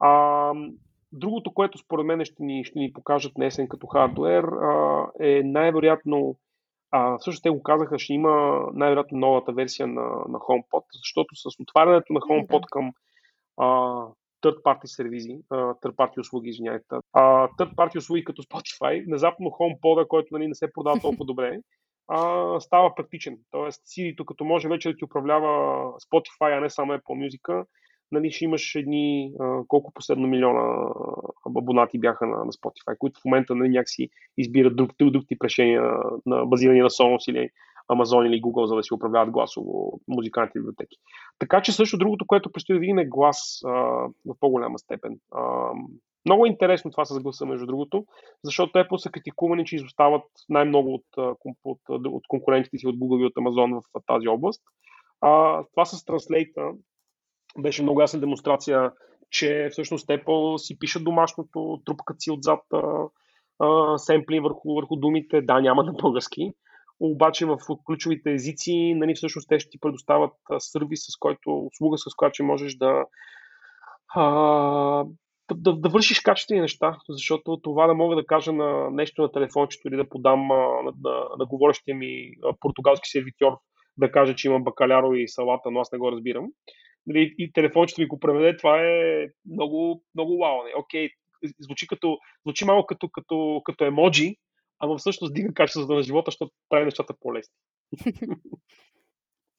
А, 0.00 0.52
другото, 1.12 1.54
което 1.54 1.78
според 1.78 2.06
мен 2.06 2.24
ще 2.24 2.42
ни, 2.42 2.64
ще 2.64 2.78
ни 2.78 2.92
покажат 2.92 3.32
днесен 3.36 3.68
като 3.68 3.86
хардуер, 3.86 4.44
а, 4.44 5.06
е 5.20 5.42
най-вероятно, 5.44 6.36
а, 6.90 7.18
всъщност 7.18 7.42
те 7.42 7.50
го 7.50 7.62
казаха, 7.62 7.98
ще 7.98 8.12
има 8.12 8.64
най-вероятно 8.74 9.18
новата 9.18 9.52
версия 9.52 9.86
на, 9.86 10.02
на 10.02 10.38
HomePod, 10.38 10.84
защото 10.92 11.36
с 11.36 11.60
отварянето 11.60 12.12
на 12.12 12.20
HomePod 12.20 12.62
към 12.70 12.92
а, 13.56 13.66
third 14.42 14.62
party 14.62 14.84
сервизи, 14.86 15.38
third 15.50 15.94
party 15.94 16.20
услуги, 16.20 16.48
извиняйте, 16.48 16.84
third 17.14 17.74
party 17.74 17.98
услуги 17.98 18.24
като 18.24 18.42
Spotify, 18.42 19.06
внезапно 19.06 19.46
HomePod, 19.46 20.06
който 20.06 20.28
нали, 20.32 20.48
не 20.48 20.54
се 20.54 20.72
продава 20.72 21.00
толкова 21.00 21.24
добре, 21.24 21.58
а, 22.08 22.60
става 22.60 22.94
практичен. 22.94 23.38
Тоест, 23.50 23.82
Siri, 23.86 24.24
като 24.24 24.44
може 24.44 24.68
вече 24.68 24.88
да 24.88 24.96
ти 24.96 25.04
управлява 25.04 25.48
Spotify, 25.92 26.58
а 26.58 26.60
не 26.60 26.70
само 26.70 26.92
Apple 26.92 27.28
Music, 27.28 27.64
нали, 28.12 28.30
ще 28.30 28.44
имаш 28.44 28.74
едни 28.74 29.32
а, 29.40 29.60
колко 29.68 29.92
последно 29.92 30.28
милиона 30.28 30.88
абонати 31.46 31.98
бяха 31.98 32.26
на, 32.26 32.36
на 32.36 32.52
Spotify, 32.52 32.98
които 32.98 33.20
в 33.20 33.24
момента 33.24 33.54
нали, 33.54 33.68
някакси 33.68 34.08
избират 34.38 34.76
друг, 34.76 34.90
друг, 34.98 35.12
друг 35.12 35.24
тип 35.28 35.42
решения 35.44 35.82
на 36.26 36.46
базирани 36.46 36.80
на 36.80 36.90
Sonos 36.90 37.30
или 37.30 37.48
Amazon 37.92 38.26
или 38.26 38.42
Google, 38.42 38.64
за 38.64 38.76
да 38.76 38.82
си 38.82 38.94
управляват 38.94 39.30
гласово 39.30 40.00
музикалните 40.08 40.58
библиотеки. 40.58 40.96
Така 41.38 41.62
че 41.62 41.72
също 41.72 41.98
другото, 41.98 42.26
което 42.26 42.52
предстои 42.52 42.74
да 42.74 42.80
видим 42.80 42.98
е 42.98 43.04
глас 43.04 43.60
а, 43.64 43.70
в 44.26 44.34
по-голяма 44.40 44.78
степен. 44.78 45.18
А, 45.32 45.70
много 46.24 46.46
интересно 46.46 46.90
това 46.90 47.04
с 47.04 47.20
гласа, 47.20 47.46
между 47.46 47.66
другото, 47.66 48.04
защото 48.44 48.78
Apple 48.78 48.96
са 48.96 49.10
критикувани, 49.10 49.64
че 49.64 49.76
изостават 49.76 50.24
най-много 50.48 50.94
от, 50.94 51.36
от, 51.64 51.80
от 51.88 52.22
конкурентите 52.28 52.78
си 52.78 52.86
от 52.86 52.96
Google 52.96 53.22
и 53.22 53.24
от 53.24 53.34
Amazon 53.34 53.80
в 53.80 54.02
тази 54.06 54.28
област. 54.28 54.62
А, 55.20 55.62
това 55.72 55.84
с 55.84 56.04
Translate 56.04 56.76
беше 57.58 57.82
много 57.82 58.00
ясна 58.00 58.20
демонстрация, 58.20 58.92
че 59.30 59.68
всъщност 59.72 60.08
Apple 60.08 60.56
си 60.56 60.78
пишат 60.78 61.04
домашното, 61.04 61.82
трупкат 61.84 62.16
си 62.20 62.30
отзад 62.30 62.60
а, 62.72 62.82
а, 63.58 63.98
семпли 63.98 64.40
върху, 64.40 64.74
върху 64.74 64.96
думите. 64.96 65.42
Да, 65.42 65.60
няма 65.60 65.84
на 65.84 65.92
български, 65.92 66.52
обаче 67.00 67.46
в 67.46 67.56
ключовите 67.86 68.32
езици, 68.32 68.94
нали, 68.96 69.14
всъщност 69.14 69.48
те 69.48 69.60
ще 69.60 69.70
ти 69.70 69.80
предоставят 69.80 70.32
сервис, 70.58 71.00
с 71.00 71.16
който, 71.18 71.66
услуга, 71.66 71.98
с 71.98 72.14
която 72.16 72.44
можеш 72.44 72.74
да, 72.74 73.04
а, 74.14 74.24
да, 75.54 75.72
да 75.72 75.88
вършиш 75.88 76.20
качествени 76.20 76.60
неща, 76.60 76.98
защото 77.08 77.60
това 77.62 77.86
да 77.86 77.94
мога 77.94 78.16
да 78.16 78.26
кажа 78.26 78.52
на 78.52 78.90
нещо 78.90 79.22
на 79.22 79.32
телефончето 79.32 79.88
или 79.88 79.96
да 79.96 80.08
подам 80.08 80.46
на, 80.48 80.92
на, 81.04 81.24
на 81.38 81.46
говорещия 81.46 81.96
ми 81.96 82.32
португалски 82.60 83.08
сервитьор 83.08 83.52
да 83.98 84.10
каже, 84.12 84.34
че 84.34 84.48
има 84.48 84.60
бакаляро 84.60 85.12
и 85.14 85.28
салата, 85.28 85.70
но 85.70 85.80
аз 85.80 85.92
не 85.92 85.98
го 85.98 86.12
разбирам. 86.12 86.46
Нали, 87.06 87.34
и 87.38 87.52
телефончето 87.52 88.00
ми 88.00 88.06
го 88.06 88.20
преведе, 88.20 88.56
това 88.56 88.82
е 88.82 89.26
много, 89.52 90.04
много 90.14 90.38
вау. 90.38 90.64
Не? 90.64 90.70
Окей, 90.76 91.10
звучи, 91.58 91.86
като, 91.86 92.18
звучи 92.46 92.64
малко 92.64 92.86
като, 92.86 93.08
като, 93.08 93.62
като 93.64 93.84
емоджи, 93.84 94.36
ама 94.78 94.96
всъщност 94.98 95.34
дига 95.34 95.54
качеството 95.54 95.94
на 95.94 96.02
живота, 96.02 96.30
защото 96.30 96.52
прави 96.68 96.84
нещата 96.84 97.14
по-лесни. 97.20 97.54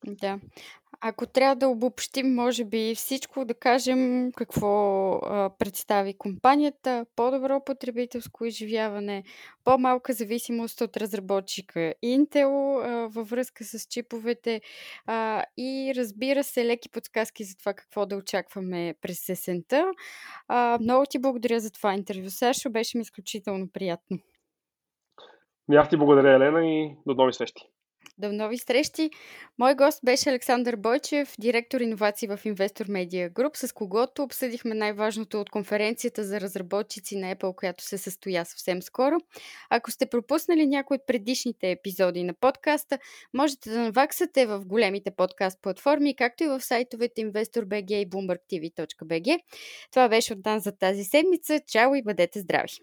Да. 0.08 0.40
Ако 1.04 1.26
трябва 1.26 1.56
да 1.56 1.68
обобщим, 1.68 2.36
може 2.36 2.66
би 2.66 2.96
всичко, 2.96 3.46
да 3.46 3.54
кажем 3.54 4.32
какво 4.32 5.12
а, 5.14 5.50
представи 5.60 6.14
компанията, 6.14 7.06
по-добро 7.16 7.64
потребителско 7.66 8.46
изживяване, 8.46 9.24
по-малка 9.64 10.14
зависимост 10.14 10.82
от 10.82 10.98
разработчика 10.98 11.94
Intel 12.06 12.82
а, 12.84 13.08
във 13.08 13.30
връзка 13.30 13.64
с 13.64 13.88
чиповете 13.90 14.62
а, 15.06 15.44
и 15.58 15.94
разбира 15.96 16.44
се, 16.44 16.66
леки 16.66 16.90
подсказки 16.90 17.44
за 17.44 17.58
това 17.58 17.74
какво 17.74 18.06
да 18.06 18.16
очакваме 18.16 18.96
през 19.02 19.20
сесента. 19.20 19.92
А, 20.48 20.78
много 20.82 21.06
ти 21.10 21.20
благодаря 21.20 21.60
за 21.60 21.72
това 21.72 21.94
интервю, 21.94 22.30
Сашо. 22.30 22.70
Беше 22.70 22.98
ми 22.98 23.02
изключително 23.02 23.68
приятно. 23.74 24.18
И 25.72 25.76
аз 25.76 25.90
ти 25.90 25.98
благодаря, 25.98 26.36
Елена, 26.36 26.66
и 26.66 26.96
до 27.08 27.14
нови 27.14 27.34
срещи. 27.34 27.64
До 28.18 28.32
нови 28.32 28.58
срещи! 28.58 29.10
Мой 29.58 29.76
гост 29.76 30.00
беше 30.04 30.30
Александър 30.30 30.76
Бойчев, 30.76 31.36
директор 31.40 31.82
иновации 31.82 32.28
в 32.28 32.40
Investor 32.46 32.88
Media 32.88 33.34
Group, 33.34 33.58
с 33.58 33.74
когото 33.74 34.24
обсъдихме 34.24 34.76
най-важното 34.76 35.42
от 35.42 35.50
конференцията 35.50 36.24
за 36.24 36.42
разработчици 36.42 37.16
на 37.16 37.36
Apple, 37.36 37.56
която 37.56 37.84
се 37.84 37.98
състоя 37.98 38.46
съвсем 38.46 38.82
скоро. 38.82 39.16
Ако 39.70 39.92
сте 39.92 40.06
пропуснали 40.06 40.68
някои 40.68 40.96
от 40.96 41.08
предишните 41.08 41.72
епизоди 41.72 42.24
на 42.24 42.34
подкаста, 42.34 43.00
можете 43.34 43.70
да 43.70 43.80
наваксате 43.80 44.46
в 44.46 44.66
големите 44.66 45.12
подкаст 45.12 45.62
платформи, 45.62 46.16
както 46.16 46.44
и 46.44 46.48
в 46.48 46.62
сайтовете 46.62 47.22
InvestorBG 47.22 47.92
и 47.92 48.10
BloombergTV.bg. 48.10 49.40
Това 49.92 50.10
беше 50.10 50.34
от 50.34 50.46
нас 50.46 50.64
за 50.64 50.72
тази 50.72 51.04
седмица. 51.04 51.60
Чао 51.68 51.96
и 51.96 52.04
бъдете 52.04 52.40
здрави! 52.40 52.78